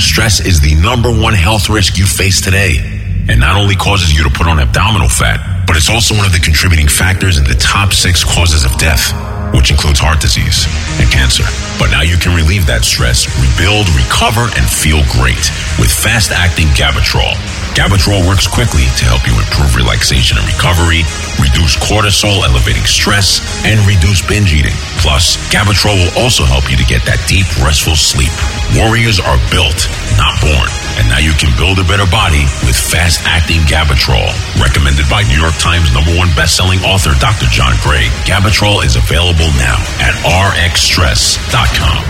Stress 0.00 0.40
is 0.40 0.64
the 0.64 0.74
number 0.80 1.12
one 1.12 1.34
health 1.34 1.68
risk 1.68 1.98
you 1.98 2.06
face 2.06 2.40
today, 2.40 2.80
and 3.28 3.38
not 3.38 3.60
only 3.60 3.76
causes 3.76 4.16
you 4.16 4.24
to 4.24 4.30
put 4.30 4.46
on 4.46 4.58
abdominal 4.58 5.10
fat, 5.10 5.66
but 5.66 5.76
it's 5.76 5.90
also 5.90 6.16
one 6.16 6.24
of 6.24 6.32
the 6.32 6.40
contributing 6.40 6.88
factors 6.88 7.36
in 7.36 7.44
the 7.44 7.54
top 7.60 7.92
six 7.92 8.24
causes 8.24 8.64
of 8.64 8.72
death, 8.78 9.12
which 9.52 9.70
includes 9.70 10.00
heart 10.00 10.24
disease 10.24 10.64
and 10.96 11.12
cancer. 11.12 11.44
But 11.76 11.92
now 11.92 12.00
you 12.00 12.16
can 12.16 12.32
relieve 12.32 12.64
that 12.64 12.80
stress, 12.80 13.28
rebuild, 13.36 13.84
recover, 13.92 14.48
and 14.56 14.64
feel 14.64 15.04
great 15.20 15.52
with 15.76 15.92
fast 15.92 16.32
acting 16.32 16.72
Gabatrol. 16.72 17.36
Gabatrol 17.78 18.26
works 18.26 18.50
quickly 18.50 18.90
to 18.98 19.06
help 19.06 19.22
you 19.22 19.30
improve 19.38 19.78
relaxation 19.78 20.34
and 20.34 20.42
recovery, 20.50 21.06
reduce 21.38 21.78
cortisol, 21.78 22.42
elevating 22.42 22.82
stress, 22.82 23.38
and 23.62 23.78
reduce 23.86 24.18
binge 24.26 24.50
eating. 24.50 24.74
Plus, 24.98 25.38
Gabatrol 25.54 25.94
will 25.94 26.10
also 26.18 26.42
help 26.42 26.66
you 26.66 26.74
to 26.74 26.82
get 26.90 27.06
that 27.06 27.22
deep, 27.30 27.46
restful 27.62 27.94
sleep. 27.94 28.34
Warriors 28.74 29.22
are 29.22 29.38
built, 29.54 29.86
not 30.18 30.34
born. 30.42 30.66
And 30.98 31.06
now 31.06 31.22
you 31.22 31.30
can 31.38 31.54
build 31.54 31.78
a 31.78 31.86
better 31.86 32.10
body 32.10 32.42
with 32.66 32.74
fast 32.74 33.22
acting 33.30 33.62
Gabatrol. 33.70 34.26
Recommended 34.58 35.06
by 35.06 35.22
New 35.30 35.38
York 35.38 35.54
Times 35.62 35.94
number 35.94 36.10
one 36.18 36.34
best-selling 36.34 36.82
author 36.82 37.14
Dr. 37.22 37.46
John 37.54 37.78
Gray. 37.86 38.10
Gabatrol 38.26 38.82
is 38.82 38.98
available 38.98 39.54
now 39.54 39.78
at 40.02 40.18
rxstress.com. 40.26 42.02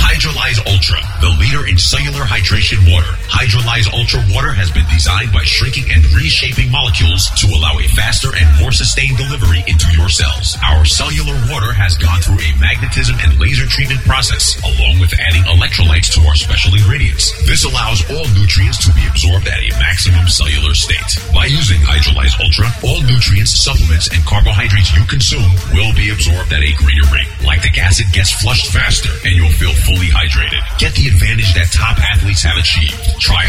Hydrolyze 0.00 0.64
Ultra, 0.64 0.96
the 1.20 1.32
leader 1.36 1.68
in 1.68 1.76
cellular 1.76 2.24
hydration 2.24 2.80
water. 2.88 3.12
Hydrolyze 3.28 3.92
Ultra 3.92 4.24
water 4.32 4.52
has 4.56 4.72
been 4.72 4.88
designed 4.88 5.32
by 5.32 5.44
shrinking 5.44 5.92
and 5.92 6.00
reshaping 6.16 6.72
molecules 6.72 7.28
to 7.36 7.46
allow 7.52 7.76
a 7.76 7.86
faster 7.92 8.32
and 8.32 8.48
more 8.56 8.72
sustained 8.72 9.20
delivery 9.20 9.60
into 9.68 9.84
your 9.92 10.08
cells. 10.08 10.56
Our 10.64 10.88
cellular 10.88 11.36
water 11.52 11.76
has 11.76 12.00
gone 12.00 12.24
through 12.24 12.40
a 12.40 12.56
magnetism 12.56 13.20
and 13.20 13.36
laser 13.36 13.68
treatment 13.68 14.00
process, 14.08 14.56
along 14.64 15.04
with 15.04 15.12
adding 15.20 15.44
electrolytes 15.52 16.08
to 16.16 16.24
our 16.24 16.34
special 16.34 16.72
ingredients. 16.72 17.36
This 17.44 17.68
allows 17.68 18.00
all 18.08 18.24
nutrients 18.32 18.80
to 18.88 18.90
be 18.96 19.04
absorbed 19.04 19.44
at 19.44 19.60
a 19.60 19.76
maximum 19.76 20.24
cellular 20.24 20.72
state. 20.72 21.20
By 21.36 21.52
using 21.52 21.84
Hydrolyze 21.84 22.32
Ultra, 22.40 22.72
all 22.80 23.04
nutrients, 23.04 23.52
supplements, 23.52 24.08
and 24.08 24.24
carbohydrates 24.24 24.96
you 24.96 25.04
consume 25.04 25.52
will 25.76 25.92
be 25.92 26.08
absorbed 26.08 26.56
at 26.56 26.64
a 26.64 26.72
greater 26.80 27.04
rate. 27.12 27.28
Lactic 27.44 27.76
acid 27.76 28.08
gets 28.16 28.32
flushed 28.32 28.72
faster, 28.72 29.12
and 29.28 29.36
you'll 29.36 29.52
feel 29.60 29.76
fully 29.84 30.08
hydrated. 30.08 30.64
Get 30.80 30.96
the 30.96 31.09
advantage 31.10 31.54
that 31.54 31.70
top 31.72 31.98
athletes 31.98 32.42
have 32.42 32.56
achieved. 32.56 32.96
Try 33.20 33.44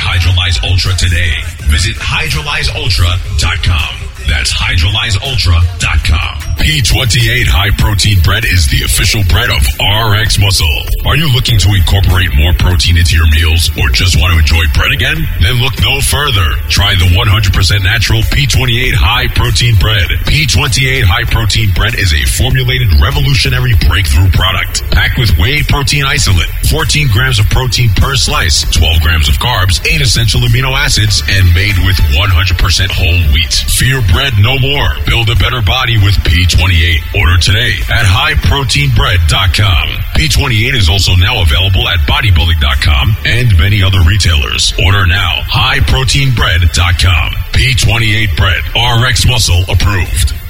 Hydrolyze 0.52 0.70
Ultra 0.70 0.94
today. 0.98 1.34
Visit 1.70 1.96
hydrolyzeultra.com. 1.96 4.12
That's 4.28 4.52
hydrolyzeultra.com. 4.54 6.52
P28 6.62 7.50
High 7.50 7.74
Protein 7.74 8.22
Bread 8.22 8.46
is 8.46 8.70
the 8.70 8.86
official 8.86 9.26
bread 9.26 9.50
of 9.50 9.66
RX 9.82 10.38
Muscle. 10.38 10.70
Are 11.10 11.18
you 11.18 11.26
looking 11.34 11.58
to 11.58 11.74
incorporate 11.74 12.30
more 12.38 12.54
protein 12.54 13.02
into 13.02 13.18
your 13.18 13.26
meals 13.34 13.74
or 13.82 13.90
just 13.90 14.22
want 14.22 14.38
to 14.38 14.40
enjoy 14.40 14.62
bread 14.78 14.94
again? 14.94 15.26
Then 15.42 15.58
look 15.58 15.74
no 15.82 15.98
further. 16.06 16.54
Try 16.70 16.94
the 17.02 17.10
100% 17.10 17.18
natural 17.82 18.22
P28 18.30 18.94
High 18.94 19.26
Protein 19.34 19.74
Bread. 19.82 20.06
P28 20.30 21.02
High 21.02 21.26
Protein 21.26 21.74
Bread 21.74 21.98
is 21.98 22.14
a 22.14 22.30
formulated 22.30 22.94
revolutionary 23.02 23.74
breakthrough 23.90 24.30
product 24.30 24.86
packed 24.94 25.18
with 25.18 25.34
whey 25.42 25.66
protein 25.66 26.06
isolate, 26.06 26.54
14 26.70 27.10
grams 27.10 27.42
of 27.42 27.50
protein 27.50 27.90
per 27.98 28.14
slice, 28.14 28.70
12 28.70 29.02
grams 29.02 29.26
of 29.26 29.42
carbs, 29.42 29.82
8 29.82 29.98
essential 29.98 30.41
amino 30.42 30.74
acids, 30.78 31.22
and 31.30 31.46
made 31.54 31.78
with 31.86 31.98
100% 32.18 32.92
whole 32.92 33.22
wheat. 33.34 33.54
Fear 33.78 34.02
bread 34.12 34.34
no 34.42 34.58
more. 34.60 34.90
Build 35.06 35.30
a 35.30 35.36
better 35.36 35.62
body 35.62 35.98
with 35.98 36.16
P28. 36.26 37.16
Order 37.16 37.38
today 37.38 37.78
at 37.90 38.06
highproteinbread.com. 38.06 39.86
P28 40.18 40.74
is 40.76 40.90
also 40.90 41.16
now 41.16 41.42
available 41.42 41.88
at 41.88 42.00
bodybuilding.com 42.10 43.16
and 43.26 43.58
many 43.58 43.82
other 43.84 44.02
retailers. 44.02 44.74
Order 44.84 45.06
now. 45.06 45.42
highproteinbread.com. 45.48 47.30
P28 47.54 48.38
bread. 48.38 48.64
RX 48.76 49.26
muscle 49.28 49.64
approved. 49.70 50.41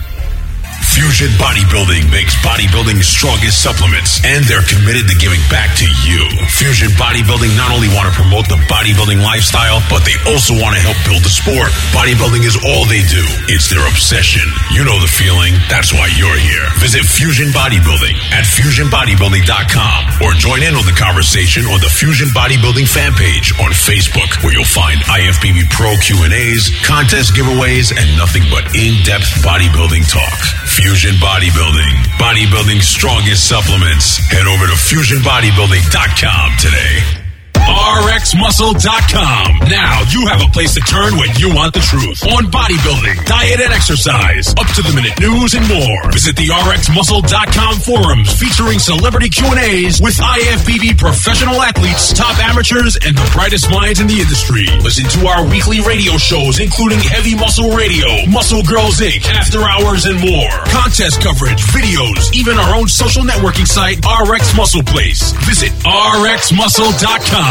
Fusion 0.82 1.30
Bodybuilding 1.38 2.10
makes 2.10 2.34
bodybuilding's 2.42 3.06
strongest 3.06 3.62
supplements, 3.62 4.18
and 4.26 4.44
they're 4.50 4.66
committed 4.66 5.06
to 5.08 5.16
giving 5.16 5.42
back 5.48 5.78
to 5.78 5.86
you. 6.04 6.26
Fusion 6.58 6.90
Bodybuilding 6.98 7.54
not 7.54 7.70
only 7.70 7.88
want 7.94 8.10
to 8.10 8.16
promote 8.18 8.50
the 8.50 8.58
bodybuilding 8.66 9.22
lifestyle, 9.22 9.80
but 9.94 10.02
they 10.02 10.18
also 10.26 10.58
want 10.58 10.74
to 10.74 10.82
help 10.82 10.98
build 11.06 11.22
the 11.22 11.32
sport. 11.32 11.70
Bodybuilding 11.94 12.42
is 12.44 12.58
all 12.66 12.90
they 12.90 13.06
do. 13.06 13.22
It's 13.54 13.70
their 13.70 13.86
obsession. 13.86 14.44
You 14.74 14.82
know 14.82 14.98
the 14.98 15.10
feeling. 15.10 15.54
That's 15.70 15.94
why 15.94 16.10
you're 16.18 16.38
here. 16.38 16.66
Visit 16.82 17.06
Fusion 17.06 17.54
Bodybuilding 17.54 18.18
at 18.34 18.44
fusionbodybuilding.com 18.50 20.26
or 20.26 20.34
join 20.38 20.66
in 20.66 20.74
on 20.74 20.86
the 20.90 20.98
conversation 20.98 21.66
on 21.70 21.80
the 21.80 21.92
Fusion 21.94 22.34
Bodybuilding 22.34 22.90
fan 22.90 23.14
page 23.14 23.54
on 23.62 23.70
Facebook, 23.72 24.42
where 24.42 24.54
you'll 24.54 24.66
find 24.66 24.98
IFBB 25.06 25.70
Pro 25.70 25.94
Q&As, 26.02 26.74
contest 26.84 27.38
giveaways, 27.38 27.94
and 27.94 28.06
nothing 28.18 28.44
but 28.50 28.66
in-depth 28.74 29.46
bodybuilding 29.46 30.10
talk. 30.10 30.40
Fusion 30.72 31.16
Bodybuilding. 31.16 31.92
Bodybuilding's 32.18 32.88
strongest 32.88 33.50
supplements. 33.50 34.18
Head 34.32 34.48
over 34.48 34.68
to 34.68 34.74
fusionbodybuilding.com 34.74 36.58
today. 36.58 37.21
RxMuscle.com. 37.56 39.70
Now 39.70 40.02
you 40.10 40.26
have 40.28 40.42
a 40.42 40.50
place 40.52 40.74
to 40.76 40.82
turn 40.82 41.18
when 41.20 41.30
you 41.38 41.54
want 41.54 41.74
the 41.74 41.80
truth 41.84 42.24
on 42.32 42.46
bodybuilding, 42.48 43.26
diet, 43.28 43.60
and 43.60 43.74
exercise, 43.74 44.50
up 44.56 44.68
to 44.76 44.82
the 44.82 44.94
minute 44.96 45.20
news 45.20 45.54
and 45.54 45.68
more. 45.68 46.12
Visit 46.12 46.36
the 46.36 46.48
RxMuscle.com 46.50 47.80
forums 47.84 48.32
featuring 48.40 48.80
celebrity 48.80 49.30
Q 49.30 49.48
and 49.52 49.60
A's 49.60 50.02
with 50.02 50.16
IFBB 50.18 50.98
professional 50.98 51.62
athletes, 51.62 52.14
top 52.14 52.38
amateurs, 52.40 52.98
and 53.04 53.16
the 53.18 53.30
brightest 53.34 53.70
minds 53.70 54.00
in 54.00 54.08
the 54.08 54.20
industry. 54.24 54.66
Listen 54.82 55.06
to 55.20 55.28
our 55.28 55.44
weekly 55.46 55.82
radio 55.82 56.18
shows, 56.18 56.60
including 56.60 57.00
Heavy 57.00 57.36
Muscle 57.36 57.72
Radio, 57.76 58.08
Muscle 58.32 58.64
Girls 58.64 59.00
Inc., 59.04 59.26
After 59.28 59.62
Hours, 59.68 60.06
and 60.06 60.20
more. 60.20 60.50
Contest 60.72 61.22
coverage, 61.22 61.62
videos, 61.76 62.32
even 62.34 62.58
our 62.58 62.76
own 62.76 62.88
social 62.88 63.24
networking 63.24 63.68
site, 63.68 64.00
RX 64.08 64.56
Muscle 64.56 64.84
Place. 64.84 65.32
Visit 65.44 65.72
RxMuscle.com. 65.84 67.51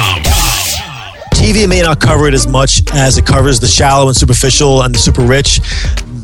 TV 1.41 1.69
may 1.69 1.83
not 1.83 2.01
cover 2.01 2.29
it 2.29 2.35
as 2.35 2.47
much 2.47 2.83
as 2.93 3.19
it 3.19 3.27
covers 3.27 3.59
the 3.61 3.67
shallow 3.67 4.09
and 4.09 4.17
superficial 4.17 4.83
and 4.83 4.95
the 4.95 4.99
super 4.99 5.23
rich. 5.23 5.61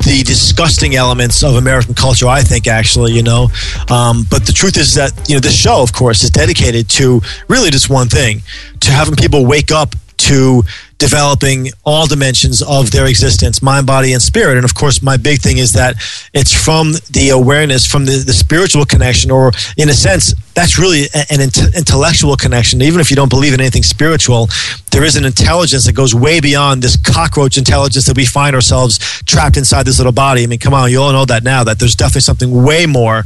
The 0.05 0.23
disgusting 0.23 0.95
elements 0.95 1.43
of 1.43 1.55
American 1.55 1.95
culture, 1.95 2.27
I 2.27 2.43
think, 2.43 2.67
actually, 2.67 3.13
you 3.13 3.23
know. 3.23 3.49
Um, 3.89 4.25
but 4.29 4.45
the 4.45 4.53
truth 4.53 4.77
is 4.77 4.93
that, 4.93 5.11
you 5.27 5.35
know, 5.35 5.39
this 5.39 5.57
show, 5.57 5.81
of 5.81 5.91
course, 5.91 6.23
is 6.23 6.29
dedicated 6.29 6.87
to 6.91 7.19
really 7.47 7.71
just 7.71 7.89
one 7.89 8.07
thing 8.07 8.41
to 8.81 8.91
having 8.91 9.15
people 9.15 9.45
wake 9.45 9.71
up 9.71 9.95
to 10.17 10.63
developing 10.97 11.69
all 11.85 12.07
dimensions 12.07 12.61
of 12.61 12.91
their 12.91 13.07
existence 13.07 13.61
mind 13.61 13.85
body 13.85 14.13
and 14.13 14.21
spirit. 14.21 14.57
And 14.57 14.65
of 14.65 14.73
course 14.73 15.01
my 15.01 15.17
big 15.17 15.41
thing 15.41 15.57
is 15.57 15.73
that 15.73 15.95
it's 16.33 16.53
from 16.53 16.93
the 17.11 17.29
awareness 17.29 17.85
from 17.85 18.05
the, 18.05 18.23
the 18.25 18.33
spiritual 18.33 18.85
connection 18.85 19.29
or 19.29 19.51
in 19.77 19.89
a 19.89 19.93
sense 19.93 20.33
that's 20.55 20.79
really 20.79 21.03
an 21.29 21.39
int- 21.39 21.75
intellectual 21.75 22.35
connection. 22.35 22.81
Even 22.81 22.99
if 22.99 23.11
you 23.11 23.15
don't 23.15 23.29
believe 23.29 23.53
in 23.53 23.61
anything 23.61 23.83
spiritual 23.83 24.47
there 24.91 25.03
is 25.03 25.15
an 25.15 25.25
intelligence 25.25 25.85
that 25.85 25.93
goes 25.93 26.15
way 26.15 26.39
beyond 26.39 26.81
this 26.81 26.97
cockroach 26.97 27.57
intelligence 27.57 28.05
that 28.05 28.17
we 28.17 28.25
find 28.25 28.55
ourselves 28.55 28.97
trapped 29.25 29.57
inside 29.57 29.85
this 29.85 29.99
little 29.99 30.11
body. 30.11 30.43
I 30.43 30.47
mean 30.47 30.59
come 30.59 30.73
on 30.73 30.89
you 30.89 31.01
all 31.01 31.11
know 31.11 31.25
that 31.25 31.43
now 31.43 31.63
that 31.63 31.79
there's 31.79 31.95
definitely 31.95 32.21
something 32.21 32.63
way 32.63 32.85
more 32.85 33.23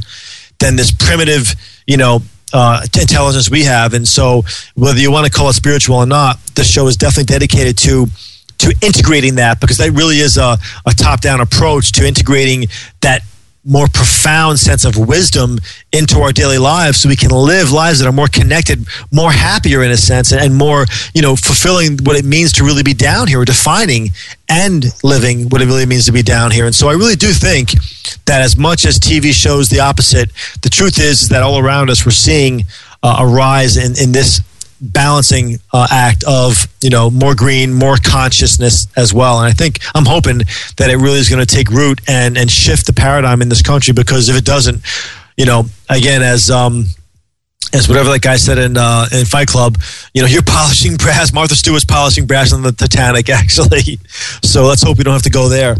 than 0.58 0.76
this 0.76 0.92
primitive 0.92 1.54
you 1.86 1.96
know 1.96 2.22
uh, 2.52 2.82
intelligence 2.98 3.50
we 3.50 3.64
have. 3.64 3.94
And 3.94 4.06
so, 4.06 4.42
whether 4.74 4.98
you 4.98 5.10
want 5.10 5.26
to 5.26 5.32
call 5.32 5.48
it 5.48 5.54
spiritual 5.54 5.96
or 5.96 6.06
not, 6.06 6.38
this 6.54 6.70
show 6.70 6.86
is 6.86 6.96
definitely 6.96 7.32
dedicated 7.32 7.78
to 7.78 8.06
to 8.58 8.74
integrating 8.80 9.36
that 9.36 9.60
because 9.60 9.78
that 9.78 9.90
really 9.90 10.18
is 10.18 10.36
a, 10.36 10.56
a 10.86 10.92
top 10.92 11.20
down 11.20 11.40
approach 11.40 11.90
to 11.92 12.06
integrating 12.06 12.66
that 13.00 13.22
more 13.64 13.86
profound 13.86 14.58
sense 14.58 14.84
of 14.84 14.96
wisdom 14.98 15.58
into 15.92 16.18
our 16.18 16.32
daily 16.32 16.58
lives 16.58 17.00
so 17.00 17.08
we 17.08 17.16
can 17.16 17.30
live 17.30 17.70
lives 17.70 18.00
that 18.00 18.08
are 18.08 18.12
more 18.12 18.26
connected, 18.26 18.84
more 19.12 19.30
happier 19.30 19.84
in 19.84 19.90
a 19.90 19.96
sense, 19.96 20.32
and 20.32 20.54
more, 20.54 20.84
you 21.14 21.22
know, 21.22 21.36
fulfilling 21.36 21.98
what 22.02 22.16
it 22.16 22.24
means 22.24 22.52
to 22.52 22.64
really 22.64 22.82
be 22.82 22.94
down 22.94 23.28
here, 23.28 23.44
defining 23.44 24.08
and 24.48 24.86
living 25.04 25.48
what 25.48 25.62
it 25.62 25.66
really 25.66 25.86
means 25.86 26.06
to 26.06 26.12
be 26.12 26.22
down 26.22 26.50
here. 26.50 26.66
And 26.66 26.74
so 26.74 26.88
I 26.88 26.94
really 26.94 27.16
do 27.16 27.28
think 27.28 27.70
that 28.26 28.42
as 28.42 28.56
much 28.56 28.84
as 28.84 28.98
TV 28.98 29.32
shows 29.32 29.68
the 29.68 29.80
opposite, 29.80 30.30
the 30.62 30.70
truth 30.70 30.98
is, 30.98 31.22
is 31.22 31.28
that 31.28 31.42
all 31.42 31.58
around 31.58 31.88
us 31.88 32.04
we're 32.04 32.12
seeing 32.12 32.64
uh, 33.02 33.18
a 33.20 33.26
rise 33.26 33.76
in, 33.76 33.96
in 34.02 34.12
this 34.12 34.40
balancing 34.82 35.58
uh, 35.72 35.86
act 35.90 36.24
of 36.26 36.66
you 36.82 36.90
know 36.90 37.10
more 37.10 37.34
green, 37.34 37.72
more 37.72 37.96
consciousness 38.02 38.88
as 38.96 39.14
well. 39.14 39.38
And 39.38 39.46
I 39.46 39.52
think 39.52 39.78
I'm 39.94 40.04
hoping 40.04 40.38
that 40.76 40.90
it 40.90 40.96
really 40.96 41.18
is 41.18 41.28
going 41.28 41.44
to 41.44 41.54
take 41.54 41.70
root 41.70 42.00
and 42.08 42.36
and 42.36 42.50
shift 42.50 42.86
the 42.86 42.92
paradigm 42.92 43.40
in 43.40 43.48
this 43.48 43.62
country 43.62 43.94
because 43.94 44.28
if 44.28 44.36
it 44.36 44.44
doesn't, 44.44 44.82
you 45.36 45.46
know, 45.46 45.66
again 45.88 46.22
as 46.22 46.50
um 46.50 46.86
as 47.72 47.88
whatever 47.88 48.10
that 48.10 48.20
guy 48.20 48.36
said 48.36 48.58
in 48.58 48.76
uh, 48.76 49.06
in 49.12 49.24
Fight 49.24 49.48
Club, 49.48 49.78
you 50.12 50.20
know, 50.20 50.28
you're 50.28 50.42
polishing 50.42 50.96
brass. 50.96 51.32
Martha 51.32 51.54
Stewart's 51.54 51.84
polishing 51.84 52.26
brass 52.26 52.52
on 52.52 52.62
the 52.62 52.72
Titanic, 52.72 53.28
actually. 53.30 53.98
So 54.42 54.64
let's 54.64 54.82
hope 54.82 54.98
we 54.98 55.04
don't 55.04 55.14
have 55.14 55.22
to 55.22 55.30
go 55.30 55.48
there. 55.48 55.76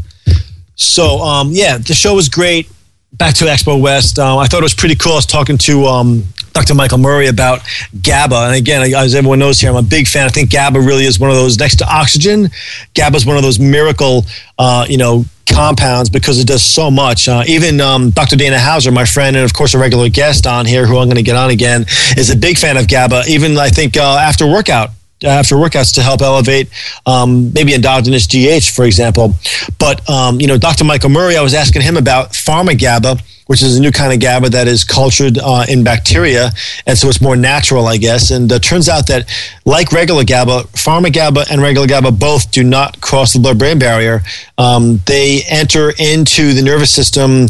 So 0.74 1.18
um, 1.18 1.50
yeah, 1.52 1.78
the 1.78 1.94
show 1.94 2.14
was 2.14 2.28
great. 2.28 2.70
Back 3.14 3.34
to 3.34 3.44
Expo 3.44 3.78
West. 3.78 4.18
Uh, 4.18 4.38
I 4.38 4.46
thought 4.46 4.60
it 4.60 4.62
was 4.62 4.74
pretty 4.74 4.94
cool. 4.94 5.12
I 5.12 5.16
was 5.16 5.26
talking 5.26 5.58
to 5.58 5.84
um, 5.84 6.24
Dr. 6.52 6.74
Michael 6.74 6.98
Murray 6.98 7.28
about 7.28 7.60
GABA. 8.02 8.36
And 8.36 8.54
again, 8.56 8.82
as 8.94 9.14
everyone 9.14 9.38
knows 9.38 9.60
here, 9.60 9.70
I'm 9.70 9.76
a 9.76 9.82
big 9.82 10.06
fan. 10.06 10.26
I 10.26 10.28
think 10.28 10.50
GABA 10.50 10.80
really 10.80 11.04
is 11.04 11.18
one 11.18 11.30
of 11.30 11.36
those 11.36 11.58
next 11.58 11.76
to 11.76 11.86
oxygen. 11.86 12.50
GABA 12.94 13.16
is 13.16 13.26
one 13.26 13.36
of 13.36 13.42
those 13.42 13.58
miracle, 13.58 14.24
uh, 14.58 14.86
you 14.88 14.98
know, 14.98 15.24
compounds 15.50 16.08
because 16.08 16.38
it 16.38 16.46
does 16.46 16.62
so 16.62 16.90
much. 16.90 17.28
Uh, 17.28 17.42
even 17.46 17.80
um, 17.80 18.10
Dr. 18.10 18.36
Dana 18.36 18.58
Hauser, 18.58 18.90
my 18.90 19.04
friend, 19.04 19.36
and 19.36 19.44
of 19.44 19.52
course 19.52 19.74
a 19.74 19.78
regular 19.78 20.08
guest 20.08 20.46
on 20.46 20.66
here, 20.66 20.86
who 20.86 20.98
I'm 20.98 21.06
going 21.06 21.16
to 21.16 21.22
get 21.22 21.36
on 21.36 21.50
again, 21.50 21.82
is 22.16 22.30
a 22.30 22.36
big 22.36 22.58
fan 22.58 22.76
of 22.76 22.88
GABA. 22.88 23.24
Even 23.28 23.56
I 23.58 23.68
think 23.68 23.96
uh, 23.96 24.18
after 24.18 24.46
workout, 24.46 24.90
after 25.24 25.56
workouts 25.56 25.94
to 25.94 26.02
help 26.02 26.20
elevate 26.20 26.68
um, 27.06 27.52
maybe 27.52 27.74
endogenous 27.74 28.26
GH, 28.26 28.74
for 28.74 28.84
example. 28.84 29.34
But 29.78 30.08
um, 30.08 30.40
you 30.40 30.46
know, 30.46 30.58
Dr. 30.58 30.84
Michael 30.84 31.10
Murray, 31.10 31.36
I 31.36 31.42
was 31.42 31.54
asking 31.54 31.82
him 31.82 31.96
about 31.96 32.30
pharma 32.32 32.78
GABA 32.78 33.22
which 33.46 33.62
is 33.62 33.76
a 33.76 33.80
new 33.80 33.90
kind 33.90 34.12
of 34.12 34.20
GABA 34.20 34.50
that 34.50 34.68
is 34.68 34.84
cultured 34.84 35.38
uh, 35.38 35.64
in 35.68 35.84
bacteria, 35.84 36.50
and 36.86 36.96
so 36.96 37.08
it's 37.08 37.20
more 37.20 37.36
natural, 37.36 37.86
I 37.86 37.96
guess. 37.96 38.30
And 38.30 38.50
uh, 38.50 38.58
turns 38.58 38.88
out 38.88 39.06
that, 39.08 39.28
like 39.64 39.92
regular 39.92 40.24
GABA, 40.24 40.64
pharma 40.72 41.12
GABA 41.12 41.46
and 41.50 41.60
regular 41.60 41.86
GABA 41.86 42.12
both 42.12 42.50
do 42.50 42.64
not 42.64 43.00
cross 43.00 43.32
the 43.32 43.40
blood-brain 43.40 43.78
barrier. 43.78 44.22
Um, 44.58 45.00
they 45.06 45.42
enter 45.48 45.92
into 45.98 46.52
the 46.54 46.62
nervous 46.62 46.90
system 46.90 47.46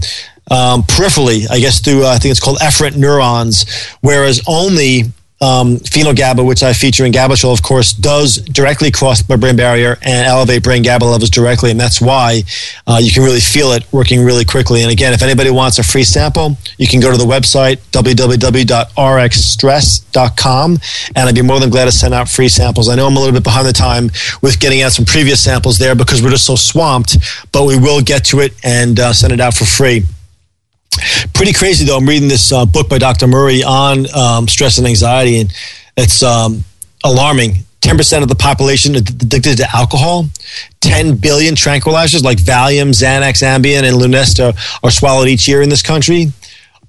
um, 0.50 0.82
peripherally, 0.82 1.48
I 1.50 1.60
guess 1.60 1.80
through 1.80 2.04
uh, 2.04 2.08
I 2.08 2.18
think 2.18 2.32
it's 2.32 2.40
called 2.40 2.58
efferent 2.58 2.96
neurons, 2.96 3.64
whereas 4.00 4.42
only 4.46 5.04
um, 5.42 5.76
phenyl-GABA, 5.78 6.44
which 6.44 6.62
I 6.62 6.72
feature 6.72 7.04
in 7.04 7.10
GABA 7.10 7.36
Show, 7.36 7.50
of 7.50 7.62
course, 7.62 7.92
does 7.92 8.36
directly 8.36 8.92
cross 8.92 9.22
the 9.22 9.36
brain 9.36 9.56
barrier 9.56 9.98
and 10.02 10.24
elevate 10.24 10.62
brain 10.62 10.84
GABA 10.84 11.04
levels 11.04 11.30
directly, 11.30 11.72
and 11.72 11.80
that's 11.80 12.00
why 12.00 12.44
uh, 12.86 13.00
you 13.02 13.10
can 13.10 13.24
really 13.24 13.40
feel 13.40 13.72
it 13.72 13.84
working 13.92 14.24
really 14.24 14.44
quickly. 14.44 14.82
And 14.82 14.92
again, 14.92 15.12
if 15.12 15.20
anybody 15.20 15.50
wants 15.50 15.80
a 15.80 15.82
free 15.82 16.04
sample, 16.04 16.56
you 16.78 16.86
can 16.86 17.00
go 17.00 17.10
to 17.10 17.18
the 17.18 17.24
website 17.24 17.78
www.rxstress.com, 17.90 20.78
and 21.16 21.28
I'd 21.28 21.34
be 21.34 21.42
more 21.42 21.58
than 21.58 21.70
glad 21.70 21.86
to 21.86 21.92
send 21.92 22.14
out 22.14 22.28
free 22.28 22.48
samples. 22.48 22.88
I 22.88 22.94
know 22.94 23.08
I'm 23.08 23.16
a 23.16 23.18
little 23.18 23.34
bit 23.34 23.42
behind 23.42 23.66
the 23.66 23.72
time 23.72 24.12
with 24.42 24.60
getting 24.60 24.82
out 24.82 24.92
some 24.92 25.04
previous 25.04 25.42
samples 25.42 25.78
there 25.78 25.96
because 25.96 26.22
we're 26.22 26.30
just 26.30 26.46
so 26.46 26.54
swamped, 26.54 27.16
but 27.50 27.66
we 27.66 27.76
will 27.76 28.00
get 28.00 28.24
to 28.26 28.38
it 28.38 28.52
and 28.62 29.00
uh, 29.00 29.12
send 29.12 29.32
it 29.32 29.40
out 29.40 29.54
for 29.54 29.64
free. 29.64 30.04
Pretty 31.34 31.52
crazy 31.52 31.84
though. 31.84 31.96
I'm 31.96 32.06
reading 32.06 32.28
this 32.28 32.52
uh, 32.52 32.66
book 32.66 32.88
by 32.88 32.98
Dr. 32.98 33.26
Murray 33.26 33.62
on 33.62 34.06
um, 34.14 34.48
stress 34.48 34.78
and 34.78 34.86
anxiety, 34.86 35.40
and 35.40 35.52
it's 35.96 36.22
um, 36.22 36.64
alarming. 37.04 37.64
10% 37.82 38.22
of 38.22 38.28
the 38.28 38.36
population 38.36 38.94
addicted 38.94 39.56
to 39.56 39.66
alcohol. 39.74 40.26
10 40.80 41.16
billion 41.16 41.56
tranquilizers 41.56 42.22
like 42.22 42.38
Valium, 42.38 42.90
Xanax, 42.90 43.42
Ambien, 43.42 43.82
and 43.82 43.96
Lunesta 43.96 44.56
are 44.84 44.90
swallowed 44.90 45.26
each 45.26 45.48
year 45.48 45.62
in 45.62 45.68
this 45.68 45.82
country. 45.82 46.28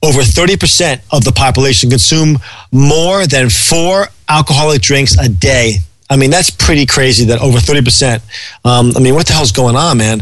Over 0.03 0.19
30% 0.19 1.01
of 1.11 1.23
the 1.23 1.31
population 1.31 1.89
consume 1.89 2.37
more 2.71 3.25
than 3.25 3.49
four 3.49 4.07
alcoholic 4.29 4.81
drinks 4.83 5.17
a 5.17 5.27
day. 5.27 5.77
I 6.09 6.15
mean, 6.15 6.29
that's 6.29 6.51
pretty 6.51 6.85
crazy 6.85 7.25
that 7.25 7.39
over 7.41 7.57
30%. 7.57 8.21
Um, 8.63 8.91
I 8.95 8.99
mean, 8.99 9.15
what 9.15 9.25
the 9.25 9.33
hell's 9.33 9.51
going 9.51 9.75
on, 9.75 9.97
man? 9.97 10.19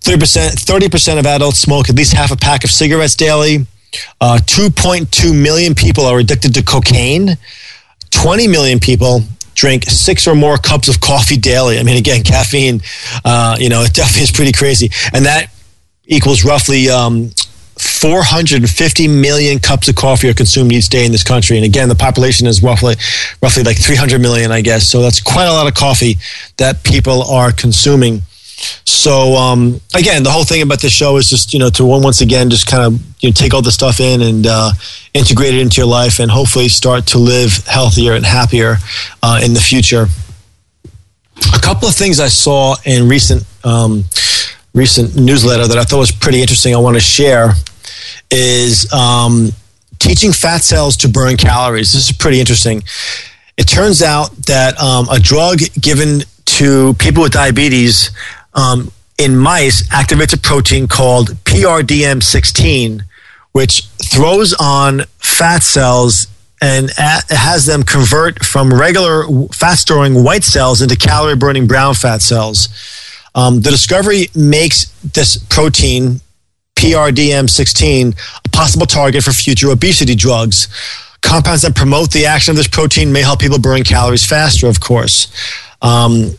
30%, 0.00 0.50
30% 0.54 1.18
of 1.18 1.26
adults 1.26 1.58
smoke 1.58 1.88
at 1.88 1.96
least 1.96 2.12
half 2.12 2.30
a 2.30 2.36
pack 2.36 2.64
of 2.64 2.70
cigarettes 2.70 3.16
daily. 3.16 3.66
Uh, 4.20 4.38
2.2 4.44 5.34
million 5.34 5.74
people 5.74 6.04
are 6.04 6.18
addicted 6.18 6.54
to 6.54 6.62
cocaine. 6.62 7.36
20 8.10 8.48
million 8.48 8.78
people 8.78 9.20
drink 9.54 9.84
six 9.84 10.26
or 10.28 10.34
more 10.34 10.56
cups 10.56 10.88
of 10.88 11.00
coffee 11.00 11.36
daily. 11.36 11.78
I 11.78 11.82
mean, 11.82 11.96
again, 11.96 12.22
caffeine, 12.24 12.80
uh, 13.24 13.56
you 13.58 13.68
know, 13.68 13.82
it 13.82 13.92
definitely 13.92 14.22
is 14.22 14.30
pretty 14.30 14.52
crazy. 14.52 14.90
And 15.12 15.26
that 15.26 15.50
equals 16.06 16.44
roughly 16.44 16.88
um, 16.88 17.30
450 17.78 19.08
million 19.08 19.58
cups 19.58 19.88
of 19.88 19.94
coffee 19.94 20.28
are 20.28 20.34
consumed 20.34 20.72
each 20.72 20.88
day 20.88 21.04
in 21.06 21.12
this 21.12 21.22
country. 21.22 21.56
And 21.56 21.64
again, 21.64 21.88
the 21.88 21.94
population 21.94 22.46
is 22.46 22.62
roughly, 22.62 22.94
roughly 23.42 23.62
like 23.62 23.78
300 23.78 24.20
million, 24.20 24.50
I 24.50 24.60
guess. 24.60 24.88
So 24.88 25.00
that's 25.00 25.20
quite 25.20 25.46
a 25.46 25.52
lot 25.52 25.66
of 25.66 25.74
coffee 25.74 26.16
that 26.56 26.82
people 26.82 27.22
are 27.22 27.52
consuming. 27.52 28.22
So 28.84 29.34
um, 29.36 29.80
again, 29.94 30.22
the 30.22 30.30
whole 30.30 30.44
thing 30.44 30.62
about 30.62 30.80
this 30.80 30.92
show 30.92 31.16
is 31.16 31.30
just 31.30 31.52
you 31.52 31.58
know 31.58 31.70
to 31.70 31.84
once 31.84 32.20
again 32.20 32.50
just 32.50 32.66
kind 32.66 32.82
of 32.82 33.00
you 33.20 33.30
know, 33.30 33.32
take 33.32 33.54
all 33.54 33.62
the 33.62 33.72
stuff 33.72 34.00
in 34.00 34.22
and 34.22 34.46
uh, 34.46 34.72
integrate 35.14 35.54
it 35.54 35.60
into 35.60 35.80
your 35.80 35.86
life, 35.86 36.18
and 36.18 36.30
hopefully 36.30 36.68
start 36.68 37.06
to 37.08 37.18
live 37.18 37.64
healthier 37.66 38.14
and 38.14 38.26
happier 38.26 38.76
uh, 39.22 39.40
in 39.42 39.54
the 39.54 39.60
future. 39.60 40.06
A 41.54 41.60
couple 41.60 41.88
of 41.88 41.94
things 41.94 42.18
I 42.18 42.28
saw 42.28 42.74
in 42.84 43.08
recent 43.08 43.44
um, 43.64 44.04
recent 44.74 45.16
newsletter 45.16 45.66
that 45.66 45.78
I 45.78 45.84
thought 45.84 45.98
was 45.98 46.12
pretty 46.12 46.40
interesting. 46.40 46.74
I 46.74 46.78
want 46.78 46.96
to 46.96 47.00
share 47.00 47.52
is 48.30 48.92
um, 48.92 49.50
teaching 49.98 50.32
fat 50.32 50.58
cells 50.58 50.96
to 50.98 51.08
burn 51.08 51.36
calories. 51.36 51.92
This 51.92 52.10
is 52.10 52.16
pretty 52.16 52.40
interesting. 52.40 52.82
It 53.56 53.64
turns 53.64 54.02
out 54.02 54.30
that 54.46 54.78
um, 54.80 55.08
a 55.10 55.18
drug 55.18 55.60
given 55.80 56.20
to 56.44 56.94
people 56.94 57.22
with 57.22 57.32
diabetes 57.32 58.10
um, 58.54 58.90
in 59.18 59.36
mice 59.36 59.86
activates 59.88 60.34
a 60.34 60.38
protein 60.38 60.86
called 60.88 61.30
PRDM16, 61.44 63.02
which 63.52 63.84
throws 64.02 64.54
on 64.54 65.02
fat 65.18 65.62
cells 65.62 66.28
and 66.60 66.90
has 66.90 67.66
them 67.66 67.82
convert 67.82 68.44
from 68.44 68.72
regular 68.72 69.24
fat 69.52 69.76
storing 69.76 70.24
white 70.24 70.44
cells 70.44 70.82
into 70.82 70.96
calorie 70.96 71.36
burning 71.36 71.66
brown 71.66 71.94
fat 71.94 72.20
cells. 72.20 72.68
Um, 73.34 73.60
the 73.60 73.70
discovery 73.70 74.26
makes 74.34 74.86
this 75.02 75.38
protein, 75.44 76.20
PRDM16, 76.76 78.18
a 78.44 78.48
possible 78.48 78.86
target 78.86 79.22
for 79.22 79.32
future 79.32 79.70
obesity 79.70 80.16
drugs. 80.16 80.68
Compounds 81.22 81.62
that 81.62 81.76
promote 81.76 82.10
the 82.12 82.26
action 82.26 82.52
of 82.52 82.56
this 82.56 82.68
protein 82.68 83.12
may 83.12 83.22
help 83.22 83.40
people 83.40 83.58
burn 83.58 83.84
calories 83.84 84.24
faster, 84.24 84.66
of 84.66 84.80
course. 84.80 85.28
Um, 85.82 86.32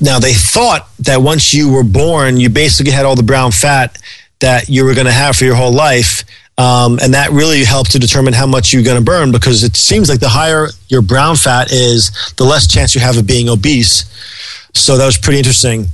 now, 0.00 0.18
they 0.18 0.34
thought 0.34 0.88
that 1.00 1.22
once 1.22 1.54
you 1.54 1.72
were 1.72 1.84
born, 1.84 2.38
you 2.38 2.50
basically 2.50 2.92
had 2.92 3.06
all 3.06 3.16
the 3.16 3.22
brown 3.22 3.52
fat 3.52 3.98
that 4.40 4.68
you 4.68 4.84
were 4.84 4.94
going 4.94 5.06
to 5.06 5.12
have 5.12 5.36
for 5.36 5.44
your 5.44 5.54
whole 5.54 5.72
life. 5.72 6.24
Um, 6.58 6.98
and 7.02 7.14
that 7.14 7.30
really 7.30 7.64
helped 7.64 7.92
to 7.92 7.98
determine 7.98 8.32
how 8.32 8.46
much 8.46 8.72
you're 8.72 8.82
going 8.82 8.98
to 8.98 9.04
burn 9.04 9.30
because 9.32 9.62
it 9.62 9.76
seems 9.76 10.08
like 10.08 10.20
the 10.20 10.28
higher 10.28 10.68
your 10.88 11.02
brown 11.02 11.36
fat 11.36 11.70
is, 11.70 12.10
the 12.36 12.44
less 12.44 12.66
chance 12.66 12.94
you 12.94 13.00
have 13.00 13.16
of 13.18 13.26
being 13.26 13.48
obese. 13.48 14.04
So 14.74 14.96
that 14.96 15.06
was 15.06 15.18
pretty 15.18 15.38
interesting. 15.38 15.86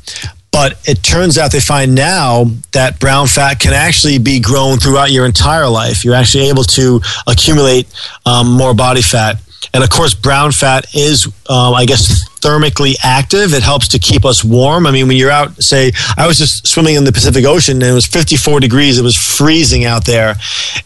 But 0.50 0.78
it 0.84 1.02
turns 1.02 1.38
out 1.38 1.50
they 1.50 1.60
find 1.60 1.94
now 1.94 2.44
that 2.72 3.00
brown 3.00 3.26
fat 3.26 3.58
can 3.58 3.72
actually 3.72 4.18
be 4.18 4.38
grown 4.38 4.78
throughout 4.78 5.10
your 5.10 5.26
entire 5.26 5.68
life. 5.68 6.04
You're 6.04 6.14
actually 6.14 6.48
able 6.48 6.64
to 6.64 7.00
accumulate 7.26 7.88
um, 8.26 8.52
more 8.52 8.74
body 8.74 9.02
fat. 9.02 9.40
And 9.74 9.84
of 9.84 9.90
course, 9.90 10.14
brown 10.14 10.52
fat 10.52 10.94
is, 10.94 11.26
um, 11.48 11.74
I 11.74 11.84
guess, 11.86 12.28
thermically 12.40 12.94
active. 13.02 13.54
It 13.54 13.62
helps 13.62 13.88
to 13.88 13.98
keep 13.98 14.24
us 14.24 14.44
warm. 14.44 14.86
I 14.86 14.90
mean, 14.90 15.08
when 15.08 15.16
you're 15.16 15.30
out, 15.30 15.62
say, 15.62 15.92
I 16.16 16.26
was 16.26 16.38
just 16.38 16.66
swimming 16.66 16.96
in 16.96 17.04
the 17.04 17.12
Pacific 17.12 17.44
Ocean 17.44 17.76
and 17.76 17.84
it 17.84 17.94
was 17.94 18.06
54 18.06 18.60
degrees. 18.60 18.98
It 18.98 19.02
was 19.02 19.16
freezing 19.16 19.84
out 19.84 20.04
there. 20.04 20.34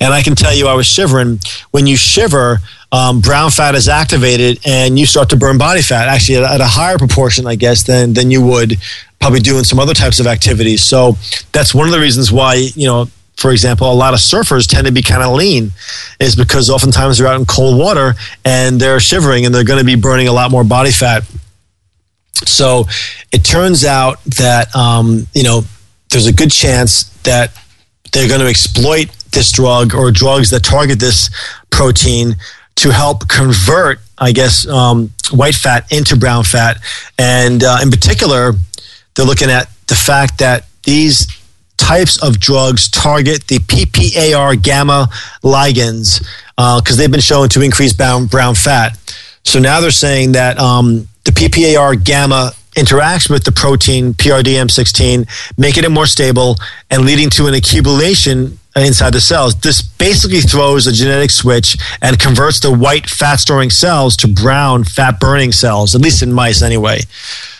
And 0.00 0.12
I 0.12 0.22
can 0.22 0.34
tell 0.34 0.54
you, 0.54 0.68
I 0.68 0.74
was 0.74 0.86
shivering. 0.86 1.40
When 1.70 1.86
you 1.86 1.96
shiver, 1.96 2.58
um, 2.92 3.20
brown 3.20 3.50
fat 3.50 3.74
is 3.74 3.88
activated 3.88 4.60
and 4.64 4.98
you 4.98 5.06
start 5.06 5.30
to 5.30 5.36
burn 5.36 5.58
body 5.58 5.82
fat, 5.82 6.08
actually, 6.08 6.36
at, 6.36 6.44
at 6.44 6.60
a 6.60 6.66
higher 6.66 6.98
proportion, 6.98 7.46
I 7.46 7.56
guess, 7.56 7.82
than, 7.82 8.12
than 8.12 8.30
you 8.30 8.44
would 8.44 8.76
probably 9.20 9.40
doing 9.40 9.64
some 9.64 9.78
other 9.80 9.94
types 9.94 10.20
of 10.20 10.26
activities. 10.26 10.82
So 10.82 11.16
that's 11.52 11.74
one 11.74 11.86
of 11.86 11.92
the 11.92 11.98
reasons 11.98 12.30
why, 12.30 12.54
you 12.74 12.86
know, 12.86 13.06
for 13.36 13.52
example, 13.52 13.90
a 13.90 13.94
lot 13.94 14.14
of 14.14 14.20
surfers 14.20 14.66
tend 14.66 14.86
to 14.86 14.92
be 14.92 15.02
kind 15.02 15.22
of 15.22 15.34
lean, 15.34 15.72
is 16.18 16.34
because 16.34 16.70
oftentimes 16.70 17.18
they're 17.18 17.26
out 17.26 17.38
in 17.38 17.46
cold 17.46 17.78
water 17.78 18.14
and 18.44 18.80
they're 18.80 19.00
shivering 19.00 19.44
and 19.44 19.54
they're 19.54 19.64
going 19.64 19.78
to 19.78 19.84
be 19.84 19.94
burning 19.94 20.28
a 20.28 20.32
lot 20.32 20.50
more 20.50 20.64
body 20.64 20.90
fat. 20.90 21.22
So 22.44 22.84
it 23.32 23.44
turns 23.44 23.84
out 23.84 24.22
that 24.24 24.74
um, 24.74 25.26
you 25.34 25.42
know 25.42 25.62
there's 26.10 26.26
a 26.26 26.32
good 26.32 26.50
chance 26.50 27.04
that 27.24 27.52
they're 28.12 28.28
going 28.28 28.40
to 28.40 28.46
exploit 28.46 29.10
this 29.32 29.52
drug 29.52 29.94
or 29.94 30.10
drugs 30.10 30.50
that 30.50 30.64
target 30.64 30.98
this 30.98 31.30
protein 31.70 32.36
to 32.76 32.90
help 32.90 33.28
convert, 33.28 33.98
I 34.18 34.32
guess, 34.32 34.66
um, 34.66 35.10
white 35.30 35.54
fat 35.54 35.90
into 35.92 36.16
brown 36.16 36.44
fat. 36.44 36.78
And 37.18 37.62
uh, 37.62 37.78
in 37.82 37.90
particular, 37.90 38.52
they're 39.14 39.26
looking 39.26 39.50
at 39.50 39.68
the 39.88 39.94
fact 39.94 40.38
that 40.38 40.66
these 40.84 41.26
types 41.76 42.22
of 42.22 42.40
drugs 42.40 42.88
target 42.88 43.46
the 43.48 43.58
PPAR 43.58 44.60
gamma 44.60 45.08
ligands 45.42 46.20
because 46.56 46.92
uh, 46.92 46.96
they've 46.96 47.10
been 47.10 47.20
shown 47.20 47.48
to 47.50 47.60
increase 47.60 47.92
brown, 47.92 48.26
brown 48.26 48.54
fat. 48.54 48.98
So 49.44 49.58
now 49.60 49.80
they're 49.80 49.90
saying 49.90 50.32
that 50.32 50.58
um, 50.58 51.08
the 51.24 51.32
PPAR 51.32 52.02
gamma 52.02 52.52
interacts 52.76 53.30
with 53.30 53.44
the 53.44 53.52
protein 53.52 54.12
PRDM16, 54.14 55.28
making 55.56 55.84
it 55.84 55.90
more 55.90 56.06
stable 56.06 56.56
and 56.90 57.04
leading 57.04 57.30
to 57.30 57.46
an 57.46 57.54
accumulation 57.54 58.58
inside 58.76 59.14
the 59.14 59.20
cells. 59.20 59.54
This 59.56 59.80
basically 59.80 60.40
throws 60.40 60.86
a 60.86 60.92
genetic 60.92 61.30
switch 61.30 61.76
and 62.02 62.18
converts 62.18 62.60
the 62.60 62.72
white 62.72 63.08
fat 63.08 63.36
storing 63.36 63.70
cells 63.70 64.16
to 64.18 64.28
brown 64.28 64.84
fat 64.84 65.18
burning 65.18 65.52
cells, 65.52 65.94
at 65.94 66.00
least 66.00 66.22
in 66.22 66.32
mice 66.32 66.62
anyway. 66.62 67.00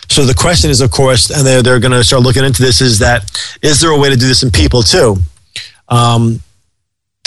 So 0.09 0.25
the 0.25 0.33
question 0.33 0.69
is, 0.69 0.81
of 0.81 0.91
course, 0.91 1.29
and 1.29 1.45
they're, 1.45 1.61
they're 1.61 1.79
going 1.79 1.91
to 1.91 2.03
start 2.03 2.23
looking 2.23 2.43
into 2.43 2.61
this, 2.61 2.81
is 2.81 2.99
that 2.99 3.29
is 3.61 3.81
there 3.81 3.91
a 3.91 3.99
way 3.99 4.09
to 4.09 4.15
do 4.15 4.27
this 4.27 4.43
in 4.43 4.51
people 4.51 4.81
too? 4.81 5.17
Um, 5.89 6.41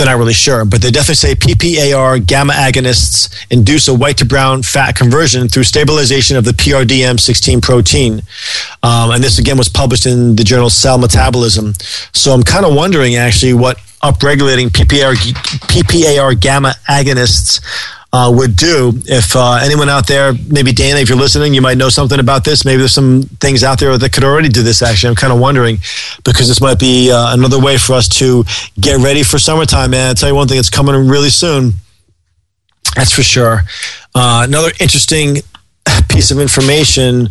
they're 0.01 0.07
not 0.09 0.18
really 0.18 0.33
sure, 0.33 0.64
but 0.64 0.81
they 0.81 0.91
definitely 0.91 1.16
say 1.16 1.35
PPAR 1.35 2.26
gamma 2.26 2.55
agonists 2.55 3.47
induce 3.51 3.87
a 3.87 3.95
white 3.95 4.16
to 4.18 4.24
brown 4.24 4.62
fat 4.62 4.97
conversion 4.97 5.47
through 5.47 5.64
stabilization 5.64 6.39
of 6.39 6.47
the 6.47 6.53
PRDM16 6.53 7.61
protein. 7.61 8.22
Um, 8.83 9.11
and 9.11 9.22
this 9.22 9.39
again 9.39 9.59
was 9.59 9.68
published 9.68 10.07
in 10.07 10.37
the 10.37 10.45
journal 10.45 10.70
Cell 10.70 10.97
Metabolism. 10.97 11.74
So 12.14 12.33
I'm 12.33 12.43
kind 12.43 12.64
of 12.64 12.74
wondering 12.74 13.16
actually 13.16 13.53
what 13.53 13.76
upregulating 14.03 14.68
PPAR, 14.68 15.16
PPAR 15.68 16.41
gamma 16.41 16.72
agonists 16.89 17.61
uh, 18.13 18.33
would 18.35 18.57
do. 18.57 18.93
If 19.07 19.37
uh, 19.37 19.61
anyone 19.63 19.89
out 19.89 20.07
there, 20.07 20.33
maybe 20.49 20.73
Dana, 20.73 20.99
if 20.99 21.09
you're 21.09 21.19
listening, 21.19 21.55
you 21.55 21.63
might 21.63 21.79
know 21.79 21.89
something 21.89 22.19
about 22.19 22.45
this. 22.45 22.65
Maybe 22.65 22.79
there's 22.79 22.93
some 22.93 23.23
things 23.41 23.63
out 23.63 23.79
there 23.79 23.97
that 23.97 24.13
could 24.13 24.25
already 24.25 24.49
do 24.49 24.63
this. 24.63 24.83
Actually, 24.83 25.11
I'm 25.11 25.17
kind 25.17 25.33
of 25.33 25.39
wondering 25.39 25.79
because 26.25 26.49
this 26.49 26.61
might 26.61 26.79
be 26.79 27.13
uh, 27.13 27.33
another 27.35 27.61
way 27.61 27.79
for 27.79 27.95
us 27.95 28.09
to 28.19 28.45
get 28.81 28.99
ready 28.99 29.23
for 29.23 29.39
summertime. 29.39 29.93
Man, 29.93 30.09
I'll 30.09 30.15
tell 30.15 30.29
you 30.29 30.35
one 30.35 30.49
thing, 30.49 30.59
it's 30.59 30.71
coming 30.71 31.09
really 31.09 31.31
soon. 31.31 31.73
That's 32.97 33.13
for 33.13 33.23
sure. 33.23 33.63
Uh, 34.15 34.45
another 34.49 34.73
interesting 34.81 35.37
piece 36.09 36.31
of 36.31 36.41
information 36.41 37.29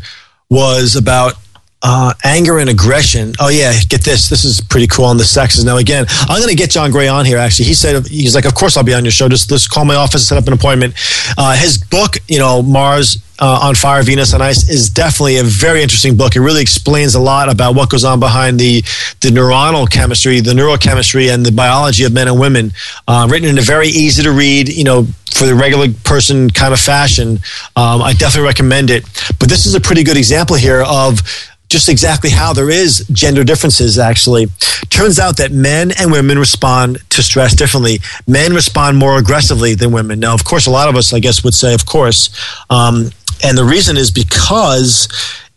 was 0.50 0.96
about 0.96 1.34
uh, 1.82 2.14
anger 2.24 2.58
and 2.58 2.70
aggression. 2.70 3.34
Oh 3.40 3.50
yeah, 3.50 3.74
get 3.88 4.02
this. 4.04 4.30
This 4.30 4.44
is 4.44 4.60
pretty 4.60 4.88
cool 4.88 5.06
on 5.06 5.18
the 5.18 5.24
sexes. 5.24 5.64
Now 5.64 5.78
again, 5.78 6.06
I'm 6.10 6.42
going 6.42 6.50
to 6.50 6.56
get 6.56 6.70
John 6.70 6.92
Gray 6.92 7.08
on 7.08 7.26
here. 7.26 7.38
Actually, 7.38 7.66
he 7.66 7.74
said 7.74 8.06
he's 8.08 8.36
like, 8.36 8.46
of 8.46 8.54
course 8.54 8.76
I'll 8.76 8.84
be 8.84 8.94
on 8.94 9.06
your 9.06 9.12
show. 9.12 9.30
Just 9.30 9.50
let's 9.52 9.68
call 9.68 9.86
my 9.86 9.96
office 9.96 10.16
and 10.16 10.24
set 10.24 10.38
up 10.38 10.48
an 10.48 10.54
appointment. 10.54 10.94
Uh, 11.38 11.56
his 11.56 11.78
book, 11.78 12.18
you 12.28 12.40
know, 12.40 12.62
Mars 12.62 13.24
uh, 13.40 13.60
on 13.64 13.76
Fire, 13.76 14.04
Venus 14.04 14.34
on 14.34 14.42
Ice, 14.42 14.70
is 14.70 14.90
definitely 14.90 15.38
a 15.38 15.44
very 15.44 15.82
interesting 15.82 16.18
book. 16.18 16.36
It 16.36 16.42
really 16.42 16.62
explains 16.62 17.16
a 17.16 17.20
lot 17.20 17.50
about 17.50 17.76
what 17.76 17.90
goes 17.90 18.04
on 18.04 18.20
behind 18.20 18.60
the 18.60 18.82
the 19.22 19.30
neuronal 19.30 19.90
chemistry, 19.90 20.42
the 20.42 20.54
neurochemistry, 20.54 21.34
and 21.34 21.46
the 21.46 21.52
biology 21.52 22.04
of 22.04 22.12
men 22.12 22.28
and 22.28 22.40
women. 22.40 22.74
Uh, 23.08 23.28
written 23.30 23.48
in 23.48 23.58
a 23.58 23.62
very 23.62 23.88
easy 23.88 24.22
to 24.24 24.32
read, 24.32 24.68
you 24.68 24.84
know, 24.84 25.08
for 25.34 25.46
the 25.46 25.56
regular 25.56 25.88
person 26.04 26.50
kind 26.50 26.74
of 26.74 26.80
fashion. 26.80 27.40
Um, 27.76 28.02
I 28.02 28.14
definitely 28.14 28.48
recommend 28.48 28.90
it. 28.90 29.04
But 29.40 29.48
this 29.48 29.66
is 29.66 29.76
a 29.76 29.80
pretty 29.80 30.04
good 30.04 30.18
example 30.18 30.56
here 30.58 30.84
of 30.86 31.22
just 31.70 31.88
exactly 31.88 32.32
how 32.32 32.52
there 32.52 32.70
is 32.70 33.06
gender 33.12 33.44
differences 33.44 34.00
actually. 34.00 34.48
Turns 34.90 35.20
out 35.20 35.38
that 35.38 35.52
men 35.52 35.92
and 35.92 36.12
women 36.12 36.40
respond 36.40 36.98
to 37.12 37.22
stress 37.22 37.56
differently. 37.56 38.00
Men 38.28 38.54
respond 38.54 38.98
more 38.98 39.18
aggressively 39.18 39.76
than 39.76 39.92
women. 39.92 40.20
Now 40.20 40.34
of 40.34 40.44
course 40.44 40.66
a 40.66 40.72
lot 40.72 40.90
of 40.90 40.96
us 40.96 41.14
i 41.14 41.20
guess 41.20 41.44
would 41.44 41.54
say 41.54 41.74
of 41.74 41.86
course. 41.86 42.30
Um, 42.70 43.12
and 43.44 43.58
the 43.58 43.64
reason 43.64 43.98
is 43.98 44.12
because 44.12 45.08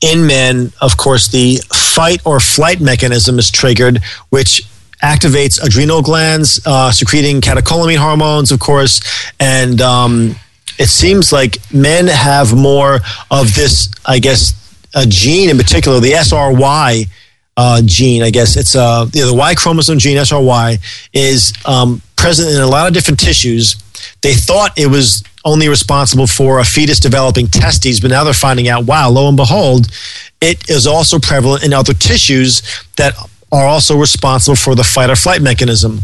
in 0.00 0.26
men 0.26 0.72
of 0.80 0.96
course 0.96 1.28
the 1.28 1.60
fight 1.72 2.20
or 2.26 2.40
flight 2.40 2.80
mechanism 2.80 3.38
is 3.38 3.50
triggered 3.50 4.00
which 4.28 4.62
activates 5.02 5.60
adrenal 5.64 6.02
glands 6.02 6.60
uh, 6.66 6.92
secreting 6.92 7.40
catecholamine 7.40 7.96
hormones 7.96 8.52
of 8.52 8.60
course. 8.60 9.00
And 9.40 9.80
um, 9.80 10.36
it 10.78 10.88
seems 10.88 11.32
like 11.32 11.56
men 11.72 12.06
have 12.06 12.54
more 12.54 13.00
of 13.30 13.54
this 13.54 13.88
i 14.04 14.18
guess 14.18 14.61
a 14.94 15.06
gene 15.06 15.50
in 15.50 15.58
particular, 15.58 16.00
the 16.00 16.12
SRY 16.12 17.06
uh, 17.56 17.82
gene, 17.84 18.22
I 18.22 18.30
guess 18.30 18.56
it's 18.56 18.74
uh, 18.74 19.06
you 19.12 19.22
know, 19.22 19.28
the 19.28 19.34
Y 19.34 19.54
chromosome 19.54 19.98
gene, 19.98 20.16
SRY, 20.16 20.78
is 21.12 21.52
um, 21.66 22.00
present 22.16 22.50
in 22.50 22.60
a 22.60 22.66
lot 22.66 22.86
of 22.86 22.94
different 22.94 23.20
tissues. 23.20 23.76
They 24.22 24.34
thought 24.34 24.78
it 24.78 24.86
was 24.86 25.22
only 25.44 25.68
responsible 25.68 26.26
for 26.26 26.60
a 26.60 26.64
fetus 26.64 27.00
developing 27.00 27.48
testes, 27.48 28.00
but 28.00 28.10
now 28.10 28.24
they're 28.24 28.32
finding 28.32 28.68
out, 28.68 28.84
wow, 28.84 29.10
lo 29.10 29.28
and 29.28 29.36
behold, 29.36 29.88
it 30.40 30.68
is 30.70 30.86
also 30.86 31.18
prevalent 31.18 31.64
in 31.64 31.72
other 31.72 31.94
tissues 31.94 32.62
that 32.96 33.14
are 33.50 33.66
also 33.66 33.98
responsible 33.98 34.56
for 34.56 34.74
the 34.74 34.84
fight 34.84 35.10
or 35.10 35.16
flight 35.16 35.42
mechanism. 35.42 36.00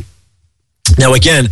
Now, 0.99 1.15
again, 1.15 1.49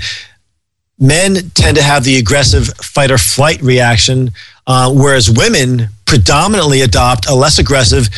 men 0.99 1.51
tend 1.55 1.77
to 1.77 1.83
have 1.83 2.05
the 2.05 2.17
aggressive 2.17 2.69
fight 2.77 3.11
or 3.11 3.19
flight 3.19 3.63
reaction, 3.63 4.33
uh, 4.67 4.93
whereas 4.93 5.31
women 5.31 5.89
predominantly 6.07 6.81
adopt 6.81 7.29
a 7.29 7.35
less 7.35 7.59
aggressive 7.59 8.09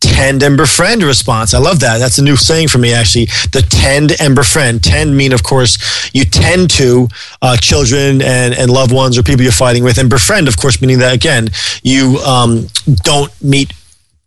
tend 0.00 0.42
and 0.42 0.56
befriend 0.56 1.02
response. 1.02 1.54
I 1.54 1.58
love 1.58 1.80
that. 1.80 1.98
That's 1.98 2.18
a 2.18 2.22
new 2.22 2.36
saying 2.36 2.68
for 2.68 2.78
me, 2.78 2.92
actually. 2.92 3.26
The 3.52 3.66
tend 3.68 4.12
and 4.20 4.34
befriend. 4.34 4.84
Tend 4.84 5.16
mean, 5.16 5.32
of 5.32 5.42
course, 5.42 6.10
you 6.14 6.24
tend 6.24 6.70
to 6.70 7.08
uh, 7.42 7.56
children 7.56 8.22
and, 8.22 8.54
and 8.54 8.70
loved 8.70 8.92
ones 8.92 9.18
or 9.18 9.22
people 9.22 9.42
you're 9.42 9.52
fighting 9.52 9.82
with. 9.82 9.98
And 9.98 10.08
befriend, 10.08 10.46
of 10.48 10.56
course, 10.56 10.80
meaning 10.80 10.98
that, 11.00 11.14
again, 11.14 11.48
you 11.82 12.18
um, 12.18 12.68
don't 13.02 13.32
meet 13.42 13.72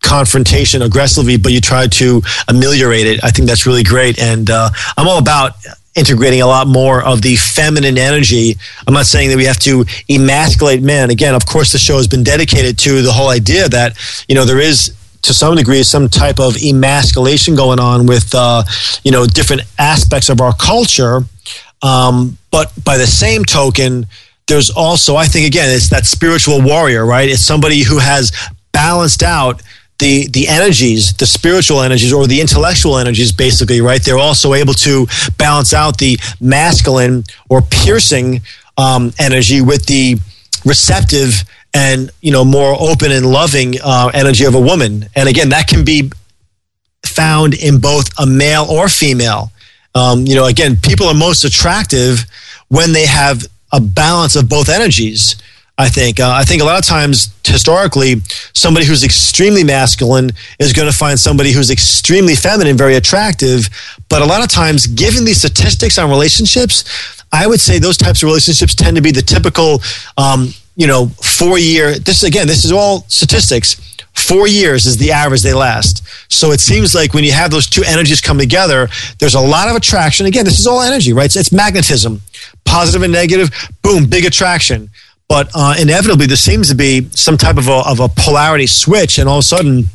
confrontation 0.01 0.81
aggressively, 0.81 1.37
but 1.37 1.51
you 1.51 1.61
try 1.61 1.87
to 1.87 2.21
ameliorate 2.47 3.05
it. 3.05 3.23
I 3.23 3.29
think 3.29 3.47
that's 3.47 3.65
really 3.65 3.83
great. 3.83 4.19
And 4.19 4.49
uh, 4.49 4.69
I'm 4.97 5.07
all 5.07 5.19
about 5.19 5.53
integrating 5.95 6.41
a 6.41 6.47
lot 6.47 6.67
more 6.67 7.03
of 7.03 7.21
the 7.21 7.35
feminine 7.35 7.97
energy. 7.97 8.55
I'm 8.87 8.93
not 8.93 9.05
saying 9.05 9.29
that 9.29 9.37
we 9.37 9.45
have 9.45 9.59
to 9.59 9.85
emasculate 10.09 10.81
men. 10.81 11.09
Again, 11.09 11.35
of 11.35 11.45
course, 11.45 11.71
the 11.71 11.77
show 11.77 11.97
has 11.97 12.07
been 12.07 12.23
dedicated 12.23 12.79
to 12.79 13.01
the 13.01 13.11
whole 13.11 13.29
idea 13.29 13.67
that, 13.69 13.97
you 14.27 14.35
know, 14.35 14.45
there 14.45 14.59
is 14.59 14.95
to 15.23 15.33
some 15.33 15.55
degree 15.55 15.83
some 15.83 16.09
type 16.09 16.39
of 16.39 16.55
emasculation 16.63 17.55
going 17.55 17.79
on 17.79 18.05
with, 18.05 18.33
uh, 18.33 18.63
you 19.03 19.11
know, 19.11 19.25
different 19.25 19.61
aspects 19.77 20.29
of 20.29 20.41
our 20.41 20.53
culture. 20.55 21.21
Um, 21.81 22.37
but 22.51 22.71
by 22.83 22.97
the 22.97 23.07
same 23.07 23.43
token, 23.43 24.07
there's 24.47 24.69
also, 24.69 25.15
I 25.15 25.25
think, 25.25 25.45
again, 25.47 25.69
it's 25.69 25.89
that 25.89 26.05
spiritual 26.05 26.61
warrior, 26.61 27.05
right? 27.05 27.29
It's 27.29 27.41
somebody 27.41 27.83
who 27.83 27.99
has 27.99 28.31
balanced 28.71 29.23
out 29.23 29.61
the 30.01 30.27
the 30.27 30.47
energies, 30.49 31.13
the 31.13 31.25
spiritual 31.25 31.81
energies 31.81 32.11
or 32.11 32.27
the 32.27 32.41
intellectual 32.41 32.97
energies, 32.97 33.31
basically, 33.31 33.79
right? 33.79 34.03
They're 34.03 34.17
also 34.17 34.53
able 34.53 34.73
to 34.73 35.07
balance 35.37 35.73
out 35.73 35.97
the 35.99 36.19
masculine 36.41 37.23
or 37.47 37.61
piercing 37.61 38.41
um, 38.77 39.13
energy 39.19 39.61
with 39.61 39.85
the 39.85 40.17
receptive 40.65 41.43
and 41.73 42.11
you 42.21 42.31
know 42.31 42.43
more 42.43 42.75
open 42.77 43.11
and 43.11 43.25
loving 43.25 43.75
uh, 43.81 44.11
energy 44.13 44.43
of 44.43 44.55
a 44.55 44.59
woman. 44.59 45.05
And 45.15 45.29
again, 45.29 45.49
that 45.49 45.67
can 45.67 45.85
be 45.85 46.11
found 47.05 47.53
in 47.53 47.79
both 47.79 48.07
a 48.19 48.25
male 48.25 48.65
or 48.69 48.89
female. 48.89 49.51
Um, 49.93 50.25
you 50.25 50.35
know, 50.35 50.45
again, 50.45 50.77
people 50.77 51.07
are 51.07 51.13
most 51.13 51.43
attractive 51.43 52.25
when 52.69 52.91
they 52.93 53.05
have 53.05 53.45
a 53.71 53.79
balance 53.79 54.35
of 54.35 54.49
both 54.49 54.67
energies. 54.67 55.35
I 55.77 55.89
think. 55.89 56.19
Uh, 56.19 56.31
I 56.31 56.43
think 56.43 56.61
a 56.61 56.65
lot 56.65 56.77
of 56.77 56.85
times, 56.85 57.33
historically, 57.43 58.21
somebody 58.53 58.85
who's 58.85 59.03
extremely 59.03 59.63
masculine 59.63 60.31
is 60.59 60.73
going 60.73 60.89
to 60.91 60.95
find 60.95 61.19
somebody 61.19 61.51
who's 61.51 61.71
extremely 61.71 62.35
feminine 62.35 62.77
very 62.77 62.95
attractive. 62.95 63.67
But 64.09 64.21
a 64.21 64.25
lot 64.25 64.43
of 64.43 64.49
times, 64.49 64.85
given 64.85 65.25
these 65.25 65.39
statistics 65.39 65.97
on 65.97 66.09
relationships, 66.09 67.23
I 67.31 67.47
would 67.47 67.61
say 67.61 67.79
those 67.79 67.97
types 67.97 68.21
of 68.21 68.27
relationships 68.27 68.75
tend 68.75 68.95
to 68.97 69.01
be 69.01 69.11
the 69.11 69.21
typical, 69.21 69.81
um, 70.17 70.49
you 70.75 70.87
know, 70.87 71.07
four 71.07 71.57
year. 71.57 71.97
This 71.97 72.23
again, 72.23 72.47
this 72.47 72.65
is 72.65 72.71
all 72.71 73.05
statistics. 73.07 73.87
Four 74.13 74.47
years 74.47 74.85
is 74.85 74.97
the 74.97 75.13
average 75.13 75.41
they 75.41 75.53
last. 75.53 76.03
So 76.31 76.51
it 76.51 76.59
seems 76.59 76.93
like 76.93 77.13
when 77.13 77.23
you 77.23 77.31
have 77.31 77.49
those 77.49 77.67
two 77.67 77.83
energies 77.87 78.19
come 78.19 78.37
together, 78.37 78.89
there's 79.19 79.35
a 79.35 79.39
lot 79.39 79.69
of 79.69 79.75
attraction. 79.77 80.25
Again, 80.25 80.43
this 80.43 80.59
is 80.59 80.67
all 80.67 80.81
energy, 80.81 81.13
right? 81.13 81.31
So 81.31 81.39
it's 81.39 81.53
magnetism, 81.53 82.21
positive 82.65 83.03
and 83.03 83.13
negative. 83.13 83.49
Boom, 83.81 84.05
big 84.07 84.25
attraction 84.25 84.89
but 85.31 85.49
uh, 85.55 85.75
inevitably, 85.79 86.25
there 86.25 86.35
seems 86.35 86.67
to 86.67 86.75
be 86.75 87.07
some 87.11 87.37
type 87.37 87.55
of 87.55 87.69
a, 87.69 87.83
of 87.87 88.01
a 88.01 88.09
polarity 88.09 88.67
switch, 88.67 89.17
and 89.17 89.29
all 89.29 89.37
of 89.37 89.43
a 89.43 89.43
sudden, 89.43 89.85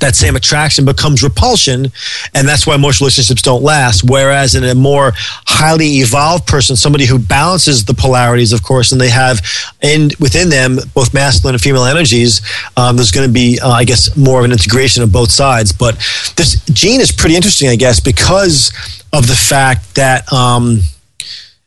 that 0.00 0.14
same 0.14 0.36
attraction 0.36 0.84
becomes 0.84 1.22
repulsion 1.22 1.86
and 2.34 2.46
that's 2.46 2.66
why 2.66 2.76
most 2.76 3.00
relationships 3.00 3.40
don't 3.40 3.62
last. 3.62 4.04
Whereas 4.04 4.54
in 4.54 4.64
a 4.64 4.74
more 4.74 5.12
highly 5.46 5.86
evolved 6.00 6.46
person 6.46 6.76
somebody 6.76 7.06
who 7.06 7.18
balances 7.18 7.86
the 7.86 7.94
polarities 7.94 8.52
of 8.52 8.62
course 8.62 8.92
and 8.92 9.00
they 9.00 9.08
have 9.08 9.40
in 9.80 10.10
within 10.20 10.50
them 10.50 10.76
both 10.92 11.14
masculine 11.14 11.54
and 11.54 11.62
female 11.62 11.84
energies 11.84 12.42
um, 12.76 12.96
there's 12.96 13.10
going 13.10 13.26
to 13.26 13.32
be 13.32 13.58
uh, 13.62 13.70
i 13.70 13.84
guess 13.84 14.14
more 14.14 14.40
of 14.40 14.44
an 14.44 14.52
integration 14.52 15.02
of 15.02 15.10
both 15.10 15.30
sides. 15.30 15.72
But 15.72 15.94
this 16.36 16.62
gene 16.66 17.00
is 17.00 17.10
pretty 17.10 17.34
interesting 17.34 17.70
i 17.70 17.76
guess 17.76 17.98
because 17.98 18.70
of 19.14 19.26
the 19.26 19.36
fact 19.36 19.94
that 19.94 20.30
um, 20.30 20.82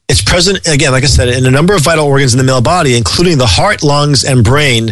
it's 0.09 0.23
present 0.23 0.67
again, 0.67 0.91
like 0.91 1.03
I 1.03 1.07
said, 1.07 1.29
in 1.29 1.45
a 1.45 1.51
number 1.51 1.75
of 1.75 1.81
vital 1.81 2.05
organs 2.05 2.33
in 2.33 2.39
the 2.39 2.43
male 2.43 2.61
body, 2.61 2.97
including 2.97 3.37
the 3.37 3.45
heart, 3.45 3.83
lungs, 3.83 4.23
and 4.23 4.43
brain. 4.43 4.89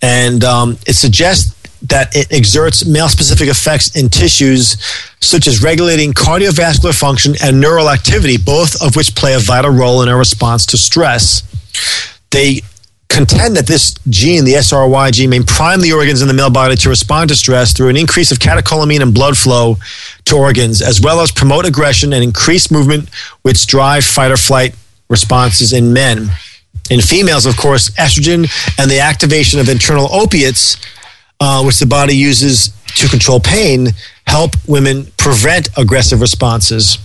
And 0.00 0.44
um, 0.44 0.78
it 0.86 0.94
suggests 0.94 1.56
that 1.82 2.14
it 2.14 2.32
exerts 2.32 2.86
male 2.86 3.08
specific 3.08 3.48
effects 3.48 3.96
in 3.96 4.08
tissues 4.08 4.76
such 5.20 5.48
as 5.48 5.62
regulating 5.62 6.12
cardiovascular 6.12 6.96
function 6.98 7.34
and 7.42 7.60
neural 7.60 7.90
activity, 7.90 8.36
both 8.36 8.80
of 8.80 8.94
which 8.94 9.14
play 9.16 9.34
a 9.34 9.38
vital 9.38 9.72
role 9.72 10.02
in 10.02 10.08
our 10.08 10.18
response 10.18 10.66
to 10.66 10.78
stress. 10.78 11.42
They 12.30 12.60
contend 13.10 13.56
that 13.56 13.66
this 13.66 13.94
gene, 14.08 14.44
the 14.44 14.54
SRY 14.54 15.10
gene, 15.10 15.28
may 15.28 15.40
prime 15.42 15.80
the 15.80 15.92
organs 15.92 16.22
in 16.22 16.28
the 16.28 16.34
male 16.34 16.48
body 16.48 16.76
to 16.76 16.88
respond 16.88 17.28
to 17.28 17.36
stress 17.36 17.74
through 17.74 17.88
an 17.88 17.96
increase 17.96 18.30
of 18.30 18.38
catecholamine 18.38 19.02
and 19.02 19.12
blood 19.12 19.36
flow 19.36 19.76
to 20.24 20.36
organs, 20.36 20.80
as 20.80 21.00
well 21.00 21.20
as 21.20 21.30
promote 21.30 21.66
aggression 21.66 22.12
and 22.12 22.24
increase 22.24 22.70
movement, 22.70 23.10
which 23.42 23.66
drive 23.66 24.04
fight 24.04 24.30
or 24.30 24.36
flight 24.36 24.74
responses 25.08 25.72
in 25.72 25.92
men. 25.92 26.30
In 26.90 27.00
females, 27.00 27.46
of 27.46 27.56
course, 27.56 27.90
estrogen 27.90 28.48
and 28.78 28.90
the 28.90 29.00
activation 29.00 29.60
of 29.60 29.68
internal 29.68 30.12
opiates 30.12 30.76
uh, 31.40 31.62
which 31.62 31.78
the 31.78 31.86
body 31.86 32.14
uses 32.14 32.72
to 32.96 33.08
control 33.08 33.40
pain, 33.40 33.88
help 34.26 34.52
women 34.68 35.06
prevent 35.16 35.68
aggressive 35.76 36.20
responses. 36.20 36.98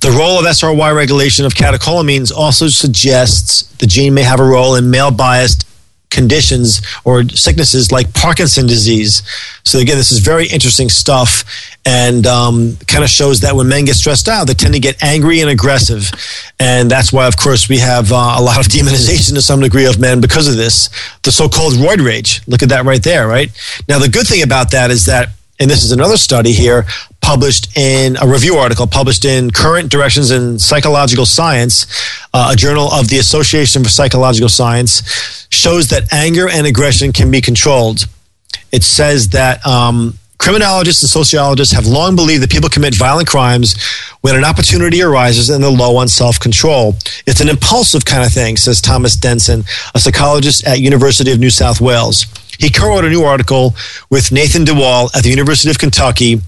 The 0.00 0.10
role 0.10 0.38
of 0.38 0.44
SRY 0.44 0.94
regulation 0.94 1.46
of 1.46 1.54
catecholamines 1.54 2.32
also 2.34 2.68
suggests 2.68 3.62
the 3.76 3.86
gene 3.86 4.14
may 4.14 4.22
have 4.22 4.40
a 4.40 4.44
role 4.44 4.74
in 4.74 4.90
male 4.90 5.10
biased 5.10 5.66
conditions 6.14 6.80
or 7.04 7.28
sicknesses 7.28 7.90
like 7.90 8.14
Parkinson 8.14 8.66
disease. 8.66 9.22
So 9.64 9.78
again, 9.78 9.96
this 9.96 10.12
is 10.12 10.20
very 10.20 10.46
interesting 10.46 10.88
stuff, 10.88 11.44
and 11.84 12.26
um, 12.26 12.76
kind 12.86 13.04
of 13.04 13.10
shows 13.10 13.40
that 13.40 13.54
when 13.56 13.68
men 13.68 13.84
get 13.84 13.96
stressed 13.96 14.28
out, 14.28 14.46
they 14.46 14.54
tend 14.54 14.74
to 14.74 14.80
get 14.80 15.02
angry 15.02 15.40
and 15.40 15.50
aggressive, 15.50 16.10
and 16.58 16.90
that's 16.90 17.12
why, 17.12 17.26
of 17.26 17.36
course, 17.36 17.68
we 17.68 17.78
have 17.78 18.12
uh, 18.12 18.36
a 18.38 18.42
lot 18.42 18.58
of 18.58 18.66
demonization 18.72 19.34
to 19.34 19.42
some 19.42 19.60
degree 19.60 19.86
of 19.86 19.98
men 19.98 20.20
because 20.20 20.48
of 20.48 20.56
this, 20.56 20.88
the 21.22 21.32
so-called 21.32 21.74
roid 21.74 22.04
rage. 22.04 22.40
Look 22.46 22.62
at 22.62 22.68
that 22.70 22.84
right 22.84 23.02
there, 23.02 23.26
right? 23.26 23.50
Now, 23.88 23.98
the 23.98 24.08
good 24.08 24.26
thing 24.26 24.42
about 24.42 24.70
that 24.70 24.90
is 24.90 25.06
that 25.06 25.30
and 25.60 25.70
this 25.70 25.84
is 25.84 25.92
another 25.92 26.16
study 26.16 26.52
here 26.52 26.84
published 27.24 27.74
in 27.74 28.18
a 28.20 28.26
review 28.26 28.56
article 28.56 28.86
published 28.86 29.24
in 29.24 29.50
Current 29.50 29.90
Directions 29.90 30.30
in 30.30 30.58
Psychological 30.58 31.24
Science, 31.24 31.86
uh, 32.34 32.50
a 32.52 32.56
journal 32.56 32.92
of 32.92 33.08
the 33.08 33.18
Association 33.18 33.82
for 33.82 33.88
Psychological 33.88 34.50
Science, 34.50 35.46
shows 35.50 35.88
that 35.88 36.12
anger 36.12 36.50
and 36.50 36.66
aggression 36.66 37.14
can 37.14 37.30
be 37.30 37.40
controlled. 37.40 38.04
It 38.72 38.84
says 38.84 39.30
that 39.30 39.66
um, 39.66 40.18
criminologists 40.36 41.02
and 41.02 41.08
sociologists 41.08 41.72
have 41.72 41.86
long 41.86 42.14
believed 42.14 42.42
that 42.42 42.50
people 42.50 42.68
commit 42.68 42.94
violent 42.94 43.26
crimes 43.26 43.74
when 44.20 44.36
an 44.36 44.44
opportunity 44.44 45.00
arises 45.00 45.48
and 45.48 45.64
they're 45.64 45.70
low 45.70 45.96
on 45.96 46.08
self-control. 46.08 46.94
It's 47.26 47.40
an 47.40 47.48
impulsive 47.48 48.04
kind 48.04 48.22
of 48.22 48.32
thing, 48.32 48.58
says 48.58 48.82
Thomas 48.82 49.16
Denson, 49.16 49.64
a 49.94 49.98
psychologist 49.98 50.66
at 50.66 50.78
University 50.78 51.32
of 51.32 51.40
New 51.40 51.48
South 51.48 51.80
Wales. 51.80 52.26
He 52.64 52.70
co-wrote 52.70 53.04
a 53.04 53.10
new 53.10 53.24
article 53.24 53.74
with 54.08 54.32
Nathan 54.32 54.64
DeWall 54.64 55.14
at 55.14 55.22
the 55.22 55.28
University 55.28 55.68
of 55.68 55.78
Kentucky. 55.78 56.40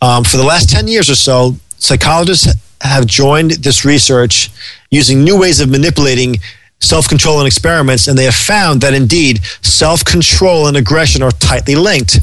Um, 0.00 0.22
for 0.22 0.36
the 0.36 0.44
last 0.44 0.70
10 0.70 0.86
years 0.86 1.10
or 1.10 1.16
so, 1.16 1.56
psychologists 1.78 2.46
have 2.82 3.04
joined 3.04 3.50
this 3.50 3.84
research 3.84 4.52
using 4.92 5.24
new 5.24 5.36
ways 5.36 5.58
of 5.58 5.68
manipulating 5.68 6.36
self-control 6.78 7.40
in 7.40 7.48
experiments, 7.48 8.06
and 8.06 8.16
they 8.16 8.26
have 8.26 8.36
found 8.36 8.80
that 8.82 8.94
indeed 8.94 9.44
self-control 9.62 10.68
and 10.68 10.76
aggression 10.76 11.20
are 11.20 11.32
tightly 11.32 11.74
linked. 11.74 12.20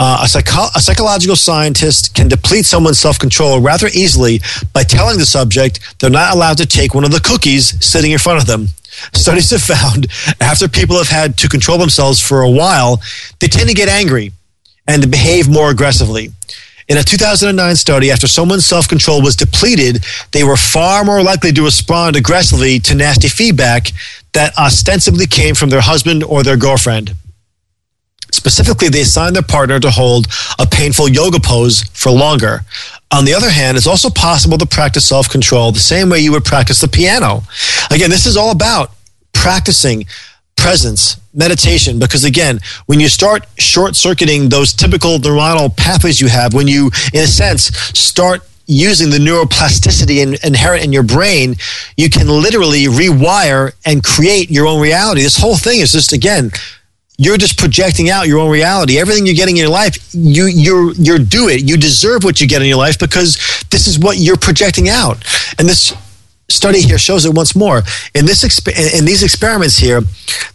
Uh, 0.00 0.22
a, 0.24 0.28
psycho- 0.28 0.72
a, 0.74 0.80
psychological 0.80 1.36
scientist 1.36 2.16
can 2.16 2.26
deplete 2.26 2.66
someone's 2.66 2.98
self 2.98 3.16
control 3.16 3.60
rather 3.60 3.86
easily 3.94 4.40
by 4.72 4.82
telling 4.82 5.18
the 5.18 5.26
subject 5.26 5.78
they're 6.00 6.10
not 6.10 6.34
allowed 6.34 6.56
to 6.56 6.66
take 6.66 6.96
one 6.96 7.04
of 7.04 7.12
the 7.12 7.20
cookies 7.20 7.78
sitting 7.84 8.10
in 8.10 8.18
front 8.18 8.40
of 8.40 8.46
them. 8.46 8.66
Studies 9.14 9.50
have 9.50 9.62
found 9.62 10.06
after 10.40 10.68
people 10.68 10.96
have 10.96 11.08
had 11.08 11.36
to 11.38 11.48
control 11.48 11.78
themselves 11.78 12.20
for 12.20 12.42
a 12.42 12.50
while, 12.50 13.00
they 13.38 13.48
tend 13.48 13.68
to 13.68 13.74
get 13.74 13.88
angry 13.88 14.32
and 14.86 15.10
behave 15.10 15.48
more 15.48 15.70
aggressively. 15.70 16.30
In 16.88 16.96
a 16.96 17.04
2009 17.04 17.76
study, 17.76 18.10
after 18.10 18.26
someone's 18.26 18.66
self 18.66 18.88
control 18.88 19.22
was 19.22 19.36
depleted, 19.36 20.04
they 20.32 20.42
were 20.42 20.56
far 20.56 21.04
more 21.04 21.22
likely 21.22 21.52
to 21.52 21.62
respond 21.62 22.16
aggressively 22.16 22.80
to 22.80 22.96
nasty 22.96 23.28
feedback 23.28 23.92
that 24.32 24.56
ostensibly 24.58 25.26
came 25.26 25.54
from 25.54 25.70
their 25.70 25.80
husband 25.80 26.24
or 26.24 26.42
their 26.42 26.56
girlfriend. 26.56 27.14
Specifically, 28.32 28.88
they 28.88 29.02
assign 29.02 29.32
their 29.32 29.42
partner 29.42 29.80
to 29.80 29.90
hold 29.90 30.26
a 30.58 30.66
painful 30.66 31.08
yoga 31.08 31.40
pose 31.40 31.82
for 31.92 32.10
longer. 32.10 32.60
On 33.12 33.24
the 33.24 33.34
other 33.34 33.50
hand, 33.50 33.76
it's 33.76 33.86
also 33.86 34.08
possible 34.08 34.58
to 34.58 34.66
practice 34.66 35.08
self 35.08 35.28
control 35.28 35.72
the 35.72 35.80
same 35.80 36.08
way 36.08 36.20
you 36.20 36.32
would 36.32 36.44
practice 36.44 36.80
the 36.80 36.88
piano. 36.88 37.42
Again, 37.90 38.10
this 38.10 38.26
is 38.26 38.36
all 38.36 38.50
about 38.50 38.92
practicing 39.32 40.04
presence, 40.56 41.16
meditation, 41.34 41.98
because 41.98 42.24
again, 42.24 42.60
when 42.86 43.00
you 43.00 43.08
start 43.08 43.46
short 43.58 43.96
circuiting 43.96 44.48
those 44.48 44.72
typical 44.72 45.18
neuronal 45.18 45.74
pathways 45.76 46.20
you 46.20 46.28
have, 46.28 46.54
when 46.54 46.68
you, 46.68 46.90
in 47.12 47.24
a 47.24 47.26
sense, 47.26 47.64
start 47.98 48.46
using 48.66 49.10
the 49.10 49.18
neuroplasticity 49.18 50.18
in, 50.18 50.36
inherent 50.44 50.84
in 50.84 50.92
your 50.92 51.02
brain, 51.02 51.56
you 51.96 52.08
can 52.08 52.28
literally 52.28 52.84
rewire 52.84 53.72
and 53.84 54.04
create 54.04 54.50
your 54.50 54.66
own 54.66 54.80
reality. 54.80 55.22
This 55.22 55.36
whole 55.36 55.56
thing 55.56 55.80
is 55.80 55.90
just, 55.92 56.12
again, 56.12 56.50
you're 57.20 57.36
just 57.36 57.58
projecting 57.58 58.08
out 58.08 58.26
your 58.28 58.38
own 58.38 58.50
reality. 58.50 58.98
Everything 58.98 59.26
you're 59.26 59.34
getting 59.34 59.58
in 59.58 59.60
your 59.60 59.70
life, 59.70 59.94
you 60.14 60.46
you're 60.46 60.94
you're 60.94 61.18
do 61.18 61.50
it. 61.50 61.68
You 61.68 61.76
deserve 61.76 62.24
what 62.24 62.40
you 62.40 62.48
get 62.48 62.62
in 62.62 62.68
your 62.68 62.78
life 62.78 62.98
because 62.98 63.36
this 63.70 63.86
is 63.86 63.98
what 63.98 64.16
you're 64.16 64.38
projecting 64.38 64.88
out. 64.88 65.22
And 65.58 65.68
this 65.68 65.92
study 66.48 66.80
here 66.80 66.96
shows 66.96 67.26
it 67.26 67.34
once 67.34 67.54
more. 67.54 67.82
In 68.14 68.24
this 68.24 68.42
exp- 68.42 68.98
in 68.98 69.04
these 69.04 69.22
experiments 69.22 69.76
here, 69.76 70.00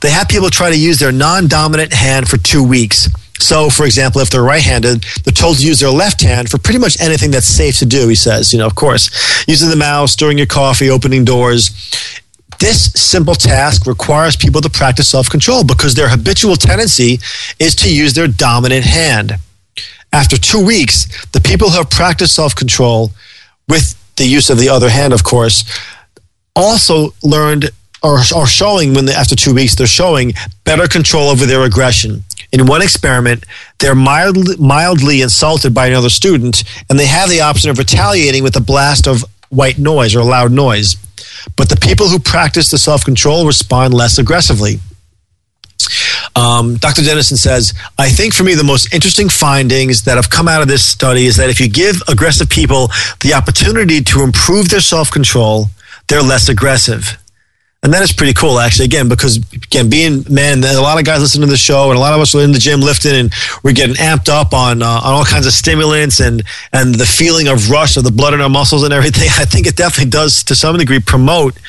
they 0.01 0.09
have 0.09 0.27
people 0.27 0.49
try 0.49 0.71
to 0.71 0.77
use 0.77 0.97
their 0.97 1.11
non-dominant 1.11 1.93
hand 1.93 2.27
for 2.27 2.37
2 2.37 2.67
weeks. 2.67 3.09
So, 3.37 3.69
for 3.69 3.85
example, 3.85 4.21
if 4.21 4.31
they're 4.31 4.41
right-handed, 4.41 5.05
they're 5.23 5.33
told 5.33 5.57
to 5.57 5.67
use 5.67 5.81
their 5.81 5.91
left 5.91 6.21
hand 6.21 6.49
for 6.49 6.57
pretty 6.57 6.79
much 6.79 6.99
anything 6.99 7.29
that's 7.29 7.45
safe 7.45 7.77
to 7.77 7.85
do. 7.85 8.07
He 8.07 8.15
says, 8.15 8.51
you 8.53 8.57
know, 8.59 8.65
of 8.65 8.73
course, 8.73 9.45
using 9.47 9.69
the 9.69 9.75
mouse, 9.75 10.13
stirring 10.13 10.37
your 10.37 10.47
coffee, 10.47 10.89
opening 10.89 11.25
doors. 11.25 11.69
This 12.65 12.91
simple 12.93 13.35
task 13.35 13.85
requires 13.85 14.35
people 14.35 14.59
to 14.61 14.71
practice 14.71 15.07
self 15.07 15.29
control 15.29 15.63
because 15.63 15.93
their 15.93 16.09
habitual 16.09 16.55
tendency 16.55 17.19
is 17.59 17.75
to 17.75 17.93
use 17.93 18.15
their 18.15 18.27
dominant 18.27 18.85
hand. 18.85 19.33
After 20.11 20.35
two 20.35 20.65
weeks, 20.65 21.05
the 21.27 21.41
people 21.41 21.69
who 21.69 21.77
have 21.77 21.91
practiced 21.91 22.33
self 22.33 22.55
control 22.55 23.11
with 23.69 23.93
the 24.15 24.25
use 24.25 24.49
of 24.49 24.57
the 24.57 24.69
other 24.69 24.89
hand, 24.89 25.13
of 25.13 25.23
course, 25.23 25.63
also 26.55 27.13
learned 27.21 27.69
or 28.01 28.17
are 28.35 28.47
showing 28.47 28.95
when 28.95 29.05
they, 29.05 29.13
after 29.13 29.35
two 29.35 29.53
weeks 29.53 29.75
they're 29.75 29.85
showing 29.85 30.33
better 30.63 30.87
control 30.87 31.29
over 31.29 31.45
their 31.45 31.65
aggression. 31.65 32.23
In 32.51 32.65
one 32.65 32.81
experiment, 32.81 33.43
they're 33.77 33.93
mildly, 33.93 34.55
mildly 34.57 35.21
insulted 35.21 35.75
by 35.75 35.85
another 35.85 36.09
student, 36.09 36.63
and 36.89 36.97
they 36.97 37.05
have 37.05 37.29
the 37.29 37.41
option 37.41 37.69
of 37.69 37.77
retaliating 37.77 38.41
with 38.41 38.55
a 38.55 38.61
blast 38.61 39.07
of 39.07 39.23
white 39.49 39.77
noise 39.77 40.15
or 40.15 40.23
loud 40.23 40.51
noise. 40.51 40.97
But 41.55 41.69
the 41.69 41.77
people 41.77 42.07
who 42.07 42.19
practice 42.19 42.69
the 42.69 42.77
self 42.77 43.03
control 43.03 43.45
respond 43.45 43.93
less 43.93 44.17
aggressively. 44.17 44.79
Um, 46.35 46.75
Dr. 46.77 47.01
Dennison 47.01 47.37
says, 47.37 47.73
I 47.97 48.09
think 48.09 48.33
for 48.33 48.43
me, 48.43 48.55
the 48.55 48.63
most 48.63 48.93
interesting 48.93 49.29
findings 49.29 50.03
that 50.03 50.15
have 50.15 50.29
come 50.29 50.47
out 50.47 50.61
of 50.61 50.67
this 50.67 50.85
study 50.85 51.25
is 51.25 51.37
that 51.37 51.49
if 51.49 51.59
you 51.59 51.69
give 51.69 52.01
aggressive 52.07 52.49
people 52.49 52.89
the 53.21 53.33
opportunity 53.33 54.01
to 54.01 54.23
improve 54.23 54.69
their 54.69 54.81
self 54.81 55.11
control, 55.11 55.67
they're 56.07 56.21
less 56.21 56.49
aggressive. 56.49 57.17
And 57.85 57.93
that 57.93 58.01
is 58.01 58.11
pretty 58.11 58.33
cool, 58.33 58.57
actually, 58.57 58.85
again, 58.85 59.07
because, 59.07 59.37
again, 59.53 59.91
being 59.91 60.25
man, 60.27 60.63
a 60.63 60.81
lot 60.81 60.97
of 60.97 61.05
guys 61.05 61.21
listen 61.21 61.41
to 61.41 61.45
the 61.45 61.55
show, 61.55 61.91
and 61.91 61.97
a 61.97 61.99
lot 61.99 62.15
of 62.15 62.19
us 62.19 62.33
are 62.33 62.41
in 62.41 62.51
the 62.51 62.57
gym 62.57 62.81
lifting, 62.81 63.13
and 63.13 63.31
we're 63.61 63.73
getting 63.73 63.93
amped 63.97 64.27
up 64.27 64.55
on, 64.55 64.81
uh, 64.81 64.87
on 64.87 65.13
all 65.13 65.23
kinds 65.23 65.45
of 65.45 65.53
stimulants 65.53 66.19
and, 66.19 66.41
and 66.73 66.95
the 66.95 67.05
feeling 67.05 67.47
of 67.47 67.69
rush 67.69 67.95
of 67.95 68.03
the 68.03 68.09
blood 68.09 68.33
in 68.33 68.41
our 68.41 68.49
muscles 68.49 68.81
and 68.81 68.91
everything. 68.91 69.29
I 69.37 69.45
think 69.45 69.67
it 69.67 69.75
definitely 69.75 70.09
does, 70.09 70.43
to 70.45 70.55
some 70.55 70.75
degree, 70.79 70.99
promote 70.99 71.59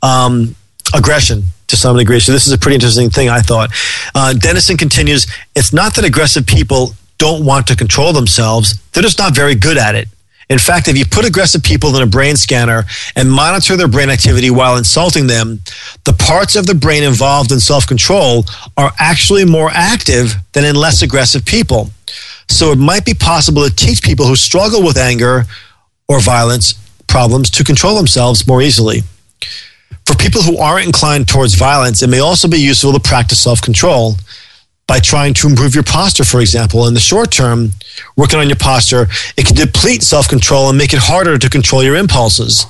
um, 0.00 0.54
aggression 0.94 1.42
to 1.66 1.76
some 1.76 1.96
degree. 1.96 2.20
So 2.20 2.30
this 2.30 2.46
is 2.46 2.52
a 2.52 2.58
pretty 2.58 2.76
interesting 2.76 3.10
thing, 3.10 3.28
I 3.28 3.40
thought. 3.40 3.70
Uh, 4.14 4.32
Dennison 4.32 4.76
continues, 4.76 5.26
it's 5.56 5.72
not 5.72 5.96
that 5.96 6.04
aggressive 6.04 6.46
people 6.46 6.94
don't 7.18 7.44
want 7.44 7.66
to 7.66 7.74
control 7.74 8.12
themselves, 8.12 8.80
they're 8.92 9.02
just 9.02 9.18
not 9.18 9.34
very 9.34 9.56
good 9.56 9.76
at 9.76 9.96
it. 9.96 10.06
In 10.48 10.58
fact, 10.58 10.88
if 10.88 10.98
you 10.98 11.04
put 11.06 11.26
aggressive 11.26 11.62
people 11.62 11.96
in 11.96 12.02
a 12.02 12.06
brain 12.06 12.36
scanner 12.36 12.84
and 13.16 13.30
monitor 13.30 13.76
their 13.76 13.88
brain 13.88 14.10
activity 14.10 14.50
while 14.50 14.76
insulting 14.76 15.26
them, 15.26 15.60
the 16.04 16.12
parts 16.12 16.54
of 16.54 16.66
the 16.66 16.74
brain 16.74 17.02
involved 17.02 17.50
in 17.50 17.60
self 17.60 17.86
control 17.86 18.44
are 18.76 18.92
actually 18.98 19.44
more 19.44 19.70
active 19.72 20.34
than 20.52 20.64
in 20.64 20.76
less 20.76 21.02
aggressive 21.02 21.44
people. 21.44 21.90
So 22.48 22.72
it 22.72 22.78
might 22.78 23.04
be 23.04 23.14
possible 23.14 23.66
to 23.66 23.74
teach 23.74 24.02
people 24.02 24.26
who 24.26 24.36
struggle 24.36 24.82
with 24.82 24.98
anger 24.98 25.44
or 26.08 26.20
violence 26.20 26.74
problems 27.06 27.50
to 27.50 27.64
control 27.64 27.96
themselves 27.96 28.46
more 28.46 28.60
easily. 28.60 29.02
For 30.06 30.14
people 30.14 30.42
who 30.42 30.58
aren't 30.58 30.86
inclined 30.86 31.28
towards 31.28 31.54
violence, 31.54 32.02
it 32.02 32.10
may 32.10 32.20
also 32.20 32.46
be 32.48 32.58
useful 32.58 32.92
to 32.92 33.00
practice 33.00 33.40
self 33.40 33.62
control 33.62 34.16
by 34.86 35.00
trying 35.00 35.34
to 35.34 35.48
improve 35.48 35.74
your 35.74 35.84
posture, 35.84 36.24
for 36.24 36.40
example. 36.40 36.86
In 36.86 36.94
the 36.94 37.00
short 37.00 37.30
term, 37.30 37.70
working 38.16 38.38
on 38.38 38.48
your 38.48 38.56
posture, 38.56 39.06
it 39.36 39.46
can 39.46 39.56
deplete 39.56 40.02
self 40.02 40.28
control 40.28 40.68
and 40.68 40.78
make 40.78 40.92
it 40.92 41.00
harder 41.00 41.38
to 41.38 41.50
control 41.50 41.82
your 41.82 41.96
impulses. 41.96 42.66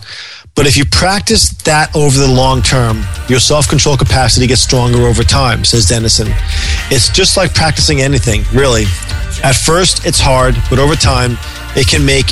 But 0.54 0.68
if 0.68 0.76
you 0.76 0.84
practice 0.84 1.50
that 1.64 1.94
over 1.96 2.16
the 2.16 2.30
long 2.30 2.62
term, 2.62 3.02
your 3.28 3.40
self 3.40 3.68
control 3.68 3.96
capacity 3.96 4.46
gets 4.46 4.60
stronger 4.60 5.02
over 5.02 5.24
time, 5.24 5.64
says 5.64 5.88
Dennison. 5.88 6.28
It's 6.90 7.08
just 7.08 7.36
like 7.36 7.54
practicing 7.54 8.00
anything, 8.00 8.42
really. 8.52 8.84
At 9.42 9.56
first, 9.56 10.06
it's 10.06 10.20
hard, 10.20 10.54
but 10.70 10.78
over 10.78 10.94
time, 10.94 11.36
it 11.74 11.88
can 11.88 12.06
make 12.06 12.26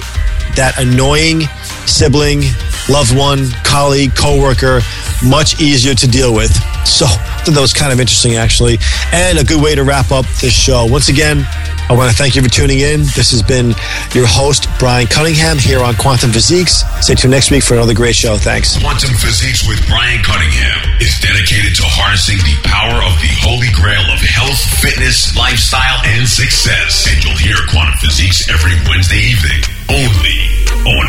that 0.54 0.74
annoying 0.78 1.42
sibling, 1.86 2.42
loved 2.88 3.16
one, 3.16 3.50
colleague, 3.64 4.14
coworker 4.14 4.80
much 5.24 5.60
easier 5.60 5.94
to 5.94 6.06
deal 6.08 6.34
with. 6.34 6.52
So 6.86 7.06
that 7.46 7.58
was 7.60 7.72
kind 7.72 7.92
of 7.92 8.00
interesting, 8.00 8.34
actually, 8.36 8.78
and 9.12 9.38
a 9.38 9.44
good 9.44 9.62
way 9.62 9.74
to 9.74 9.84
wrap 9.84 10.10
up 10.10 10.26
this 10.40 10.52
show. 10.52 10.86
Once 10.86 11.08
again, 11.08 11.46
I 11.88 11.94
want 11.94 12.10
to 12.10 12.16
thank 12.16 12.34
you 12.34 12.42
for 12.42 12.48
tuning 12.48 12.80
in. 12.80 13.02
This 13.14 13.30
has 13.30 13.42
been 13.42 13.74
your 14.14 14.26
host, 14.26 14.66
Brian 14.78 15.06
Cunningham, 15.06 15.58
here 15.58 15.82
on 15.82 15.94
Quantum 15.94 16.30
Physiques. 16.32 16.82
Stay 17.00 17.14
tuned 17.14 17.32
next 17.32 17.50
week 17.50 17.62
for 17.62 17.74
another 17.74 17.94
great 17.94 18.14
show. 18.14 18.36
Thanks. 18.36 18.78
Quantum 18.78 19.14
Physiques 19.14 19.66
with 19.66 19.78
Brian 19.86 20.22
Cunningham 20.22 21.00
is 21.00 21.14
dedicated 21.18 21.74
to 21.78 21.84
harnessing 21.84 22.38
the 22.42 22.56
power 22.66 23.02
of 23.02 23.14
the 23.20 23.32
holy 23.42 23.70
grail 23.74 24.02
of 24.10 24.20
health, 24.22 24.58
fitness, 24.80 25.36
lifestyle, 25.36 26.00
and 26.06 26.26
success. 26.26 27.06
And 27.10 27.22
you'll 27.22 27.38
hear 27.38 27.58
Quantum 27.70 27.98
Physiques 27.98 28.48
every 28.48 28.74
Wednesday 28.88 29.22
evening 29.22 29.71
only 29.88 30.38
on 30.86 31.06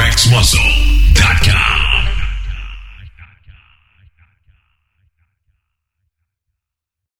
RxMuscle.com. 0.00 1.83